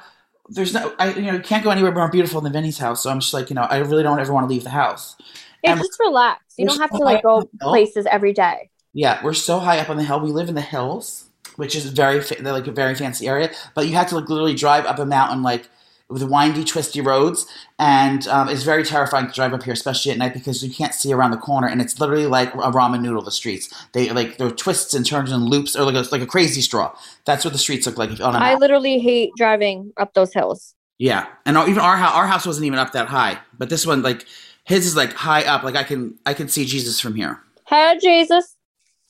there's 0.49 0.73
no, 0.73 0.93
I 0.99 1.13
you 1.13 1.21
know, 1.23 1.33
you 1.33 1.39
can't 1.39 1.63
go 1.63 1.69
anywhere 1.69 1.91
more 1.91 2.09
beautiful 2.09 2.41
than 2.41 2.51
Vinny's 2.53 2.77
house. 2.77 3.03
So 3.03 3.09
I'm 3.09 3.19
just 3.19 3.33
like, 3.33 3.49
you 3.49 3.55
know, 3.55 3.61
I 3.63 3.77
really 3.77 4.03
don't 4.03 4.19
ever 4.19 4.33
want 4.33 4.45
to 4.45 4.49
leave 4.49 4.63
the 4.63 4.69
house. 4.71 5.15
Yeah, 5.63 5.71
And- 5.73 5.79
just 5.81 5.99
relax. 5.99 6.43
You 6.57 6.65
don't 6.67 6.79
have 6.79 6.89
to 6.91 6.97
like 6.97 7.23
go 7.23 7.39
up 7.39 7.49
the 7.53 7.65
hill. 7.65 7.69
places 7.71 8.05
every 8.09 8.33
day. 8.33 8.69
Yeah, 8.93 9.23
we're 9.23 9.33
so 9.33 9.59
high 9.59 9.77
up 9.79 9.89
on 9.89 9.97
the 9.97 10.03
hill. 10.03 10.19
We 10.19 10.31
live 10.31 10.49
in 10.49 10.55
the 10.55 10.61
hills, 10.61 11.25
which 11.55 11.75
is 11.75 11.85
very 11.85 12.19
fa- 12.21 12.37
they're 12.41 12.51
like 12.53 12.65
a 12.67 12.71
very 12.71 12.95
fancy 12.95 13.27
area. 13.27 13.51
But 13.75 13.87
you 13.87 13.93
have 13.93 14.07
to 14.09 14.15
like 14.15 14.27
literally 14.29 14.55
drive 14.55 14.85
up 14.85 14.97
a 14.97 15.05
mountain 15.05 15.43
like 15.43 15.69
with 16.09 16.23
windy, 16.23 16.63
twisty 16.63 17.01
roads, 17.01 17.45
and 17.77 18.27
um, 18.27 18.47
it's 18.47 18.63
very 18.63 18.83
terrifying 18.83 19.27
to 19.27 19.33
drive 19.33 19.53
up 19.53 19.63
here, 19.63 19.73
especially 19.73 20.11
at 20.11 20.17
night 20.17 20.33
because 20.33 20.63
you 20.63 20.73
can't 20.73 20.93
see 20.93 21.11
around 21.11 21.31
the 21.31 21.37
corner, 21.37 21.67
and 21.67 21.81
it's 21.81 21.99
literally 21.99 22.27
like 22.27 22.53
a 22.53 22.71
ramen 22.71 23.01
noodle. 23.01 23.21
The 23.21 23.31
streets 23.31 23.73
they 23.91 24.09
like 24.11 24.37
there 24.37 24.47
are 24.47 24.51
twists 24.51 24.93
and 24.93 25.05
turns 25.05 25.31
and 25.31 25.43
loops, 25.43 25.75
or 25.75 25.83
like 25.83 25.95
a, 25.95 26.07
like 26.11 26.21
a 26.21 26.27
crazy 26.27 26.61
straw. 26.61 26.95
That's 27.25 27.43
what 27.43 27.53
the 27.53 27.59
streets 27.59 27.85
look 27.85 27.97
like 27.97 28.11
on 28.21 28.35
a 28.35 28.37
I 28.37 28.55
literally 28.55 28.99
hate 28.99 29.31
driving 29.35 29.91
up 29.97 30.13
those 30.13 30.33
hills. 30.33 30.75
Yeah, 30.97 31.27
and 31.45 31.57
even 31.57 31.79
our 31.79 31.97
house, 31.97 32.15
our 32.15 32.25
house 32.25 32.45
wasn't 32.45 32.65
even 32.65 32.79
up 32.79 32.93
that 32.93 33.07
high, 33.07 33.39
but 33.57 33.69
this 33.69 33.85
one 33.85 34.01
like 34.01 34.25
his 34.63 34.85
is 34.85 34.95
like 34.95 35.13
high 35.13 35.43
up. 35.43 35.63
Like 35.63 35.75
I 35.75 35.83
can 35.83 36.17
I 36.25 36.33
can 36.33 36.47
see 36.47 36.65
Jesus 36.65 36.99
from 36.99 37.15
here. 37.15 37.41
Hey, 37.67 37.97
Jesus. 38.01 38.55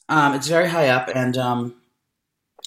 Um, 0.09 0.33
it's 0.33 0.47
very 0.47 0.67
high 0.67 0.89
up 0.89 1.09
and 1.13 1.37
um, 1.37 1.75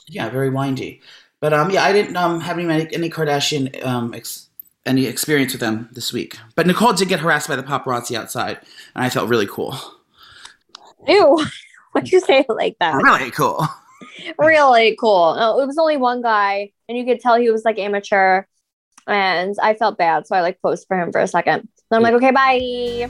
yeah, 0.09 0.29
very 0.29 0.51
windy. 0.51 1.01
But 1.40 1.53
um, 1.53 1.70
yeah, 1.70 1.85
I 1.85 1.92
didn't 1.92 2.16
um 2.16 2.40
have 2.40 2.59
any 2.59 2.94
any 2.94 3.11
Kardashian 3.11 3.85
um 3.85 4.14
ex- 4.14 4.48
any 4.87 5.07
experience 5.07 5.53
with 5.53 5.61
them 5.61 5.88
this 5.92 6.12
week. 6.12 6.37
But 6.55 6.66
Nicole 6.66 6.92
did 6.92 7.09
get 7.09 7.20
harassed 7.20 7.48
by 7.48 7.57
the 7.57 7.62
paparazzi 7.62 8.16
outside, 8.16 8.59
and 8.94 9.05
I 9.05 9.11
felt 9.11 9.29
really 9.29 9.46
cool. 9.46 9.79
Ew. 11.07 11.44
Why'd 11.92 12.11
you 12.11 12.20
say 12.20 12.44
it 12.48 12.53
like 12.53 12.76
that? 12.79 12.94
Really 12.94 13.31
cool. 13.33 13.66
really 14.38 14.96
cool. 15.00 15.35
No, 15.35 15.59
it 15.59 15.66
was 15.66 15.79
only 15.79 15.96
one 15.96 16.22
guy, 16.22 16.70
and 16.88 16.96
you 16.96 17.05
could 17.05 17.20
tell 17.20 17.37
he 17.37 17.50
was 17.50 17.64
like 17.64 17.79
amateur. 17.79 18.44
And 19.07 19.57
I 19.61 19.74
felt 19.74 19.98
bad, 19.98 20.26
so 20.26 20.37
I 20.37 20.40
like 20.40 20.61
posed 20.62 20.87
for 20.87 20.96
him 21.00 21.11
for 21.11 21.20
a 21.20 21.26
second. 21.26 21.68
Then 21.90 21.96
I'm 21.96 22.03
like, 22.03 22.14
okay, 22.14 22.31
bye. 22.31 23.09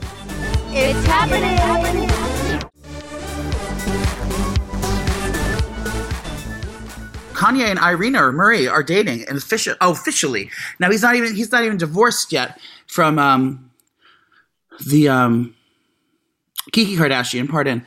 It's 0.73 1.05
happening. 1.05 2.20
Kanye 7.41 7.65
and 7.65 7.79
Irina 7.79 8.23
or 8.23 8.31
Marie 8.31 8.67
are 8.67 8.83
dating 8.83 9.25
and 9.27 9.35
official, 9.35 9.73
oh, 9.81 9.91
officially. 9.91 10.51
Now 10.79 10.91
he's 10.91 11.01
not 11.01 11.15
even 11.15 11.33
he's 11.33 11.51
not 11.51 11.63
even 11.63 11.77
divorced 11.77 12.31
yet 12.31 12.59
from 12.85 13.17
um 13.17 13.71
the 14.85 15.09
um 15.09 15.55
Kiki 16.71 16.95
Kardashian, 16.95 17.49
pardon. 17.49 17.83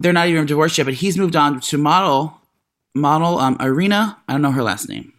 They're 0.00 0.14
not 0.14 0.28
even 0.28 0.46
divorced 0.46 0.78
yet, 0.78 0.84
but 0.84 0.94
he's 0.94 1.18
moved 1.18 1.36
on 1.36 1.60
to 1.60 1.76
model 1.76 2.40
model 2.94 3.38
um 3.38 3.58
Irina, 3.60 4.16
I 4.26 4.32
don't 4.32 4.40
know 4.40 4.52
her 4.52 4.62
last 4.62 4.88
name. 4.88 5.12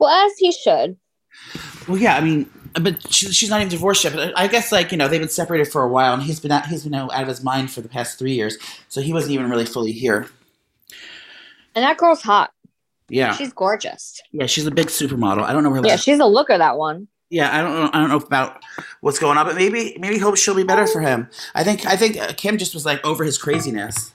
Well, 0.00 0.10
as 0.10 0.36
he 0.38 0.50
should. 0.50 0.96
Well, 1.86 1.98
yeah, 1.98 2.16
I 2.16 2.22
mean, 2.22 2.50
but 2.72 3.12
she, 3.12 3.30
she's 3.30 3.50
not 3.50 3.60
even 3.60 3.68
divorced 3.68 4.02
yet. 4.02 4.14
But 4.14 4.36
I 4.36 4.48
guess 4.48 4.72
like 4.72 4.90
you 4.90 4.98
know 4.98 5.06
they've 5.06 5.20
been 5.20 5.28
separated 5.28 5.70
for 5.70 5.84
a 5.84 5.88
while, 5.88 6.12
and 6.12 6.24
he's 6.24 6.40
been 6.40 6.50
out, 6.50 6.66
he's 6.66 6.82
been 6.82 6.94
out 6.94 7.12
of 7.12 7.28
his 7.28 7.44
mind 7.44 7.70
for 7.70 7.82
the 7.82 7.88
past 7.88 8.18
three 8.18 8.32
years, 8.32 8.58
so 8.88 9.00
he 9.00 9.12
wasn't 9.12 9.32
even 9.32 9.48
really 9.48 9.64
fully 9.64 9.92
here. 9.92 10.26
And 11.76 11.84
that 11.84 11.98
girl's 11.98 12.22
hot. 12.22 12.53
Yeah, 13.14 13.32
She's 13.36 13.52
gorgeous. 13.52 14.20
yeah, 14.32 14.46
she's 14.46 14.66
a 14.66 14.70
big 14.72 14.88
supermodel. 14.88 15.42
I 15.42 15.52
don't 15.52 15.62
know 15.62 15.70
her 15.70 15.76
Yeah, 15.84 15.92
last. 15.92 16.02
she's 16.04 16.18
a 16.18 16.26
looker, 16.26 16.58
that 16.58 16.76
one. 16.76 17.06
Yeah, 17.30 17.56
I 17.56 17.62
don't 17.62 17.72
know. 17.80 17.90
I 17.92 18.00
don't 18.00 18.10
know 18.10 18.16
about 18.16 18.62
what's 19.00 19.18
going 19.18 19.38
on, 19.38 19.46
but 19.46 19.54
maybe 19.54 19.96
maybe 19.98 20.18
he'll 20.18 20.34
she'll 20.34 20.54
be 20.54 20.62
better 20.64 20.86
for 20.86 21.00
him. 21.00 21.28
I 21.54 21.64
think 21.64 21.86
I 21.86 21.96
think 21.96 22.16
uh, 22.16 22.32
Kim 22.36 22.58
just 22.58 22.74
was 22.74 22.84
like 22.84 23.04
over 23.04 23.24
his 23.24 23.38
craziness. 23.38 24.12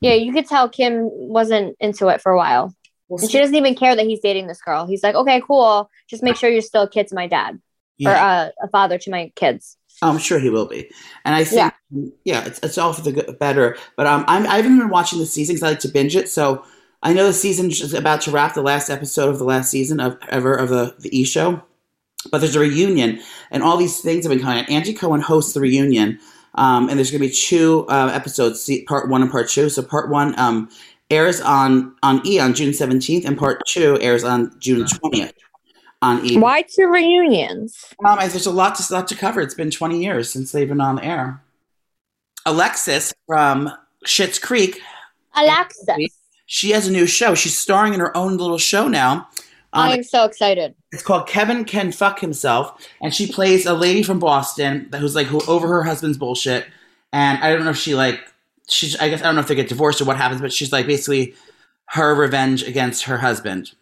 Yeah, 0.00 0.14
you 0.14 0.32
could 0.32 0.46
tell 0.46 0.68
Kim 0.68 1.08
wasn't 1.12 1.76
into 1.80 2.08
it 2.08 2.20
for 2.20 2.32
a 2.32 2.36
while. 2.36 2.74
And 3.08 3.30
she 3.30 3.38
doesn't 3.38 3.54
even 3.54 3.74
care 3.74 3.94
that 3.94 4.04
he's 4.06 4.20
dating 4.20 4.46
this 4.46 4.60
girl. 4.60 4.86
He's 4.86 5.02
like, 5.02 5.14
okay, 5.14 5.40
cool. 5.46 5.90
Just 6.08 6.22
make 6.22 6.36
sure 6.36 6.48
you're 6.50 6.62
still 6.62 6.82
a 6.82 6.88
kid 6.90 7.08
to 7.08 7.14
my 7.14 7.26
dad 7.26 7.60
or 8.04 8.10
uh, 8.12 8.48
a 8.62 8.68
father 8.68 8.98
to 8.98 9.10
my 9.10 9.30
kids. 9.36 9.76
I'm 10.00 10.18
sure 10.18 10.38
he 10.40 10.50
will 10.50 10.66
be, 10.66 10.90
and 11.24 11.34
I 11.34 11.44
think 11.44 11.72
yeah, 12.24 12.44
it's, 12.44 12.58
it's 12.62 12.78
all 12.78 12.92
for 12.92 13.02
the 13.02 13.12
good, 13.12 13.38
better. 13.38 13.76
But 13.96 14.06
um, 14.06 14.24
I'm 14.26 14.46
I 14.46 14.56
haven't 14.56 14.78
been 14.78 14.88
watching 14.88 15.18
the 15.18 15.26
season 15.26 15.54
because 15.54 15.62
I 15.62 15.70
like 15.70 15.80
to 15.80 15.88
binge 15.88 16.16
it, 16.16 16.28
so 16.28 16.64
I 17.02 17.12
know 17.12 17.26
the 17.26 17.32
season 17.32 17.70
is 17.70 17.94
about 17.94 18.20
to 18.22 18.30
wrap. 18.30 18.54
The 18.54 18.62
last 18.62 18.88
episode 18.88 19.30
of 19.30 19.38
the 19.38 19.44
last 19.44 19.70
season 19.70 20.00
of 20.00 20.18
ever 20.28 20.54
of 20.54 20.68
the 20.68 20.94
the 21.00 21.16
E 21.16 21.24
show, 21.24 21.62
but 22.30 22.38
there's 22.40 22.56
a 22.56 22.60
reunion, 22.60 23.20
and 23.50 23.62
all 23.62 23.76
these 23.76 24.00
things 24.00 24.24
have 24.24 24.30
been 24.30 24.42
coming. 24.42 24.62
out. 24.62 24.70
Andy 24.70 24.94
Cohen 24.94 25.20
hosts 25.20 25.52
the 25.52 25.60
reunion, 25.60 26.20
um, 26.54 26.88
and 26.88 26.98
there's 26.98 27.10
going 27.10 27.22
to 27.22 27.28
be 27.28 27.34
two 27.34 27.86
uh, 27.88 28.10
episodes, 28.12 28.70
part 28.86 29.08
one 29.08 29.22
and 29.22 29.30
part 29.30 29.48
two. 29.48 29.68
So 29.68 29.82
part 29.82 30.10
one 30.10 30.38
um, 30.38 30.70
airs 31.10 31.40
on 31.40 31.94
on 32.02 32.24
E 32.26 32.38
on 32.38 32.54
June 32.54 32.70
17th, 32.70 33.24
and 33.24 33.36
part 33.36 33.62
two 33.66 33.98
airs 34.00 34.22
on 34.22 34.54
June 34.60 34.84
20th 34.84 35.32
on 36.02 36.24
E. 36.24 36.38
Why 36.38 36.62
two 36.62 36.86
reunions? 36.86 37.84
Um, 38.04 38.18
there's 38.18 38.46
a 38.46 38.52
lot 38.52 38.76
to 38.76 38.92
lot 38.92 39.08
to 39.08 39.16
cover. 39.16 39.40
It's 39.40 39.54
been 39.54 39.72
20 39.72 40.02
years 40.02 40.30
since 40.30 40.52
they've 40.52 40.68
been 40.68 40.80
on 40.80 40.96
the 40.96 41.04
air. 41.04 41.42
Alexis 42.46 43.12
from 43.26 43.72
Schitt's 44.06 44.38
Creek, 44.38 44.80
Alexis. 45.34 46.21
She 46.52 46.72
has 46.72 46.86
a 46.86 46.92
new 46.92 47.06
show. 47.06 47.34
She's 47.34 47.56
starring 47.56 47.94
in 47.94 48.00
her 48.00 48.14
own 48.14 48.36
little 48.36 48.58
show 48.58 48.86
now. 48.86 49.26
Um, 49.72 49.88
I 49.88 49.94
am 49.94 50.02
so 50.02 50.26
excited. 50.26 50.74
it's 50.92 51.02
called 51.02 51.26
Kevin 51.26 51.64
Can 51.64 51.92
Fuck 51.92 52.20
Himself, 52.20 52.86
and 53.00 53.14
she 53.14 53.26
plays 53.26 53.64
a 53.64 53.72
lady 53.72 54.02
from 54.02 54.18
Boston 54.18 54.90
who's 54.94 55.14
like 55.14 55.28
who, 55.28 55.40
over 55.48 55.66
her 55.66 55.82
husband's 55.82 56.18
bullshit. 56.18 56.66
And 57.10 57.42
I 57.42 57.54
don't 57.54 57.64
know 57.64 57.70
if 57.70 57.78
she 57.78 57.94
like 57.94 58.20
she's. 58.68 58.96
I 58.96 59.08
guess 59.08 59.22
I 59.22 59.24
don't 59.24 59.34
know 59.34 59.40
if 59.40 59.48
they 59.48 59.54
get 59.54 59.70
divorced 59.70 60.02
or 60.02 60.04
what 60.04 60.18
happens, 60.18 60.42
but 60.42 60.52
she's 60.52 60.72
like 60.72 60.86
basically 60.86 61.34
her 61.86 62.14
revenge 62.14 62.64
against 62.64 63.04
her 63.04 63.16
husband. 63.16 63.72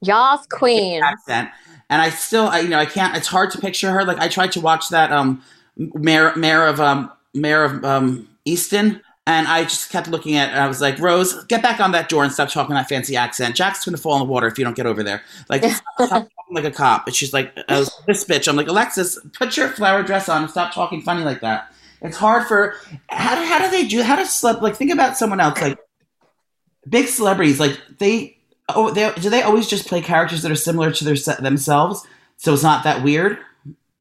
Yas 0.00 0.46
Queen. 0.46 1.02
accent. 1.02 1.50
And 1.90 2.00
I 2.00 2.10
still, 2.10 2.46
I, 2.46 2.60
you 2.60 2.68
know, 2.68 2.78
I 2.78 2.86
can't. 2.86 3.16
It's 3.16 3.26
hard 3.26 3.50
to 3.50 3.58
picture 3.60 3.90
her. 3.90 4.04
Like 4.04 4.20
I 4.20 4.28
tried 4.28 4.52
to 4.52 4.60
watch 4.60 4.90
that 4.90 5.10
um, 5.10 5.42
mayor, 5.76 6.32
mayor 6.36 6.64
of 6.64 6.78
um, 6.78 7.10
mayor 7.34 7.64
of 7.64 7.84
um, 7.84 8.28
Easttown, 8.46 9.00
and 9.26 9.46
I 9.48 9.64
just 9.64 9.90
kept 9.90 10.08
looking 10.08 10.36
at. 10.36 10.48
it, 10.48 10.52
and 10.52 10.60
I 10.60 10.68
was 10.68 10.80
like, 10.80 10.98
Rose, 10.98 11.44
get 11.44 11.62
back 11.62 11.80
on 11.80 11.92
that 11.92 12.08
door 12.08 12.24
and 12.24 12.32
stop 12.32 12.50
talking 12.50 12.74
that 12.74 12.88
fancy 12.88 13.16
accent. 13.16 13.56
Jack's 13.56 13.84
gonna 13.84 13.96
fall 13.96 14.14
in 14.14 14.26
the 14.26 14.32
water 14.32 14.46
if 14.46 14.58
you 14.58 14.64
don't 14.64 14.76
get 14.76 14.86
over 14.86 15.02
there. 15.02 15.22
Like, 15.48 15.64
stop, 15.64 16.08
talking 16.08 16.28
like 16.50 16.64
a 16.64 16.70
cop. 16.70 17.06
And 17.06 17.14
she's 17.16 17.32
like, 17.32 17.56
uh, 17.68 17.84
this 18.06 18.24
bitch. 18.24 18.48
I'm 18.48 18.56
like, 18.56 18.68
Alexis, 18.68 19.18
put 19.32 19.56
your 19.56 19.68
flower 19.68 20.02
dress 20.02 20.28
on 20.28 20.42
and 20.42 20.50
stop 20.50 20.74
talking 20.74 21.00
funny 21.02 21.24
like 21.24 21.40
that. 21.40 21.72
It's 22.02 22.16
hard 22.16 22.46
for 22.46 22.74
how, 23.08 23.42
how 23.44 23.58
do 23.64 23.70
they 23.70 23.86
do 23.86 24.02
how 24.02 24.16
does 24.16 24.28
celeb 24.28 24.60
like 24.60 24.76
think 24.76 24.92
about 24.92 25.16
someone 25.16 25.40
else 25.40 25.58
like 25.62 25.78
big 26.86 27.06
celebrities 27.06 27.58
like 27.58 27.80
they 27.98 28.36
Oh, 28.68 28.90
they, 28.90 29.12
do 29.20 29.28
they 29.28 29.42
always 29.42 29.66
just 29.66 29.86
play 29.86 30.00
characters 30.00 30.42
that 30.42 30.50
are 30.50 30.56
similar 30.56 30.90
to 30.90 31.04
their 31.04 31.16
se- 31.16 31.36
themselves? 31.40 32.06
So 32.38 32.54
it's 32.54 32.62
not 32.62 32.84
that 32.84 33.02
weird. 33.02 33.38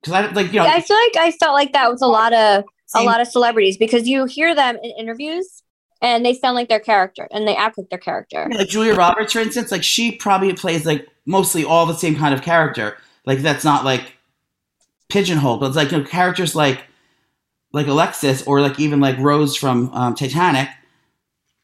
Because 0.01 0.13
I 0.13 0.31
like 0.31 0.53
you 0.53 0.59
know. 0.59 0.65
I 0.65 0.81
feel 0.81 0.97
like 0.97 1.17
I 1.17 1.31
felt 1.31 1.53
like 1.53 1.73
that 1.73 1.91
with 1.91 2.01
a 2.01 2.07
lot 2.07 2.33
of 2.33 2.63
a 2.95 3.03
lot 3.03 3.21
of 3.21 3.27
celebrities 3.27 3.77
because 3.77 4.07
you 4.07 4.25
hear 4.25 4.53
them 4.55 4.77
in 4.77 4.91
interviews 4.97 5.63
and 6.01 6.25
they 6.25 6.33
sound 6.33 6.55
like 6.55 6.69
their 6.69 6.79
character 6.79 7.27
and 7.31 7.47
they 7.47 7.55
act 7.55 7.77
like 7.77 7.89
their 7.89 7.97
character. 7.97 8.49
like 8.53 8.67
Julia 8.67 8.93
Roberts, 8.93 9.33
for 9.33 9.39
instance, 9.39 9.71
like 9.71 9.83
she 9.83 10.11
probably 10.11 10.53
plays 10.53 10.85
like 10.85 11.07
mostly 11.25 11.63
all 11.63 11.85
the 11.85 11.95
same 11.95 12.15
kind 12.15 12.33
of 12.33 12.41
character. 12.41 12.97
Like 13.25 13.39
that's 13.39 13.63
not 13.63 13.85
like 13.85 14.17
pigeonholed, 15.09 15.61
but 15.61 15.67
it's 15.67 15.75
like 15.75 15.91
you 15.91 15.99
know 15.99 16.03
characters 16.03 16.55
like 16.55 16.83
like 17.71 17.87
Alexis 17.87 18.43
or 18.43 18.61
like 18.61 18.79
even 18.79 18.99
like 18.99 19.17
Rose 19.17 19.55
from 19.55 19.89
um, 19.93 20.13
Titanic. 20.13 20.69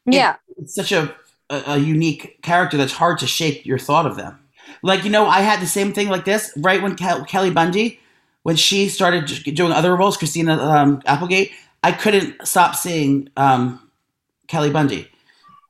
Yeah. 0.06 0.36
It's 0.56 0.74
such 0.74 0.90
a, 0.90 1.14
a 1.50 1.62
a 1.66 1.78
unique 1.78 2.40
character 2.42 2.76
that's 2.76 2.92
hard 2.92 3.18
to 3.18 3.26
shake 3.26 3.66
your 3.66 3.78
thought 3.78 4.06
of 4.06 4.16
them. 4.16 4.38
Like 4.82 5.04
you 5.04 5.10
know, 5.10 5.26
I 5.26 5.42
had 5.42 5.60
the 5.60 5.66
same 5.66 5.92
thing 5.92 6.08
like 6.08 6.24
this 6.24 6.52
right 6.56 6.80
when 6.82 6.96
Kel- 6.96 7.24
Kelly 7.26 7.50
Bundy, 7.50 7.99
when 8.42 8.56
she 8.56 8.88
started 8.88 9.26
doing 9.54 9.72
other 9.72 9.94
roles, 9.96 10.16
Christina 10.16 10.56
um, 10.56 11.02
Applegate. 11.06 11.52
I 11.82 11.92
couldn't 11.92 12.46
stop 12.46 12.74
seeing 12.74 13.30
um, 13.36 13.90
Kelly 14.48 14.70
Bundy. 14.70 15.08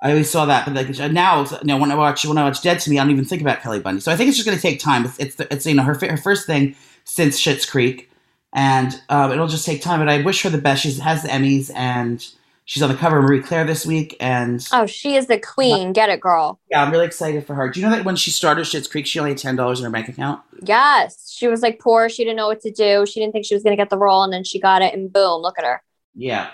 I 0.03 0.11
always 0.11 0.31
saw 0.31 0.47
that, 0.47 0.65
but 0.65 0.75
like 0.75 1.13
now, 1.13 1.45
you 1.45 1.59
know, 1.65 1.77
when 1.77 1.93
I 1.93 1.95
watch 1.95 2.25
when 2.25 2.39
I 2.39 2.45
watch 2.45 2.63
Dead 2.63 2.81
to 2.81 2.91
Me, 2.91 2.99
I 2.99 3.03
don't 3.03 3.11
even 3.11 3.25
think 3.25 3.43
about 3.43 3.61
Kelly 3.61 3.81
Bundy. 3.81 4.01
So 4.01 4.11
I 4.11 4.17
think 4.17 4.29
it's 4.29 4.39
just 4.39 4.47
going 4.47 4.57
to 4.57 4.63
take 4.63 4.81
time. 4.81 5.05
It's 5.05 5.19
it's, 5.19 5.41
it's 5.41 5.67
you 5.67 5.75
know 5.75 5.83
her 5.83 5.95
her 5.95 6.17
first 6.17 6.47
thing 6.47 6.75
since 7.05 7.41
Schitt's 7.41 7.67
Creek, 7.67 8.11
and 8.55 8.99
um, 9.11 9.31
it'll 9.31 9.47
just 9.47 9.67
take 9.67 9.83
time. 9.83 10.01
But 10.01 10.09
I 10.09 10.23
wish 10.23 10.43
her 10.43 10.49
the 10.49 10.59
best. 10.59 10.83
She 10.83 10.93
has 10.95 11.23
the 11.23 11.29
Emmys, 11.29 11.71
and 11.75 12.27
she's 12.71 12.85
on 12.85 12.89
the 12.89 12.95
cover 12.95 13.19
of 13.19 13.25
Marie 13.25 13.43
Claire 13.43 13.65
this 13.65 13.85
week. 13.85 14.17
And 14.21 14.65
Oh, 14.73 14.87
she 14.87 15.17
is 15.17 15.27
the 15.27 15.41
queen. 15.41 15.93
Get 15.93 16.09
it, 16.09 16.21
girl. 16.21 16.61
yeah, 16.71 16.85
I'm 16.85 16.93
really 16.93 17.05
excited 17.05 17.45
for 17.45 17.55
her. 17.57 17.69
Do 17.69 17.81
you 17.81 17.87
know 17.89 17.93
that 17.97 18.05
when 18.05 18.15
she 18.15 18.31
started 18.31 18.65
Schitt's 18.65 18.87
Creek, 18.87 19.07
she 19.07 19.19
only 19.19 19.33
had 19.33 19.39
ten 19.39 19.57
dollars 19.57 19.81
in 19.81 19.85
her 19.85 19.91
bank 19.91 20.09
account? 20.09 20.41
Yes. 20.63 21.33
She 21.37 21.49
was 21.49 21.63
like 21.63 21.81
poor. 21.81 22.09
She 22.09 22.23
didn't 22.23 22.37
know 22.37 22.47
what 22.47 22.61
to 22.61 22.71
do. 22.71 23.07
She 23.07 23.19
didn't 23.19 23.33
think 23.33 23.45
she 23.45 23.55
was 23.55 23.65
going 23.65 23.77
to 23.77 23.81
get 23.81 23.91
the 23.91 23.99
role. 23.99 24.23
And 24.23 24.33
then 24.33 24.45
she 24.45 24.61
got 24.61 24.83
it. 24.83 24.95
And 24.95 25.13
boom, 25.13 25.43
look 25.43 25.59
at 25.59 25.65
her. 25.65 25.83
Yeah, 26.15 26.51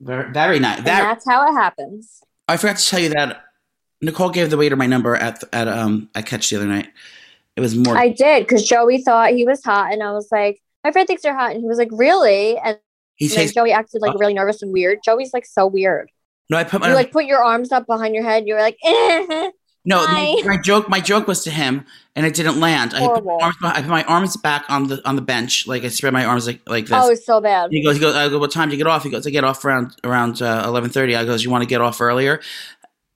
very, 0.00 0.30
very 0.32 0.58
nice. 0.58 0.78
That 0.78 0.84
that's 0.84 1.24
how 1.26 1.48
it 1.48 1.52
happens. 1.54 2.22
I 2.46 2.58
forgot 2.58 2.76
to 2.76 2.84
tell 2.86 3.00
you 3.00 3.08
that 3.10 3.42
Nicole 4.02 4.30
gave 4.30 4.50
the 4.50 4.56
waiter 4.58 4.76
my 4.76 4.86
number 4.86 5.16
at 5.16 5.42
at 5.52 5.66
um 5.68 6.10
at 6.14 6.26
Catch 6.26 6.50
the 6.50 6.56
other 6.56 6.66
night. 6.66 6.88
It 7.56 7.60
was 7.60 7.74
more. 7.74 7.96
I 7.96 8.10
did 8.10 8.44
because 8.46 8.62
Joey 8.68 9.02
thought 9.02 9.30
he 9.32 9.44
was 9.46 9.64
hot. 9.64 9.92
And 9.92 10.02
I 10.02 10.12
was 10.12 10.28
like, 10.30 10.60
my 10.84 10.92
friend 10.92 11.06
thinks 11.08 11.24
you're 11.24 11.34
hot. 11.34 11.52
And 11.52 11.60
he 11.60 11.66
was 11.66 11.78
like, 11.78 11.88
really? 11.90 12.56
And 12.58 12.78
he 13.18 13.28
takes 13.28 13.52
Joey 13.52 13.72
acted 13.72 14.00
like 14.00 14.18
really 14.18 14.34
nervous 14.34 14.62
and 14.62 14.72
weird. 14.72 15.00
Joey's 15.04 15.34
like 15.34 15.44
so 15.44 15.66
weird. 15.66 16.10
no. 16.48 16.56
I 16.56 16.64
put 16.64 16.80
my 16.80 16.88
You 16.88 16.94
like 16.94 17.12
put 17.12 17.26
your 17.26 17.42
arms 17.42 17.72
up 17.72 17.86
behind 17.86 18.14
your 18.14 18.24
head. 18.24 18.46
You're 18.46 18.60
like, 18.60 18.78
eh. 18.82 19.50
No, 19.84 20.04
my, 20.04 20.42
my 20.44 20.56
joke. 20.58 20.88
My 20.90 21.00
joke 21.00 21.26
was 21.26 21.44
to 21.44 21.50
him, 21.50 21.86
and 22.14 22.26
it 22.26 22.34
didn't 22.34 22.60
land. 22.60 22.92
I 22.94 23.06
put, 23.06 23.24
my 23.24 23.38
arms, 23.40 23.56
I 23.62 23.80
put 23.80 23.88
my 23.88 24.04
arms 24.04 24.36
back 24.36 24.66
on 24.68 24.88
the 24.88 25.08
on 25.08 25.16
the 25.16 25.22
bench, 25.22 25.66
like 25.66 25.82
I 25.82 25.88
spread 25.88 26.12
my 26.12 26.26
arms 26.26 26.46
like 26.46 26.60
like 26.68 26.86
this. 26.86 26.98
oh, 27.00 27.08
it's 27.08 27.24
so 27.24 27.40
bad. 27.40 27.70
he 27.70 27.82
goes, 27.82 27.94
he 27.94 28.00
goes. 28.00 28.14
I 28.14 28.28
go, 28.28 28.38
what 28.38 28.50
time 28.50 28.68
do 28.68 28.76
you 28.76 28.84
get 28.84 28.86
off? 28.86 29.04
He 29.04 29.08
goes, 29.08 29.26
I 29.26 29.30
get 29.30 29.44
off 29.44 29.64
around 29.64 29.96
around 30.04 30.42
uh, 30.42 30.64
eleven 30.66 30.90
thirty. 30.90 31.16
I 31.16 31.24
goes, 31.24 31.42
you 31.42 31.50
want 31.50 31.62
to 31.62 31.68
get 31.68 31.80
off 31.80 32.02
earlier? 32.02 32.40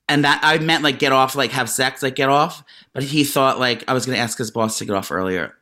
And 0.09 0.23
that 0.25 0.39
I 0.41 0.57
meant 0.57 0.83
like 0.83 0.97
get 0.97 1.11
off, 1.11 1.35
like 1.35 1.51
have 1.51 1.69
sex, 1.69 2.01
like 2.01 2.15
get 2.15 2.29
off. 2.29 2.63
But 2.93 3.03
he 3.03 3.23
thought 3.23 3.59
like 3.59 3.83
I 3.87 3.93
was 3.93 4.07
going 4.07 4.15
to 4.15 4.21
ask 4.23 4.37
his 4.39 4.49
boss 4.49 4.79
to 4.79 4.85
get 4.85 4.95
off 4.95 5.11
earlier. 5.11 5.53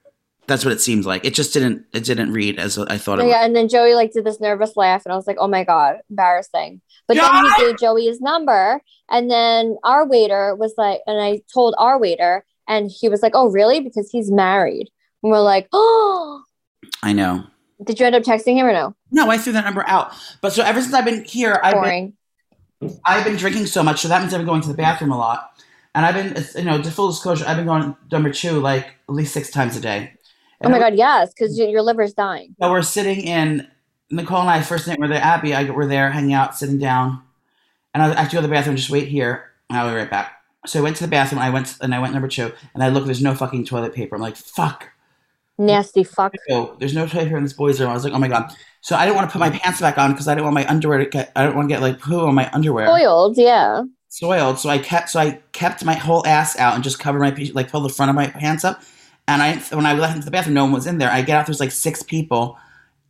That's 0.51 0.65
what 0.65 0.73
it 0.73 0.81
seemed 0.81 1.05
like. 1.05 1.23
It 1.23 1.33
just 1.33 1.53
didn't. 1.53 1.85
It 1.93 2.03
didn't 2.03 2.33
read 2.33 2.59
as 2.59 2.77
I 2.77 2.97
thought 2.97 3.19
it. 3.19 3.23
would. 3.23 3.29
Yeah, 3.29 3.45
and 3.45 3.55
then 3.55 3.69
Joey 3.69 3.93
like 3.93 4.11
did 4.11 4.25
this 4.25 4.41
nervous 4.41 4.75
laugh, 4.75 5.05
and 5.05 5.13
I 5.13 5.15
was 5.15 5.25
like, 5.27 5.37
"Oh 5.39 5.47
my 5.47 5.63
god, 5.63 5.99
embarrassing." 6.09 6.81
But 7.07 7.15
then 7.15 7.45
he 7.45 7.63
gave 7.65 7.79
Joey 7.79 8.05
his 8.07 8.19
number, 8.19 8.81
and 9.09 9.31
then 9.31 9.77
our 9.85 10.05
waiter 10.05 10.53
was 10.55 10.73
like, 10.77 10.99
and 11.07 11.21
I 11.21 11.41
told 11.53 11.73
our 11.77 11.97
waiter, 11.97 12.43
and 12.67 12.91
he 12.91 13.07
was 13.07 13.21
like, 13.21 13.31
"Oh, 13.33 13.49
really?" 13.49 13.79
Because 13.79 14.09
he's 14.11 14.29
married, 14.29 14.89
and 15.23 15.31
we're 15.31 15.39
like, 15.39 15.69
"Oh." 15.71 16.43
I 17.03 17.13
know. 17.13 17.45
Did 17.83 17.99
you 17.99 18.05
end 18.05 18.15
up 18.15 18.23
texting 18.23 18.55
him 18.57 18.65
or 18.65 18.73
no? 18.73 18.93
No, 19.11 19.29
I 19.31 19.37
threw 19.37 19.53
that 19.53 19.63
number 19.65 19.83
out. 19.87 20.11
But 20.41 20.51
so 20.53 20.63
ever 20.63 20.81
since 20.81 20.93
I've 20.93 21.05
been 21.05 21.23
here, 21.23 21.59
I've 21.63 21.73
been 21.75 21.81
Boring. 21.81 22.13
I've 23.05 23.23
been 23.23 23.37
drinking 23.37 23.67
so 23.67 23.81
much, 23.83 24.01
so 24.01 24.07
that 24.09 24.21
means 24.21 24.33
I've 24.33 24.39
been 24.41 24.47
going 24.47 24.61
to 24.61 24.67
the 24.67 24.73
bathroom 24.75 25.11
a 25.11 25.17
lot. 25.17 25.47
And 25.93 26.05
I've 26.05 26.15
been, 26.15 26.27
it's- 26.27 26.55
you 26.55 26.63
know, 26.63 26.81
to 26.81 26.89
full 26.91 27.09
disclosure, 27.09 27.43
I've 27.47 27.57
been 27.57 27.65
going 27.65 27.95
number 28.11 28.31
two 28.31 28.59
like 28.59 28.85
at 29.09 29.15
least 29.15 29.33
six 29.33 29.49
times 29.51 29.75
a 29.75 29.81
day. 29.81 30.13
Oh 30.63 30.69
my 30.69 30.79
god, 30.79 30.95
yes, 30.95 31.33
because 31.33 31.59
mm. 31.59 31.71
your 31.71 31.81
liver's 31.81 32.13
dying. 32.13 32.55
So 32.61 32.71
we're 32.71 32.81
sitting 32.81 33.21
in 33.21 33.67
Nicole 34.09 34.41
and 34.41 34.49
I 34.49 34.61
first 34.61 34.87
night 34.87 34.99
we 34.99 35.07
were 35.07 35.13
there. 35.13 35.23
Abby, 35.23 35.53
I 35.53 35.69
were 35.69 35.87
there 35.87 36.11
hanging 36.11 36.33
out, 36.33 36.55
sitting 36.55 36.77
down, 36.77 37.21
and 37.93 38.03
I 38.03 38.07
was 38.07 38.17
actually 38.17 38.37
go 38.37 38.41
to 38.41 38.47
the 38.47 38.53
bathroom. 38.53 38.75
Just 38.75 38.89
wait 38.89 39.07
here, 39.07 39.51
and 39.69 39.79
I'll 39.79 39.89
be 39.89 39.95
right 39.95 40.09
back. 40.09 40.33
So 40.65 40.79
I 40.79 40.83
went 40.83 40.97
to 40.97 41.03
the 41.03 41.09
bathroom. 41.09 41.41
I 41.41 41.49
went 41.49 41.77
and 41.81 41.95
I 41.95 41.99
went 41.99 42.13
number 42.13 42.27
two, 42.27 42.51
and 42.73 42.83
I 42.83 42.89
look. 42.89 43.05
There's 43.05 43.21
no 43.21 43.33
fucking 43.33 43.65
toilet 43.65 43.93
paper. 43.93 44.15
I'm 44.15 44.21
like, 44.21 44.35
fuck. 44.35 44.89
Nasty 45.57 46.03
fuck. 46.03 46.33
Oh, 46.49 46.75
there's 46.79 46.93
no 46.93 47.05
toilet 47.07 47.25
paper 47.25 47.37
in 47.37 47.43
this 47.43 47.53
boys' 47.53 47.79
room. 47.79 47.89
I 47.89 47.93
was 47.93 48.03
like, 48.03 48.13
oh 48.13 48.19
my 48.19 48.27
god. 48.27 48.51
So 48.81 48.95
I 48.95 49.05
didn't 49.05 49.15
want 49.15 49.29
to 49.29 49.31
put 49.31 49.39
my 49.39 49.51
pants 49.51 49.79
back 49.79 49.97
on 49.97 50.11
because 50.11 50.27
I 50.27 50.33
didn't 50.33 50.45
want 50.45 50.55
my 50.55 50.67
underwear 50.67 50.97
to 50.97 51.05
get. 51.05 51.31
I 51.35 51.43
don't 51.43 51.55
want 51.55 51.69
to 51.69 51.73
get 51.73 51.81
like 51.81 51.99
poo 51.99 52.21
on 52.21 52.35
my 52.35 52.49
underwear. 52.51 52.87
Spoiled, 52.87 53.37
yeah. 53.37 53.83
soiled. 54.09 54.59
So 54.59 54.69
I 54.69 54.79
kept 54.79 55.09
so 55.09 55.19
I 55.19 55.39
kept 55.51 55.85
my 55.85 55.93
whole 55.93 56.25
ass 56.25 56.57
out 56.57 56.75
and 56.75 56.83
just 56.83 56.99
covered 56.99 57.19
my 57.19 57.49
like 57.53 57.71
pulled 57.71 57.85
the 57.85 57.89
front 57.89 58.09
of 58.09 58.15
my 58.15 58.27
pants 58.27 58.63
up. 58.63 58.81
And 59.27 59.41
I 59.41 59.57
when 59.75 59.85
I 59.85 59.93
left 59.93 60.15
into 60.15 60.25
the 60.25 60.31
bathroom, 60.31 60.55
no 60.55 60.65
one 60.65 60.73
was 60.73 60.87
in 60.87 60.97
there. 60.97 61.09
I 61.09 61.21
get 61.21 61.37
out, 61.37 61.45
there's 61.45 61.59
like 61.59 61.71
six 61.71 62.03
people 62.03 62.57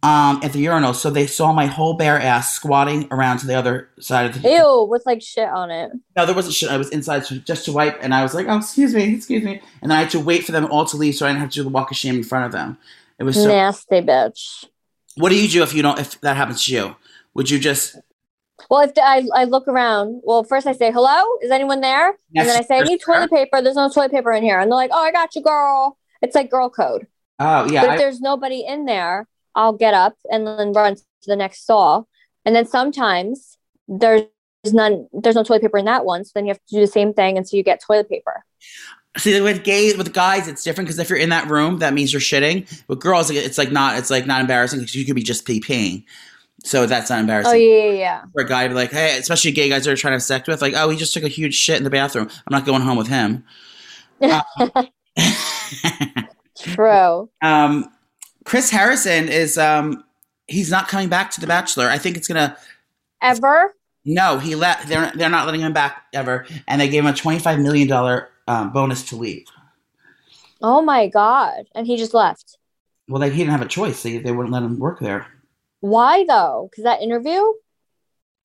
um, 0.03 0.39
at 0.43 0.53
the 0.53 0.59
urinal, 0.59 0.93
so 0.93 1.11
they 1.11 1.27
saw 1.27 1.53
my 1.53 1.67
whole 1.67 1.93
bare 1.93 2.19
ass 2.19 2.55
squatting 2.55 3.07
around 3.11 3.37
to 3.39 3.47
the 3.47 3.53
other 3.53 3.89
side 3.99 4.25
of 4.25 4.41
the. 4.41 4.49
Ew, 4.49 4.87
with 4.89 5.05
like 5.05 5.21
shit 5.21 5.47
on 5.47 5.69
it. 5.69 5.91
No, 6.15 6.25
there 6.25 6.33
wasn't 6.33 6.55
shit. 6.55 6.71
I 6.71 6.77
was 6.77 6.89
inside 6.89 7.23
just 7.45 7.65
to 7.65 7.71
wipe, 7.71 7.97
and 8.01 8.13
I 8.13 8.23
was 8.23 8.33
like, 8.33 8.47
"Oh, 8.47 8.57
excuse 8.57 8.95
me, 8.95 9.13
excuse 9.15 9.43
me," 9.43 9.61
and 9.81 9.91
then 9.91 9.97
I 9.97 10.01
had 10.01 10.09
to 10.11 10.19
wait 10.19 10.43
for 10.43 10.53
them 10.53 10.65
all 10.65 10.85
to 10.85 10.97
leave, 10.97 11.15
so 11.15 11.25
I 11.25 11.29
didn't 11.29 11.41
have 11.41 11.49
to 11.51 11.55
do 11.55 11.63
the 11.63 11.69
walk 11.69 11.91
of 11.91 11.97
shame 11.97 12.15
in 12.15 12.23
front 12.23 12.45
of 12.45 12.51
them. 12.51 12.77
It 13.19 13.25
was 13.25 13.35
so. 13.35 13.47
Nasty 13.47 14.01
bitch. 14.01 14.65
What 15.15 15.29
do 15.29 15.39
you 15.39 15.47
do 15.47 15.61
if 15.61 15.73
you 15.73 15.83
don't? 15.83 15.99
If 15.99 16.19
that 16.21 16.35
happens 16.35 16.65
to 16.65 16.73
you, 16.73 16.95
would 17.35 17.49
you 17.49 17.59
just? 17.59 17.95
Well, 18.69 18.81
if 18.81 18.91
I, 18.97 19.23
I 19.35 19.43
look 19.43 19.67
around, 19.67 20.21
well, 20.23 20.43
first 20.43 20.65
I 20.65 20.71
say, 20.73 20.91
hello, 20.91 21.23
is 21.41 21.51
anyone 21.51 21.81
there? 21.81 22.09
and 22.35 22.47
then 22.47 22.57
I 22.57 22.61
say, 22.61 22.79
I 22.79 22.83
need 22.83 23.01
toilet 23.01 23.29
paper. 23.29 23.61
There's 23.61 23.75
no 23.75 23.89
toilet 23.89 24.11
paper 24.11 24.31
in 24.31 24.43
here. 24.43 24.59
And 24.59 24.71
they're 24.71 24.77
like, 24.77 24.91
oh, 24.93 25.01
I 25.01 25.11
got 25.11 25.35
you, 25.35 25.41
girl. 25.41 25.97
It's 26.21 26.35
like 26.35 26.49
girl 26.49 26.69
code. 26.69 27.07
Oh 27.39 27.69
yeah, 27.69 27.81
but 27.81 27.87
if 27.87 27.91
I, 27.91 27.97
there's 27.97 28.21
nobody 28.21 28.65
in 28.65 28.85
there, 28.85 29.27
I'll 29.55 29.73
get 29.73 29.93
up 29.93 30.15
and 30.31 30.45
then 30.45 30.73
run 30.73 30.95
to 30.95 31.03
the 31.25 31.35
next 31.35 31.63
stall. 31.63 32.07
And 32.45 32.55
then 32.55 32.65
sometimes 32.65 33.57
there's 33.87 34.25
none, 34.65 35.07
there's 35.13 35.35
no 35.35 35.43
toilet 35.43 35.61
paper 35.61 35.77
in 35.77 35.85
that 35.85 36.05
one. 36.05 36.23
So 36.23 36.31
then 36.35 36.45
you 36.45 36.49
have 36.49 36.59
to 36.69 36.75
do 36.75 36.81
the 36.81 36.87
same 36.87 37.13
thing 37.13 37.37
until 37.37 37.57
you 37.57 37.63
get 37.63 37.81
toilet 37.81 38.09
paper. 38.09 38.43
See, 39.17 39.39
with 39.41 39.63
gays, 39.63 39.97
with 39.97 40.13
guys, 40.13 40.47
it's 40.47 40.63
different 40.63 40.87
because 40.87 40.97
if 40.97 41.09
you're 41.09 41.19
in 41.19 41.29
that 41.29 41.49
room, 41.49 41.79
that 41.79 41.93
means 41.93 42.13
you're 42.13 42.21
shitting. 42.21 42.65
With 42.87 43.01
girls, 43.01 43.29
it's 43.29 43.57
like 43.57 43.71
not, 43.71 43.97
it's 43.97 44.09
like 44.09 44.25
not 44.25 44.39
embarrassing 44.39 44.79
because 44.79 44.95
you 44.95 45.05
could 45.05 45.15
be 45.15 45.23
just 45.23 45.45
pee 45.45 45.59
peeing, 45.59 46.05
so 46.63 46.85
that's 46.85 47.09
not 47.09 47.19
embarrassing. 47.19 47.51
Oh, 47.51 47.55
yeah, 47.55 47.85
yeah, 47.85 47.91
yeah. 47.91 48.23
For 48.31 48.43
a 48.43 48.47
guy 48.47 48.63
to 48.63 48.69
be 48.69 48.75
like, 48.75 48.91
hey, 48.91 49.17
especially 49.19 49.51
gay 49.51 49.67
guys 49.67 49.83
that 49.83 49.91
are 49.91 49.97
trying 49.97 50.11
to 50.11 50.15
have 50.15 50.23
sex 50.23 50.47
with, 50.47 50.61
like, 50.61 50.75
oh, 50.77 50.89
he 50.89 50.97
just 50.97 51.13
took 51.13 51.23
a 51.23 51.27
huge 51.27 51.55
shit 51.55 51.75
in 51.75 51.83
the 51.83 51.89
bathroom. 51.89 52.29
I'm 52.29 52.51
not 52.51 52.65
going 52.65 52.81
home 52.81 52.97
with 52.97 53.07
him. 53.07 53.43
Uh, 54.23 54.43
True. 56.57 57.29
um, 57.41 57.91
Chris 58.43 58.69
Harrison 58.69 59.29
is, 59.29 59.57
um, 59.57 60.03
he's 60.47 60.69
not 60.69 60.87
coming 60.87 61.09
back 61.09 61.31
to 61.31 61.41
The 61.41 61.47
Bachelor. 61.47 61.87
I 61.87 61.97
think 61.97 62.17
it's 62.17 62.27
gonna. 62.27 62.57
Ever? 63.21 63.73
No, 64.03 64.39
he 64.39 64.55
let. 64.55 64.87
They're 64.87 65.11
they're 65.15 65.29
not 65.29 65.45
letting 65.45 65.61
him 65.61 65.73
back 65.73 66.05
ever, 66.13 66.45
and 66.67 66.81
they 66.81 66.89
gave 66.89 67.03
him 67.03 67.13
a 67.13 67.13
25 67.13 67.59
million 67.59 67.87
dollar 67.87 68.29
um, 68.47 68.71
bonus 68.71 69.03
to 69.09 69.15
leave. 69.15 69.45
Oh 70.61 70.81
my 70.81 71.07
God. 71.07 71.65
And 71.73 71.87
he 71.87 71.97
just 71.97 72.13
left. 72.13 72.57
Well, 73.07 73.19
they, 73.19 73.29
he 73.29 73.37
didn't 73.37 73.51
have 73.51 73.61
a 73.61 73.67
choice. 73.67 74.03
They 74.03 74.17
they 74.17 74.31
wouldn't 74.31 74.53
let 74.53 74.63
him 74.63 74.79
work 74.79 74.99
there. 74.99 75.27
Why 75.79 76.25
though? 76.27 76.69
Because 76.69 76.83
that 76.83 77.01
interview? 77.01 77.41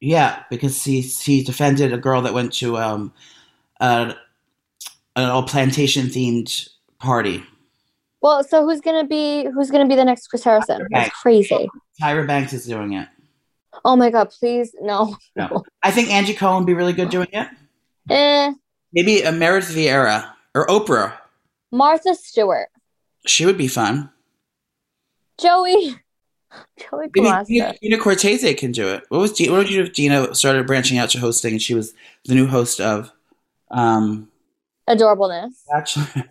Yeah, 0.00 0.42
because 0.50 0.82
he 0.84 1.00
he 1.00 1.42
defended 1.42 1.92
a 1.92 1.98
girl 1.98 2.22
that 2.22 2.34
went 2.34 2.52
to 2.54 2.76
um 2.78 3.12
a 3.80 4.14
an 5.16 5.30
old 5.30 5.48
plantation 5.48 6.06
themed 6.06 6.68
party. 6.98 7.44
Well, 8.20 8.42
so 8.42 8.64
who's 8.64 8.80
gonna 8.80 9.06
be 9.06 9.46
who's 9.46 9.70
gonna 9.70 9.86
be 9.86 9.94
the 9.94 10.04
next 10.04 10.28
Chris 10.28 10.42
Harrison? 10.42 10.82
Okay. 10.82 10.88
That's 10.90 11.10
crazy. 11.10 11.68
Tyra 12.00 12.26
Banks 12.26 12.52
is 12.52 12.66
doing 12.66 12.94
it. 12.94 13.08
Oh 13.84 13.94
my 13.96 14.10
god, 14.10 14.30
please 14.30 14.74
no. 14.80 15.16
No. 15.36 15.64
I 15.82 15.90
think 15.90 16.10
Andy 16.10 16.34
Cohen 16.34 16.56
would 16.58 16.66
be 16.66 16.74
really 16.74 16.92
good 16.92 17.10
doing 17.10 17.28
it. 17.32 17.48
Eh. 18.10 18.52
Maybe 18.92 19.22
a 19.22 19.32
Meredith 19.32 19.70
Vieira 19.70 20.32
or 20.54 20.66
Oprah. 20.66 21.12
Martha 21.70 22.14
Stewart. 22.14 22.68
She 23.26 23.44
would 23.44 23.58
be 23.58 23.68
fun. 23.68 24.10
Joey. 25.38 25.96
Joey 26.78 27.10
Maybe. 27.14 27.44
Gina, 27.46 27.74
Gina 27.82 27.98
Cortese 27.98 28.54
can 28.54 28.72
do 28.72 28.88
it. 28.88 29.04
What 29.08 29.18
was 29.18 29.32
Gina, 29.32 29.52
what 29.52 29.58
would 29.58 29.70
you 29.70 29.82
do 29.82 29.84
if 29.84 29.92
Gina 29.92 30.34
started 30.34 30.66
branching 30.66 30.96
out 30.96 31.10
to 31.10 31.18
hosting 31.18 31.52
and 31.52 31.62
she 31.62 31.74
was 31.74 31.92
the 32.24 32.34
new 32.34 32.46
host 32.46 32.80
of 32.80 33.12
um 33.70 34.30
Adorableness. 34.88 35.64
Bachelor? 35.68 36.24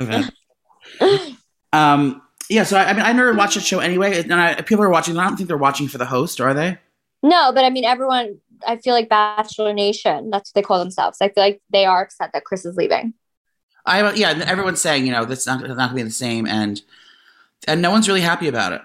um 1.72 2.22
yeah, 2.48 2.62
so 2.62 2.76
I, 2.76 2.84
I 2.84 2.92
mean 2.92 3.02
I 3.02 3.12
never 3.12 3.34
watched 3.34 3.54
the 3.54 3.60
show 3.60 3.80
anyway, 3.80 4.20
and 4.20 4.32
I, 4.34 4.60
people 4.62 4.84
are 4.84 4.90
watching. 4.90 5.16
I 5.18 5.26
don't 5.26 5.36
think 5.36 5.48
they're 5.48 5.56
watching 5.56 5.88
for 5.88 5.98
the 5.98 6.06
host, 6.06 6.40
are 6.40 6.54
they? 6.54 6.78
No, 7.22 7.50
but 7.52 7.64
I 7.64 7.70
mean 7.70 7.84
everyone 7.84 8.40
I 8.66 8.76
feel 8.76 8.94
like 8.94 9.08
Bachelor 9.08 9.72
Nation. 9.72 10.30
That's 10.30 10.50
what 10.50 10.54
they 10.54 10.66
call 10.66 10.78
themselves. 10.78 11.18
I 11.20 11.28
feel 11.28 11.42
like 11.42 11.60
they 11.70 11.84
are 11.84 12.02
upset 12.04 12.30
that 12.32 12.44
Chris 12.44 12.64
is 12.64 12.76
leaving. 12.76 13.14
I 13.84 14.12
yeah, 14.14 14.42
everyone's 14.46 14.80
saying 14.80 15.06
you 15.06 15.12
know 15.12 15.24
that's 15.24 15.46
not 15.46 15.60
not 15.60 15.76
gonna 15.76 15.94
be 15.94 16.02
the 16.02 16.10
same, 16.10 16.46
and 16.46 16.80
and 17.66 17.82
no 17.82 17.90
one's 17.90 18.08
really 18.08 18.20
happy 18.20 18.48
about 18.48 18.72
it. 18.72 18.82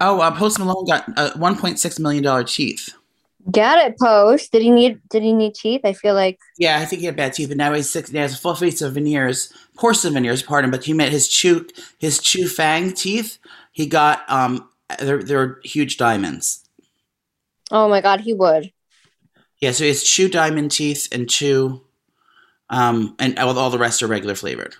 Oh, 0.00 0.20
uh, 0.20 0.30
Post 0.32 0.58
Malone 0.58 0.86
got 0.86 1.04
uh, 1.16 1.30
1.6 1.34 2.00
million 2.00 2.24
dollar 2.24 2.42
teeth. 2.42 2.90
Get 3.50 3.86
it, 3.86 3.98
Post. 3.98 4.52
Did 4.52 4.62
he 4.62 4.70
need 4.70 5.00
Did 5.10 5.22
he 5.22 5.32
need 5.32 5.54
teeth? 5.54 5.82
I 5.84 5.92
feel 5.92 6.14
like 6.14 6.38
Yeah, 6.58 6.78
I 6.78 6.86
think 6.86 7.00
he 7.00 7.06
had 7.06 7.16
bad 7.16 7.34
teeth, 7.34 7.48
but 7.48 7.58
now 7.58 7.74
he's 7.74 7.90
six. 7.90 8.10
He 8.10 8.18
has 8.18 8.34
a 8.34 8.38
full 8.38 8.54
face 8.54 8.80
of 8.80 8.94
veneers, 8.94 9.52
porcelain 9.76 10.14
veneers, 10.14 10.42
pardon. 10.42 10.70
But 10.70 10.84
he 10.84 10.94
meant 10.94 11.12
his 11.12 11.28
chew, 11.28 11.66
his 11.98 12.18
chew 12.18 12.48
fang 12.48 12.92
teeth. 12.92 13.38
He 13.72 13.86
got 13.86 14.28
um, 14.30 14.68
they're 14.98 15.22
they're 15.22 15.58
huge 15.62 15.98
diamonds. 15.98 16.64
oh 17.70 17.88
my 17.88 18.00
god, 18.00 18.20
he 18.20 18.32
would. 18.32 18.72
Yeah, 19.60 19.72
so 19.72 19.84
it's 19.84 20.02
chew 20.02 20.28
diamond 20.28 20.70
teeth 20.70 21.08
and 21.12 21.28
chew, 21.28 21.82
um, 22.70 23.14
and 23.18 23.38
all, 23.38 23.58
all 23.58 23.70
the 23.70 23.78
rest 23.78 24.02
are 24.02 24.06
regular 24.06 24.34
flavored. 24.34 24.74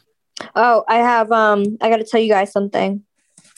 Oh, 0.55 0.85
I 0.89 0.97
have 0.97 1.31
um. 1.33 1.77
I 1.83 1.91
got 1.91 1.99
to 1.99 2.05
tell 2.05 2.21
you 2.21 2.31
guys 2.31 2.51
something. 2.51 3.03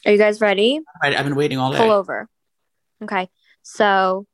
Are 0.05 0.13
you 0.13 0.19
guys 0.19 0.41
ready? 0.41 0.81
I, 1.03 1.15
I've 1.15 1.25
been 1.25 1.37
waiting 1.37 1.59
all 1.59 1.71
day. 1.73 1.79
Pull 1.79 1.93
over. 1.93 2.29
Okay, 3.03 3.29
so 3.63 4.27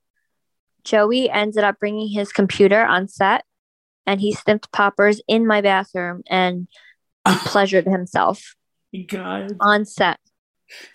Joey 0.85 1.31
ended 1.31 1.65
up 1.65 1.79
bringing 1.79 2.09
his 2.09 2.33
computer 2.33 2.85
on 2.85 3.09
set, 3.09 3.45
and 4.07 4.21
he 4.21 4.33
sniffed 4.33 4.73
poppers 4.73 5.21
in 5.29 5.47
my 5.47 5.61
bathroom 5.61 6.23
and 6.29 6.69
pleasured 7.27 7.87
himself 7.87 8.55
God. 9.09 9.57
on 9.61 9.85
set. 9.85 10.19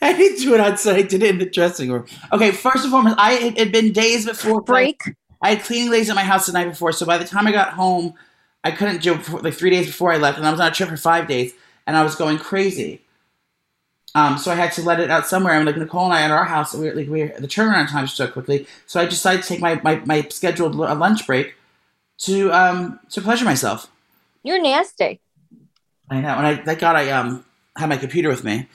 I 0.01 0.13
didn't 0.13 0.39
do 0.39 0.53
it 0.53 0.59
outside. 0.59 0.95
I 0.95 1.01
did 1.03 1.21
it 1.23 1.29
in 1.29 1.37
the 1.37 1.49
dressing 1.49 1.91
room. 1.91 2.05
Okay, 2.31 2.51
first 2.51 2.83
and 2.83 2.91
foremost, 2.91 3.15
I 3.19 3.33
it 3.33 3.57
had 3.57 3.71
been 3.71 3.91
days 3.91 4.25
before 4.25 4.61
Break. 4.61 5.01
I 5.41 5.51
had 5.51 5.63
cleaning 5.63 5.91
ladies 5.91 6.09
at 6.09 6.15
my 6.15 6.23
house 6.23 6.47
the 6.47 6.53
night 6.53 6.69
before, 6.69 6.91
so 6.91 7.05
by 7.05 7.17
the 7.17 7.25
time 7.25 7.45
I 7.45 7.51
got 7.51 7.69
home, 7.69 8.15
I 8.63 8.71
couldn't 8.71 9.01
do 9.01 9.13
it 9.13 9.17
before, 9.17 9.41
like 9.41 9.53
three 9.53 9.69
days 9.69 9.85
before 9.85 10.11
I 10.11 10.17
left, 10.17 10.37
and 10.37 10.47
I 10.47 10.51
was 10.51 10.59
on 10.59 10.67
a 10.67 10.71
trip 10.71 10.89
for 10.89 10.97
five 10.97 11.27
days, 11.27 11.53
and 11.85 11.95
I 11.95 12.03
was 12.03 12.15
going 12.15 12.39
crazy. 12.39 13.01
Um, 14.17 14.37
so 14.39 14.51
I 14.51 14.55
had 14.55 14.71
to 14.73 14.81
let 14.81 14.99
it 14.99 15.11
out 15.11 15.27
somewhere. 15.27 15.53
I'm 15.53 15.65
like 15.65 15.77
Nicole 15.77 16.05
and 16.05 16.13
I 16.13 16.21
at 16.23 16.31
our 16.31 16.43
house, 16.45 16.73
we 16.73 16.87
were, 16.87 16.95
like 16.95 17.07
we 17.07 17.21
were, 17.23 17.33
the 17.39 17.47
turnaround 17.47 17.87
time 17.89 18.07
so 18.07 18.27
quickly, 18.27 18.65
so 18.87 18.99
I 18.99 19.05
decided 19.05 19.43
to 19.43 19.47
take 19.47 19.61
my 19.61 19.79
my, 19.83 19.95
my 20.05 20.21
scheduled 20.23 20.73
lunch 20.75 21.27
break 21.27 21.53
to 22.25 22.51
um 22.51 22.99
to 23.11 23.21
pleasure 23.21 23.45
myself. 23.45 23.79
You're 24.43 24.61
nasty. 24.61 25.21
I 26.09 26.21
know, 26.21 26.35
and 26.39 26.47
I 26.47 26.55
thank 26.55 26.79
God 26.79 26.95
I 26.95 27.11
um 27.11 27.45
had 27.75 27.89
my 27.89 27.97
computer 27.97 28.29
with 28.29 28.43
me. 28.43 28.67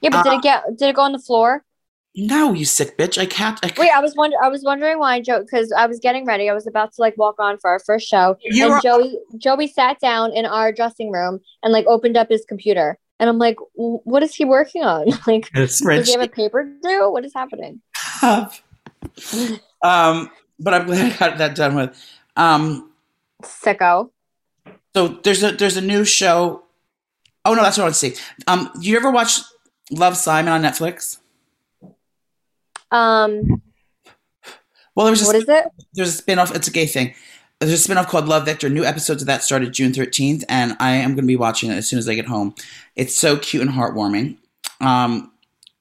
Yeah, 0.00 0.10
but 0.10 0.22
did 0.22 0.32
Uh, 0.34 0.36
it 0.36 0.42
get? 0.42 0.62
Did 0.78 0.88
it 0.90 0.94
go 0.96 1.02
on 1.02 1.12
the 1.12 1.18
floor? 1.18 1.64
No, 2.14 2.52
you 2.52 2.64
sick 2.64 2.96
bitch! 2.96 3.18
I 3.18 3.26
can't. 3.26 3.58
I 3.66 3.72
Wait, 3.76 3.90
I 3.90 4.00
was 4.00 4.14
wonder. 4.14 4.36
I 4.40 4.48
was 4.48 4.62
wondering 4.62 5.00
why 5.00 5.20
Joe, 5.20 5.40
because 5.42 5.72
I 5.72 5.86
was 5.86 5.98
getting 5.98 6.24
ready. 6.24 6.48
I 6.48 6.54
was 6.54 6.68
about 6.68 6.92
to 6.94 7.00
like 7.00 7.16
walk 7.18 7.36
on 7.40 7.58
for 7.58 7.68
our 7.68 7.80
first 7.80 8.06
show, 8.06 8.36
You 8.44 8.66
and 8.66 8.74
were- 8.74 8.80
Joey 8.80 9.18
Joey 9.38 9.66
sat 9.66 9.98
down 9.98 10.32
in 10.32 10.46
our 10.46 10.70
dressing 10.70 11.10
room 11.10 11.40
and 11.64 11.72
like 11.72 11.86
opened 11.86 12.16
up 12.16 12.28
his 12.28 12.44
computer, 12.46 12.96
and 13.20 13.28
I'm 13.30 13.38
like, 13.38 13.56
what 13.74 14.22
is 14.22 14.34
he 14.34 14.44
working 14.44 14.82
on? 14.82 15.06
Like, 15.26 15.50
does 15.52 15.78
he 15.80 16.12
have 16.12 16.20
a 16.22 16.28
paper 16.28 16.64
due? 16.82 17.10
What 17.10 17.24
is 17.24 17.32
happening? 17.34 17.80
um, 18.22 18.50
but 20.58 20.74
I'm 20.74 20.86
glad 20.86 21.12
I 21.12 21.16
got 21.16 21.38
that 21.38 21.54
done 21.54 21.74
with. 21.74 21.96
Um, 22.36 22.90
Sicko. 23.42 24.10
so 24.94 25.08
there's 25.08 25.42
a 25.42 25.52
there's 25.52 25.76
a 25.76 25.80
new 25.80 26.04
show. 26.04 26.62
Oh 27.44 27.54
no, 27.54 27.62
that's 27.62 27.76
what 27.76 27.84
I 27.84 27.86
want 27.86 27.94
to 27.96 28.12
see. 28.12 28.16
Um, 28.46 28.70
do 28.80 28.88
you 28.88 28.96
ever 28.96 29.10
watch 29.10 29.40
Love 29.90 30.16
Simon 30.16 30.52
on 30.52 30.62
Netflix? 30.62 31.18
Um, 32.90 33.62
Well, 34.94 35.06
there 35.06 35.10
was 35.12 35.24
what 35.24 35.34
just 35.34 35.42
is 35.42 35.48
it? 35.48 35.64
there's 35.92 36.18
a 36.18 36.22
spinoff. 36.22 36.54
It's 36.54 36.68
a 36.68 36.70
gay 36.70 36.86
thing. 36.86 37.14
There's 37.66 37.88
a 37.88 37.88
spinoff 37.92 38.08
called 38.08 38.26
Love 38.28 38.44
Victor. 38.44 38.68
New 38.68 38.84
episodes 38.84 39.22
of 39.22 39.26
that 39.26 39.42
started 39.42 39.72
June 39.72 39.92
13th, 39.92 40.44
and 40.48 40.76
I 40.80 40.92
am 40.92 41.10
going 41.10 41.24
to 41.24 41.26
be 41.26 41.36
watching 41.36 41.70
it 41.70 41.74
as 41.74 41.86
soon 41.86 41.98
as 41.98 42.08
I 42.08 42.14
get 42.14 42.26
home. 42.26 42.54
It's 42.96 43.14
so 43.14 43.36
cute 43.38 43.62
and 43.62 43.70
heartwarming. 43.70 44.36
Um, 44.80 45.30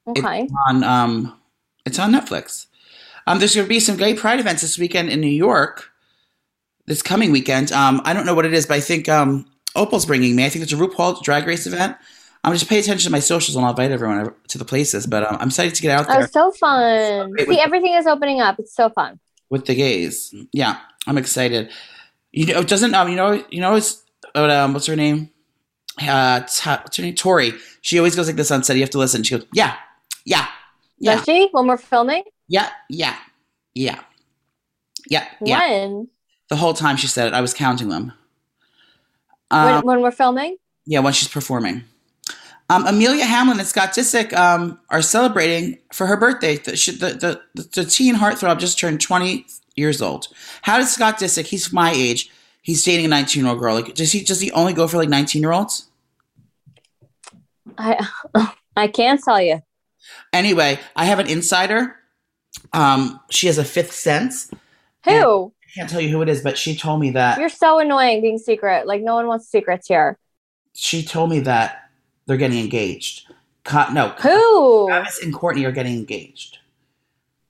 Okay. 0.05 0.49
on 0.67 0.83
um, 0.83 1.39
it's 1.85 1.97
on 1.97 2.11
Netflix. 2.11 2.65
Um, 3.25 3.39
there's 3.39 3.55
going 3.55 3.63
to 3.65 3.69
be 3.69 3.79
some 3.79 3.95
gay 3.95 4.13
pride 4.13 4.41
events 4.41 4.61
this 4.61 4.77
weekend 4.77 5.09
in 5.09 5.21
New 5.21 5.27
York. 5.27 5.91
This 6.87 7.01
coming 7.01 7.31
weekend, 7.31 7.71
um, 7.71 8.01
I 8.03 8.11
don't 8.13 8.25
know 8.25 8.33
what 8.35 8.45
it 8.45 8.53
is, 8.53 8.65
but 8.65 8.73
I 8.75 8.81
think 8.81 9.07
um, 9.07 9.45
Opal's 9.77 10.05
bringing 10.05 10.35
me. 10.35 10.45
I 10.45 10.49
think 10.49 10.63
it's 10.63 10.73
a 10.73 10.75
RuPaul 10.75 11.23
Drag 11.23 11.47
Race 11.47 11.65
event. 11.65 11.95
I'm 12.43 12.51
just 12.51 12.67
pay 12.67 12.79
attention 12.79 13.07
to 13.07 13.11
my 13.13 13.19
socials 13.21 13.55
and 13.55 13.63
I'll 13.63 13.71
invite 13.71 13.91
everyone 13.91 14.33
to 14.49 14.57
the 14.57 14.65
places. 14.65 15.07
But 15.07 15.23
um, 15.23 15.37
I'm 15.39 15.47
excited 15.47 15.73
to 15.75 15.81
get 15.81 15.97
out 15.97 16.07
there. 16.07 16.17
Oh, 16.17 16.19
there 16.19 16.27
so 16.27 16.51
fun. 16.51 17.31
Great 17.31 17.47
See, 17.47 17.59
everything 17.61 17.93
is 17.93 18.05
opening 18.05 18.41
up. 18.41 18.59
It's 18.59 18.75
so 18.75 18.89
fun. 18.89 19.21
with 19.49 19.65
the 19.67 19.75
gays. 19.75 20.35
Yeah, 20.51 20.79
I'm 21.07 21.17
excited. 21.17 21.69
You 22.31 22.47
know, 22.47 22.63
doesn't 22.63 22.93
um, 22.95 23.09
you 23.09 23.15
know, 23.15 23.43
you 23.49 23.61
know, 23.61 23.75
it's 23.75 24.03
uh, 24.35 24.49
um, 24.49 24.73
what's 24.73 24.85
her 24.87 24.95
name? 24.95 25.29
Uh, 26.01 26.41
Ta- 26.41 26.81
what's 26.83 26.97
her 26.97 27.03
name? 27.03 27.15
Tori. 27.15 27.53
She 27.81 27.97
always 27.97 28.15
goes 28.15 28.27
like 28.27 28.35
this 28.35 28.51
on 28.51 28.63
set. 28.63 28.75
You 28.75 28.81
have 28.83 28.89
to 28.91 28.99
listen. 28.99 29.23
She 29.23 29.37
goes, 29.37 29.45
yeah, 29.53 29.75
yeah, 30.25 30.47
yeah. 30.99 31.15
Does 31.15 31.25
she? 31.25 31.49
When 31.51 31.67
we're 31.67 31.77
filming? 31.77 32.23
Yeah, 32.47 32.69
yeah, 32.89 33.15
yeah, 33.75 33.99
yeah, 35.07 35.27
yeah. 35.41 35.59
When? 35.59 36.07
The 36.49 36.55
whole 36.55 36.73
time 36.73 36.97
she 36.97 37.07
said 37.07 37.27
it, 37.27 37.33
I 37.33 37.41
was 37.41 37.53
counting 37.53 37.89
them. 37.89 38.13
Um, 39.51 39.65
when? 39.65 39.85
When 39.85 40.01
we're 40.01 40.11
filming? 40.11 40.57
yeah, 40.85 40.99
when 40.99 41.13
she's 41.13 41.27
performing. 41.27 41.83
Um, 42.69 42.87
Amelia 42.87 43.25
Hamlin 43.25 43.59
and 43.59 43.67
Scott 43.67 43.89
Disick 43.93 44.33
um, 44.33 44.79
are 44.89 45.01
celebrating 45.01 45.79
for 45.91 46.07
her 46.07 46.17
birthday. 46.17 46.57
The, 46.57 46.75
she, 46.75 46.91
the, 46.91 47.41
the, 47.55 47.65
the 47.73 47.85
teen 47.85 48.15
heartthrob 48.15 48.57
just 48.57 48.79
turned 48.79 49.01
20 49.01 49.45
years 49.75 50.01
old. 50.01 50.27
How 50.61 50.77
does 50.77 50.93
Scott 50.93 51.19
Disick, 51.19 51.45
he's 51.45 51.71
my 51.73 51.91
age, 51.91 52.29
he's 52.61 52.83
dating 52.83 53.05
a 53.05 53.09
19 53.09 53.43
year 53.43 53.51
old 53.51 53.59
girl. 53.59 53.75
Like, 53.75 53.93
does 53.95 54.11
he, 54.11 54.23
does 54.23 54.39
he 54.41 54.51
only 54.51 54.73
go 54.73 54.87
for 54.87 54.97
like 54.97 55.09
19 55.09 55.41
year 55.41 55.51
olds? 55.51 55.89
I 57.77 58.07
I 58.75 58.87
can't 58.87 59.21
tell 59.23 59.41
you. 59.41 59.61
Anyway, 60.31 60.79
I 60.95 61.05
have 61.05 61.19
an 61.19 61.27
insider. 61.27 61.95
Um, 62.71 63.19
she 63.29 63.47
has 63.47 63.57
a 63.57 63.63
fifth 63.63 63.91
sense. 63.93 64.49
Who? 65.05 65.53
I 65.53 65.69
can't 65.75 65.89
tell 65.89 66.01
you 66.01 66.09
who 66.09 66.21
it 66.21 66.29
is, 66.29 66.41
but 66.41 66.57
she 66.57 66.75
told 66.75 66.99
me 66.99 67.11
that 67.11 67.39
You're 67.39 67.49
so 67.49 67.79
annoying 67.79 68.21
being 68.21 68.37
secret. 68.37 68.85
Like 68.87 69.01
no 69.01 69.15
one 69.15 69.27
wants 69.27 69.47
secrets 69.47 69.87
here. 69.87 70.17
she 70.73 71.03
told 71.03 71.29
me 71.29 71.39
that 71.41 71.89
they're 72.25 72.37
getting 72.37 72.59
engaged. 72.59 73.27
Co- 73.63 73.91
no, 73.91 74.09
Who? 74.09 74.87
Travis 74.87 75.19
and 75.23 75.33
Courtney 75.33 75.65
are 75.65 75.71
getting 75.71 75.93
engaged. 75.97 76.57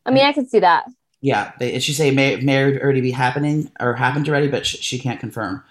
I 0.06 0.12
mean, 0.12 0.26
I 0.26 0.34
could 0.34 0.50
see 0.50 0.60
that. 0.60 0.86
Yeah, 1.24 1.54
they, 1.58 1.80
she 1.80 1.94
say 1.94 2.12
may, 2.12 2.36
may 2.42 2.62
already 2.78 3.00
be 3.00 3.12
happening 3.12 3.72
or 3.80 3.94
happened 3.94 4.28
already, 4.28 4.50
but 4.50 4.66
she, 4.66 4.78
she 4.78 5.00
can't 5.00 5.22
confirm. 5.22 5.64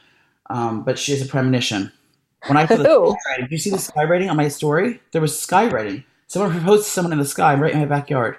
Um, 0.49 0.83
but 0.83 0.99
she 0.99 1.13
has 1.13 1.21
a 1.21 1.27
premonition. 1.27 1.93
When 2.47 2.57
I 2.57 2.65
saw 2.67 2.77
the 2.77 2.85
skywriting, 3.39 3.41
did 3.43 3.53
you 3.53 3.59
see 3.59 3.69
the 3.71 3.77
skywriting 3.77 4.31
on 4.31 4.37
my 4.39 4.49
story? 4.49 4.99
There 5.13 5.21
was 5.21 5.35
skywriting. 5.35 6.05
Someone 6.27 6.53
proposed 6.53 6.85
to 6.87 6.91
someone 6.91 7.13
in 7.13 7.19
the 7.19 7.27
sky 7.27 7.55
right 7.55 7.73
in 7.75 7.81
my 7.81 7.85
backyard. 7.85 8.39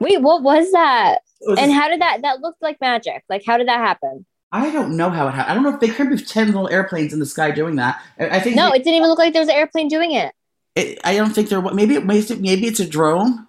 Wait, 0.00 0.20
what 0.20 0.42
was 0.42 0.70
that? 0.72 1.20
Was- 1.40 1.58
And 1.58 1.72
how 1.72 1.88
did 1.88 2.02
that? 2.02 2.20
That 2.20 2.40
looked 2.42 2.60
like 2.60 2.78
magic. 2.82 3.24
Like 3.30 3.42
how 3.46 3.56
did 3.56 3.66
that 3.68 3.78
happen? 3.78 4.26
I 4.52 4.70
don't 4.70 4.96
know 4.98 5.08
how 5.08 5.28
it 5.28 5.30
happened. 5.30 5.50
I 5.50 5.54
don't 5.54 5.62
know 5.62 5.72
if 5.74 5.80
they 5.80 5.88
could 5.88 6.10
be 6.10 6.18
ten 6.18 6.48
little 6.48 6.68
airplanes 6.68 7.14
in 7.14 7.20
the 7.20 7.26
sky 7.26 7.50
doing 7.52 7.76
that. 7.76 8.02
I, 8.18 8.36
I 8.36 8.40
think 8.40 8.56
No, 8.56 8.68
it 8.70 8.78
didn't 8.84 8.94
even 8.96 9.08
look 9.08 9.18
like 9.18 9.32
there 9.32 9.40
was 9.42 9.48
an 9.48 9.54
airplane 9.54 9.88
doing 9.88 10.12
it. 10.12 10.34
it, 10.76 10.98
I 11.04 11.16
don't 11.16 11.30
think 11.32 11.48
there. 11.48 11.62
Maybe 11.62 11.94
it, 11.94 12.04
maybe 12.04 12.66
it's 12.66 12.80
a 12.80 12.86
drone. 12.86 13.46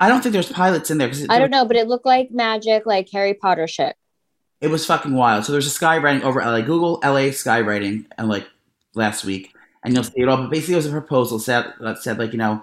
I 0.00 0.08
don't 0.08 0.22
think 0.22 0.32
there's 0.32 0.50
pilots 0.50 0.90
in 0.90 0.98
there 0.98 1.08
because 1.08 1.26
I 1.28 1.38
don't 1.38 1.50
know, 1.50 1.66
but 1.66 1.76
it 1.76 1.86
looked 1.86 2.06
like 2.06 2.30
magic, 2.30 2.86
like 2.86 3.08
Harry 3.10 3.34
Potter 3.34 3.68
shit. 3.68 3.96
It 4.62 4.68
was 4.68 4.86
fucking 4.86 5.14
wild. 5.14 5.44
So 5.44 5.52
there's 5.52 5.66
a 5.66 5.78
skywriting 5.78 6.22
over 6.22 6.40
LA. 6.40 6.62
Google 6.62 7.00
LA 7.04 7.30
skywriting 7.30 8.06
and 8.16 8.26
uh, 8.26 8.26
like 8.26 8.48
last 8.94 9.24
week, 9.24 9.54
and 9.84 9.94
you'll 9.94 10.04
see 10.04 10.20
it 10.20 10.28
all. 10.28 10.38
But 10.38 10.50
basically, 10.50 10.74
it 10.74 10.78
was 10.78 10.86
a 10.86 10.90
proposal 10.90 11.38
said 11.38 11.74
that 11.80 12.02
said 12.02 12.18
like 12.18 12.32
you 12.32 12.38
know 12.38 12.62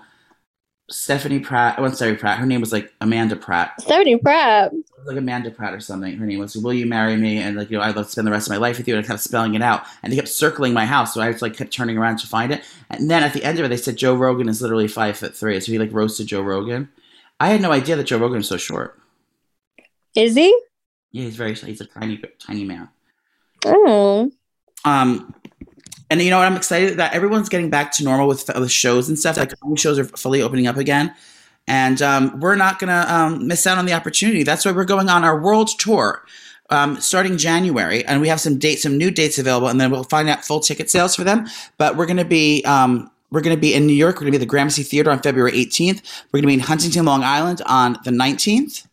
Stephanie 0.90 1.40
Pratt. 1.40 1.78
I 1.78 1.82
wasn't 1.82 1.98
Stephanie 1.98 2.18
Pratt. 2.18 2.40
Her 2.40 2.46
name 2.46 2.62
was 2.62 2.74
like 2.74 2.92
Amanda 3.02 3.36
Pratt, 3.36 3.82
Stephanie 3.82 4.18
Pratt. 4.18 4.74
It 4.74 4.86
was 4.98 5.08
like 5.08 5.18
Amanda 5.18 5.52
Pratt 5.52 5.74
or 5.74 5.80
something. 5.80 6.18
Her 6.18 6.26
name 6.26 6.40
was. 6.40 6.56
Will 6.56 6.74
you 6.74 6.86
marry 6.86 7.18
me? 7.18 7.38
And 7.38 7.56
like 7.56 7.70
you 7.70 7.78
know, 7.78 7.84
I'd 7.84 7.96
love 7.96 8.06
to 8.06 8.12
spend 8.12 8.26
the 8.26 8.32
rest 8.32 8.48
of 8.48 8.52
my 8.52 8.58
life 8.58 8.78
with 8.78 8.88
you. 8.88 8.96
And 8.96 9.04
I 9.04 9.08
kept 9.08 9.20
spelling 9.20 9.54
it 9.54 9.62
out, 9.62 9.84
and 10.02 10.12
they 10.12 10.18
kept 10.18 10.30
circling 10.30 10.74
my 10.74 10.86
house, 10.86 11.14
so 11.14 11.22
I 11.22 11.32
just 11.32 11.44
like 11.44 11.56
kept 11.56 11.72
turning 11.72 11.98
around 11.98 12.18
to 12.20 12.28
find 12.28 12.52
it. 12.52 12.64
And 12.90 13.12
then 13.12 13.22
at 13.22 13.34
the 13.34 13.44
end 13.44 13.60
of 13.60 13.66
it, 13.66 13.68
they 13.68 13.78
said 13.78 13.98
Joe 13.98 14.16
Rogan 14.16 14.50
is 14.50 14.62
literally 14.62 14.88
five 14.88 15.18
foot 15.18 15.36
three, 15.36 15.60
so 15.60 15.72
he 15.72 15.78
like 15.78 15.94
roasted 15.94 16.28
Joe 16.28 16.42
Rogan. 16.42 16.90
I 17.40 17.50
had 17.50 17.62
no 17.62 17.72
idea 17.72 17.96
that 17.96 18.06
Joe 18.06 18.18
Rogan 18.18 18.38
was 18.38 18.48
so 18.48 18.58
short. 18.58 19.00
Is 20.16 20.36
he? 20.36 20.58
Yeah, 21.12 21.26
he's 21.26 21.36
very. 21.36 21.54
He's 21.54 21.82
a 21.82 21.86
tiny, 21.86 22.22
tiny 22.40 22.64
man. 22.64 22.90
Oh. 23.66 24.32
Um, 24.86 25.34
and 26.10 26.22
you 26.22 26.30
know 26.30 26.38
what? 26.38 26.46
I'm 26.46 26.56
excited 26.56 26.98
that 26.98 27.14
everyone's 27.14 27.50
getting 27.50 27.70
back 27.70 27.92
to 27.94 28.04
normal 28.04 28.28
with, 28.28 28.50
with 28.56 28.72
shows 28.72 29.10
and 29.10 29.20
stuff. 29.20 29.38
Like 29.38 29.54
shows 29.76 30.00
are 30.00 30.06
fully 30.06 30.42
opening 30.42 30.68
up 30.68 30.78
again, 30.78 31.14
and 31.68 32.02
um, 32.02 32.40
we're 32.40 32.56
not 32.56 32.80
gonna 32.80 33.06
um, 33.08 33.48
miss 33.48 33.68
out 33.68 33.78
on 33.78 33.86
the 33.86 33.94
opportunity. 33.94 34.44
That's 34.44 34.66
why 34.66 34.72
we're 34.72 34.86
going 34.86 35.10
on 35.10 35.24
our 35.24 35.40
world 35.42 35.70
tour. 35.80 36.24
Um, 36.70 37.00
starting 37.00 37.38
January, 37.38 38.04
and 38.06 38.20
we 38.20 38.28
have 38.28 38.42
some 38.42 38.58
dates, 38.58 38.84
some 38.84 38.98
new 38.98 39.10
dates 39.10 39.40
available, 39.40 39.70
and 39.70 39.80
then 39.80 39.90
we'll 39.90 40.04
find 40.04 40.28
out 40.28 40.44
full 40.44 40.60
ticket 40.60 40.90
sales 40.90 41.16
for 41.16 41.24
them. 41.24 41.48
But 41.78 41.96
we're 41.96 42.08
going 42.08 42.18
to 42.18 42.26
be, 42.26 42.62
um, 42.66 43.10
we're 43.32 43.42
going 43.42 43.56
to 43.56 43.60
be 43.60 43.74
in 43.74 43.86
New 43.86 43.94
York. 43.94 44.16
We're 44.16 44.22
going 44.22 44.34
to 44.34 44.40
be 44.40 44.44
at 44.44 44.48
the 44.48 44.50
Gramercy 44.50 44.84
Theater 44.84 45.12
on 45.12 45.22
February 45.22 45.52
18th. 45.52 46.02
We're 46.32 46.40
going 46.40 46.44
to 46.44 46.48
be 46.48 46.54
in 46.54 46.60
Huntington, 46.62 47.06
Long 47.06 47.24
Island 47.24 47.62
on 47.66 47.98
the 48.04 48.12
19th. 48.12 48.88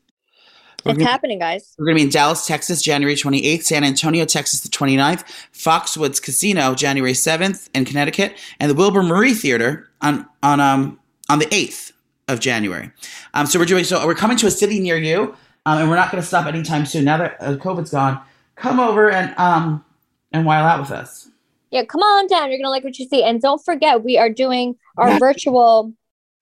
It's 0.86 1.02
happening, 1.02 1.38
guys. 1.38 1.74
We're 1.78 1.86
going 1.86 1.96
to 1.96 2.00
be 2.00 2.04
in 2.04 2.10
Dallas, 2.10 2.46
Texas, 2.46 2.82
January 2.82 3.14
28th, 3.14 3.62
San 3.62 3.84
Antonio, 3.84 4.24
Texas, 4.26 4.60
the 4.60 4.68
29th, 4.68 5.24
Foxwoods 5.52 6.20
Casino, 6.20 6.74
January 6.74 7.14
7th 7.14 7.70
in 7.74 7.84
Connecticut, 7.84 8.38
and 8.60 8.70
the 8.70 8.74
Wilbur 8.74 9.02
Marie 9.02 9.34
Theater 9.34 9.88
on 10.02 10.26
on 10.42 10.60
um 10.60 11.00
on 11.30 11.38
the 11.38 11.46
8th 11.46 11.92
of 12.28 12.40
January. 12.40 12.90
Um, 13.32 13.46
so 13.46 13.58
we're 13.58 13.64
doing 13.64 13.84
so 13.84 14.04
we're 14.06 14.14
coming 14.14 14.36
to 14.38 14.46
a 14.46 14.50
city 14.50 14.78
near 14.78 14.98
you, 14.98 15.34
um, 15.64 15.78
and 15.78 15.88
we're 15.88 15.96
not 15.96 16.10
going 16.10 16.22
to 16.22 16.26
stop 16.26 16.46
anytime 16.46 16.84
soon. 16.84 17.04
Now 17.04 17.16
that 17.16 17.36
uh, 17.40 17.56
COVID's 17.56 17.90
gone, 17.90 18.20
come 18.56 18.78
over 18.78 19.10
and 19.10 19.34
um 19.38 19.82
and 20.32 20.44
while 20.44 20.66
out 20.66 20.80
with 20.80 20.90
us. 20.90 21.28
Yeah, 21.74 21.84
come 21.84 22.02
on 22.02 22.28
down. 22.28 22.50
You're 22.50 22.58
gonna 22.58 22.70
like 22.70 22.84
what 22.84 22.98
you 23.00 23.06
see, 23.08 23.22
and 23.24 23.42
don't 23.42 23.62
forget 23.64 24.04
we 24.04 24.16
are 24.16 24.30
doing 24.30 24.76
our 24.96 25.10
Yeah. 25.10 25.18
virtual 25.18 25.92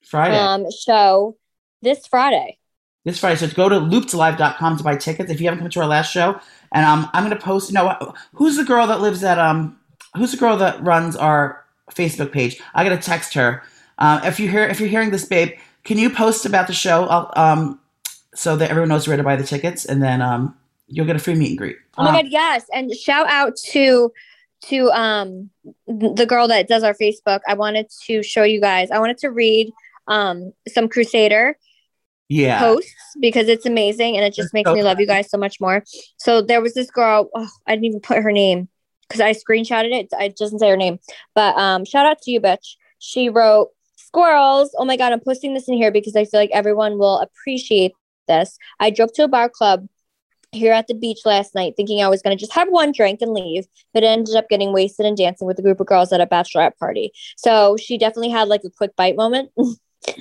Friday. 0.05 0.37
um 0.37 0.67
show 0.71 1.37
this 1.81 2.07
Friday. 2.07 2.59
this 3.05 3.19
Friday. 3.19 3.37
So 3.37 3.49
go 3.49 3.69
to 3.69 3.77
loopedlive.com 3.81 4.77
to 4.77 4.85
buy 4.85 4.95
tickets 4.97 5.31
if 5.31 5.41
you 5.41 5.47
haven't 5.49 5.61
come 5.61 5.71
to 5.71 5.81
our 5.81 5.87
last 5.87 6.13
show. 6.13 6.39
And 6.71 6.85
um, 6.87 7.11
I'm 7.13 7.25
going 7.27 7.37
to 7.37 7.45
post, 7.45 7.69
you 7.71 7.75
know, 7.75 8.15
who's 8.35 8.57
the 8.57 8.63
girl 8.63 8.87
that 8.87 9.01
lives 9.01 9.25
at, 9.25 9.41
um, 9.41 9.77
who's 10.17 10.31
the 10.31 10.37
girl 10.37 10.57
that 10.59 10.81
runs 10.85 11.17
our 11.17 11.65
Facebook 11.91 12.31
page? 12.31 12.61
I 12.75 12.85
got 12.85 12.91
to 12.91 12.99
text 13.05 13.35
her. 13.35 13.63
Um, 13.99 14.23
if 14.23 14.39
you 14.39 14.49
hear, 14.49 14.63
if 14.69 14.79
you're 14.79 14.89
hearing 14.89 15.11
this, 15.11 15.25
babe, 15.25 15.51
can 15.83 15.99
you 15.99 16.11
post 16.11 16.47
about 16.47 16.69
the 16.69 16.73
show? 16.75 17.07
I'll, 17.07 17.33
um, 17.35 17.81
so 18.37 18.55
that 18.57 18.71
everyone 18.71 18.91
knows 18.91 19.09
where 19.09 19.17
to 19.17 19.25
buy 19.25 19.35
the 19.35 19.43
tickets 19.45 19.85
and 19.85 20.01
then, 20.01 20.23
um, 20.23 20.55
you'll 20.87 21.07
get 21.07 21.17
a 21.17 21.19
free 21.19 21.35
meet 21.35 21.49
and 21.51 21.59
greet. 21.59 21.77
Oh 21.99 22.05
my 22.05 22.11
Um, 22.11 22.15
god, 22.17 22.27
yes! 22.31 22.67
And 22.73 22.95
shout 22.95 23.27
out 23.29 23.57
to 23.73 24.13
to 24.69 24.91
um 24.93 25.51
the 25.87 26.27
girl 26.29 26.49
that 26.49 26.69
does 26.69 26.83
our 26.83 26.95
Facebook. 26.95 27.41
I 27.47 27.55
wanted 27.55 27.91
to 28.07 28.23
show 28.23 28.45
you 28.45 28.61
guys. 28.61 28.91
I 28.91 28.99
wanted 28.99 29.19
to 29.19 29.29
read 29.31 29.73
um 30.09 30.53
some 30.69 30.89
Crusader 30.89 31.57
Yeah. 32.29 32.59
posts 32.61 32.95
because 33.21 33.49
it's 33.49 33.67
amazing 33.67 34.17
and 34.17 34.25
it 34.25 34.35
just 34.35 34.47
That's 34.47 34.53
makes 34.55 34.69
so 34.69 34.75
me 34.75 34.83
love 34.83 35.01
you 35.01 35.07
guys 35.07 35.31
so 35.31 35.39
much 35.39 35.61
more. 35.61 35.85
So 36.17 36.43
there 36.43 36.61
was 36.61 36.75
this 36.75 36.91
girl. 36.91 37.29
Oh, 37.35 37.49
I 37.67 37.75
didn't 37.75 37.87
even 37.87 38.01
put 38.01 38.23
her 38.23 38.33
name 38.33 38.69
because 39.09 39.21
I 39.21 39.33
screenshotted 39.33 39.93
it. 39.93 40.09
I 40.19 40.29
doesn't 40.29 40.59
say 40.59 40.69
her 40.71 40.77
name, 40.77 40.99
but 41.35 41.57
um, 41.57 41.85
shout 41.85 42.07
out 42.07 42.21
to 42.23 42.31
you, 42.31 42.41
bitch. 42.41 42.77
She 42.99 43.29
wrote 43.29 43.69
squirrels. 43.97 44.75
Oh 44.79 44.85
my 44.85 44.97
god, 44.97 45.13
I'm 45.13 45.21
posting 45.21 45.55
this 45.55 45.69
in 45.69 45.75
here 45.75 45.91
because 45.93 46.17
I 46.17 46.25
feel 46.25 46.41
like 46.41 46.51
everyone 46.53 46.99
will 46.99 47.19
appreciate 47.21 47.93
this. 48.29 48.57
I 48.81 48.91
drove 48.91 49.13
to 49.15 49.25
a 49.25 49.29
bar 49.29 49.49
club 49.49 49.89
here 50.53 50.73
at 50.73 50.87
the 50.87 50.95
beach 50.95 51.21
last 51.25 51.55
night 51.55 51.75
thinking 51.77 52.03
I 52.03 52.09
was 52.09 52.23
going 52.23 52.37
to 52.37 52.41
just 52.41 52.53
have 52.53 52.69
one 52.69 52.93
drink 52.93 53.21
and 53.23 53.33
leave, 53.33 53.67
but 53.93 54.05
ended 54.05 54.37
up 54.37 54.49
getting 54.49 54.73
wasted 54.73 55.07
and 55.07 55.17
dancing 55.17 55.47
with 55.47 55.59
a 55.59 55.63
group 55.63 55.81
of 55.81 55.87
girls 55.87 56.13
at 56.13 56.21
a 56.21 56.27
bachelorette 56.27 56.77
party. 56.79 57.11
So 57.37 57.77
she 57.77 57.99
definitely 57.99 58.31
had 58.31 58.49
like 58.49 58.63
a 58.65 58.71
quick 58.71 58.95
bite 58.97 59.17
moment. 59.17 59.51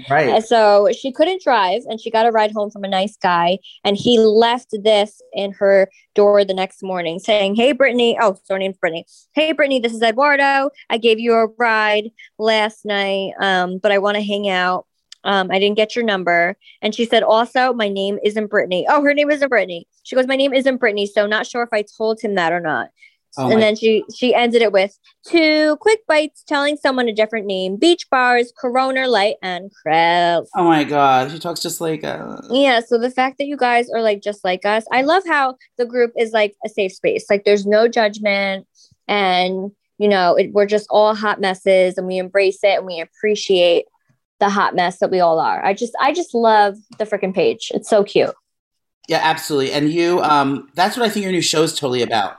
Right. 0.10 0.44
So 0.44 0.90
she 0.98 1.12
couldn't 1.12 1.42
drive 1.42 1.82
and 1.88 2.00
she 2.00 2.12
got 2.12 2.28
a 2.28 2.32
ride 2.32 2.52
home 2.52 2.70
from 2.70 2.84
a 2.84 2.88
nice 2.88 3.18
guy. 3.18 3.58
And 3.84 3.98
he 3.98 4.20
left 4.20 4.76
this 4.84 5.22
in 5.34 5.54
her 5.54 5.90
door 6.14 6.46
the 6.46 6.54
next 6.54 6.84
morning 6.84 7.20
saying, 7.20 7.56
Hey, 7.56 7.72
Brittany. 7.72 8.18
Oh, 8.22 8.36
so 8.44 8.54
her 8.54 8.60
name's 8.60 8.78
Brittany. 8.78 9.06
Hey, 9.34 9.54
Brittany, 9.54 9.80
this 9.80 9.94
is 9.94 10.02
Eduardo. 10.02 10.70
I 10.90 10.98
gave 10.98 11.20
you 11.20 11.34
a 11.34 11.48
ride 11.58 12.12
last 12.38 12.86
night, 12.86 13.32
um, 13.40 13.80
but 13.80 13.92
I 13.92 13.98
want 13.98 14.18
to 14.18 14.24
hang 14.24 14.48
out. 14.50 14.86
Um, 15.24 15.52
I 15.52 15.60
didn't 15.60 15.78
get 15.78 15.96
your 15.96 16.06
number. 16.06 16.58
And 16.82 16.96
she 16.96 17.06
said, 17.06 17.24
Also, 17.24 17.74
my 17.74 17.90
name 17.90 18.18
isn't 18.24 18.48
Brittany. 18.48 18.86
Oh, 18.90 19.04
her 19.04 19.14
name 19.14 19.30
isn't 19.30 19.50
Brittany. 19.50 19.88
She 20.04 20.16
goes, 20.16 20.28
My 20.28 20.36
name 20.36 20.54
isn't 20.54 20.78
Brittany. 20.78 21.06
So 21.06 21.28
not 21.28 21.48
sure 21.48 21.64
if 21.64 21.70
I 21.72 21.84
told 21.98 22.20
him 22.22 22.36
that 22.36 22.54
or 22.54 22.60
not. 22.60 22.90
Oh 23.38 23.46
and 23.46 23.56
my- 23.56 23.60
then 23.62 23.76
she 23.76 24.04
she 24.14 24.34
ended 24.36 24.62
it 24.62 24.74
with 24.74 24.98
two 25.26 25.78
quick 25.78 26.06
bites 26.06 26.44
telling 26.46 26.76
someone 26.76 27.08
a 27.08 27.14
different 27.14 27.46
name 27.46 27.78
beach 27.78 28.10
bars 28.10 28.52
corona 28.58 29.08
light 29.08 29.36
and 29.42 29.72
crabs 29.82 30.50
oh 30.56 30.66
my 30.66 30.84
God. 30.84 31.32
She 31.32 31.40
talks 31.40 31.62
just 31.62 31.80
like, 31.80 32.04
uh, 32.04 32.42
yeah 32.50 32.82
so 32.82 32.98
the 32.98 33.10
fact 33.10 33.38
that 33.38 33.46
you 33.46 33.56
guys 33.56 33.90
are 33.90 34.02
like 34.02 34.22
just 34.22 34.44
like 34.44 34.66
us 34.66 34.84
i 34.92 35.02
love 35.02 35.24
how 35.26 35.56
the 35.78 35.86
group 35.86 36.12
is 36.18 36.34
like 36.34 36.56
a 36.66 36.70
safe 36.70 36.92
space 36.92 37.26
like 37.30 37.46
there's 37.46 37.66
no 37.66 37.88
judgment 37.88 38.68
and 39.08 39.72
you 39.98 40.10
know 40.10 40.36
it, 40.36 40.52
we're 40.52 40.66
just 40.66 40.88
all 40.90 41.16
hot 41.16 41.40
messes 41.40 41.98
and 41.98 42.08
we 42.08 42.18
embrace 42.18 42.60
it 42.64 42.80
and 42.80 42.86
we 42.86 43.00
appreciate 43.00 43.86
the 44.42 44.50
hot 44.50 44.76
mess 44.76 45.00
that 45.00 45.10
we 45.10 45.22
all 45.22 45.40
are 45.40 45.64
i 45.64 45.74
just 45.74 45.94
i 46.02 46.14
just 46.14 46.34
love 46.34 46.76
the 46.98 47.06
freaking 47.06 47.34
page 47.34 47.72
it's 47.74 47.90
so 47.90 48.04
cute 48.04 48.36
yeah, 49.08 49.20
absolutely. 49.22 49.74
And 49.74 49.92
you, 49.92 50.22
um, 50.22 50.70
that's 50.74 50.96
what 50.96 51.06
I 51.06 51.10
think 51.10 51.24
your 51.24 51.34
new 51.34 51.42
show 51.42 51.64
is 51.64 51.74
totally 51.74 52.02
about 52.02 52.38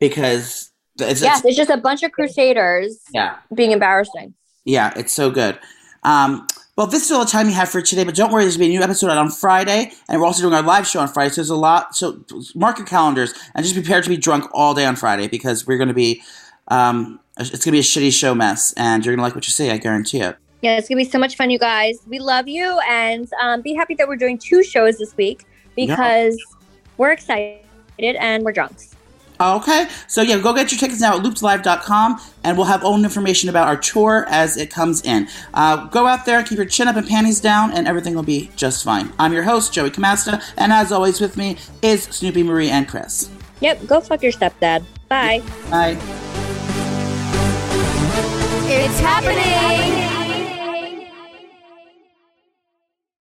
because 0.00 0.70
it's, 1.00 1.22
yes 1.22 1.38
it's 1.38 1.46
it's 1.46 1.56
just 1.56 1.70
a 1.70 1.76
bunch 1.76 2.02
of 2.02 2.12
crusaders 2.12 2.98
yeah. 3.12 3.38
being 3.54 3.72
embarrassing 3.72 4.34
Yeah, 4.64 4.92
it's 4.96 5.12
so 5.12 5.30
good. 5.30 5.58
Um, 6.02 6.46
well, 6.76 6.86
this 6.86 7.06
is 7.06 7.12
all 7.12 7.24
the 7.24 7.30
time 7.30 7.46
we 7.46 7.54
have 7.54 7.70
for 7.70 7.80
today, 7.80 8.04
but 8.04 8.14
don't 8.14 8.30
worry, 8.30 8.42
there's 8.42 8.56
going 8.56 8.68
to 8.68 8.72
be 8.72 8.76
a 8.76 8.78
new 8.78 8.84
episode 8.84 9.08
out 9.08 9.16
on 9.16 9.30
Friday, 9.30 9.92
and 10.08 10.20
we're 10.20 10.26
also 10.26 10.42
doing 10.42 10.52
our 10.52 10.62
live 10.62 10.86
show 10.86 11.00
on 11.00 11.08
Friday, 11.08 11.30
so 11.30 11.36
there's 11.36 11.48
a 11.48 11.56
lot. 11.56 11.96
So 11.96 12.24
mark 12.54 12.78
your 12.78 12.86
calendars 12.86 13.32
and 13.54 13.64
just 13.64 13.74
prepare 13.74 14.02
to 14.02 14.08
be 14.08 14.16
drunk 14.16 14.44
all 14.52 14.74
day 14.74 14.84
on 14.84 14.96
Friday 14.96 15.28
because 15.28 15.66
we're 15.66 15.78
going 15.78 15.88
to 15.88 15.94
be, 15.94 16.22
um, 16.68 17.18
it's 17.38 17.50
going 17.50 17.60
to 17.60 17.70
be 17.72 17.78
a 17.78 17.82
shitty 17.82 18.12
show 18.12 18.34
mess, 18.34 18.74
and 18.76 19.06
you're 19.06 19.12
going 19.14 19.20
to 19.20 19.22
like 19.22 19.34
what 19.34 19.46
you 19.46 19.52
see, 19.52 19.70
I 19.70 19.78
guarantee 19.78 20.20
it. 20.20 20.36
Yeah, 20.64 20.78
it's 20.78 20.88
gonna 20.88 21.02
be 21.02 21.04
so 21.04 21.18
much 21.18 21.36
fun, 21.36 21.50
you 21.50 21.58
guys. 21.58 21.98
We 22.06 22.18
love 22.18 22.48
you, 22.48 22.80
and 22.88 23.30
um, 23.38 23.60
be 23.60 23.74
happy 23.74 23.94
that 23.96 24.08
we're 24.08 24.16
doing 24.16 24.38
two 24.38 24.62
shows 24.64 24.96
this 24.96 25.14
week 25.14 25.44
because 25.76 26.42
we're 26.96 27.12
excited 27.12 27.60
and 28.00 28.42
we're 28.42 28.52
drunks. 28.52 28.96
Okay, 29.38 29.88
so 30.06 30.22
yeah, 30.22 30.38
go 30.38 30.54
get 30.54 30.72
your 30.72 30.78
tickets 30.78 31.02
now 31.02 31.18
at 31.18 31.22
loopslive.com, 31.22 32.18
and 32.44 32.56
we'll 32.56 32.66
have 32.66 32.82
own 32.82 33.04
information 33.04 33.50
about 33.50 33.68
our 33.68 33.76
tour 33.76 34.24
as 34.30 34.56
it 34.56 34.70
comes 34.70 35.02
in. 35.02 35.28
Uh, 35.52 35.84
go 35.88 36.06
out 36.06 36.24
there, 36.24 36.42
keep 36.42 36.56
your 36.56 36.64
chin 36.64 36.88
up 36.88 36.96
and 36.96 37.06
panties 37.06 37.42
down, 37.42 37.70
and 37.70 37.86
everything 37.86 38.14
will 38.14 38.22
be 38.22 38.50
just 38.56 38.84
fine. 38.84 39.12
I'm 39.18 39.34
your 39.34 39.42
host, 39.42 39.74
Joey 39.74 39.90
Camasta, 39.90 40.42
and 40.56 40.72
as 40.72 40.90
always 40.90 41.20
with 41.20 41.36
me 41.36 41.58
is 41.82 42.06
Snooki, 42.06 42.42
Marie, 42.42 42.70
and 42.70 42.88
Chris. 42.88 43.28
Yep, 43.60 43.86
go 43.86 44.00
fuck 44.00 44.22
your 44.22 44.32
stepdad. 44.32 44.82
Bye. 45.10 45.42
Bye. 45.68 45.98
It's 48.66 48.98
happening. 49.00 50.23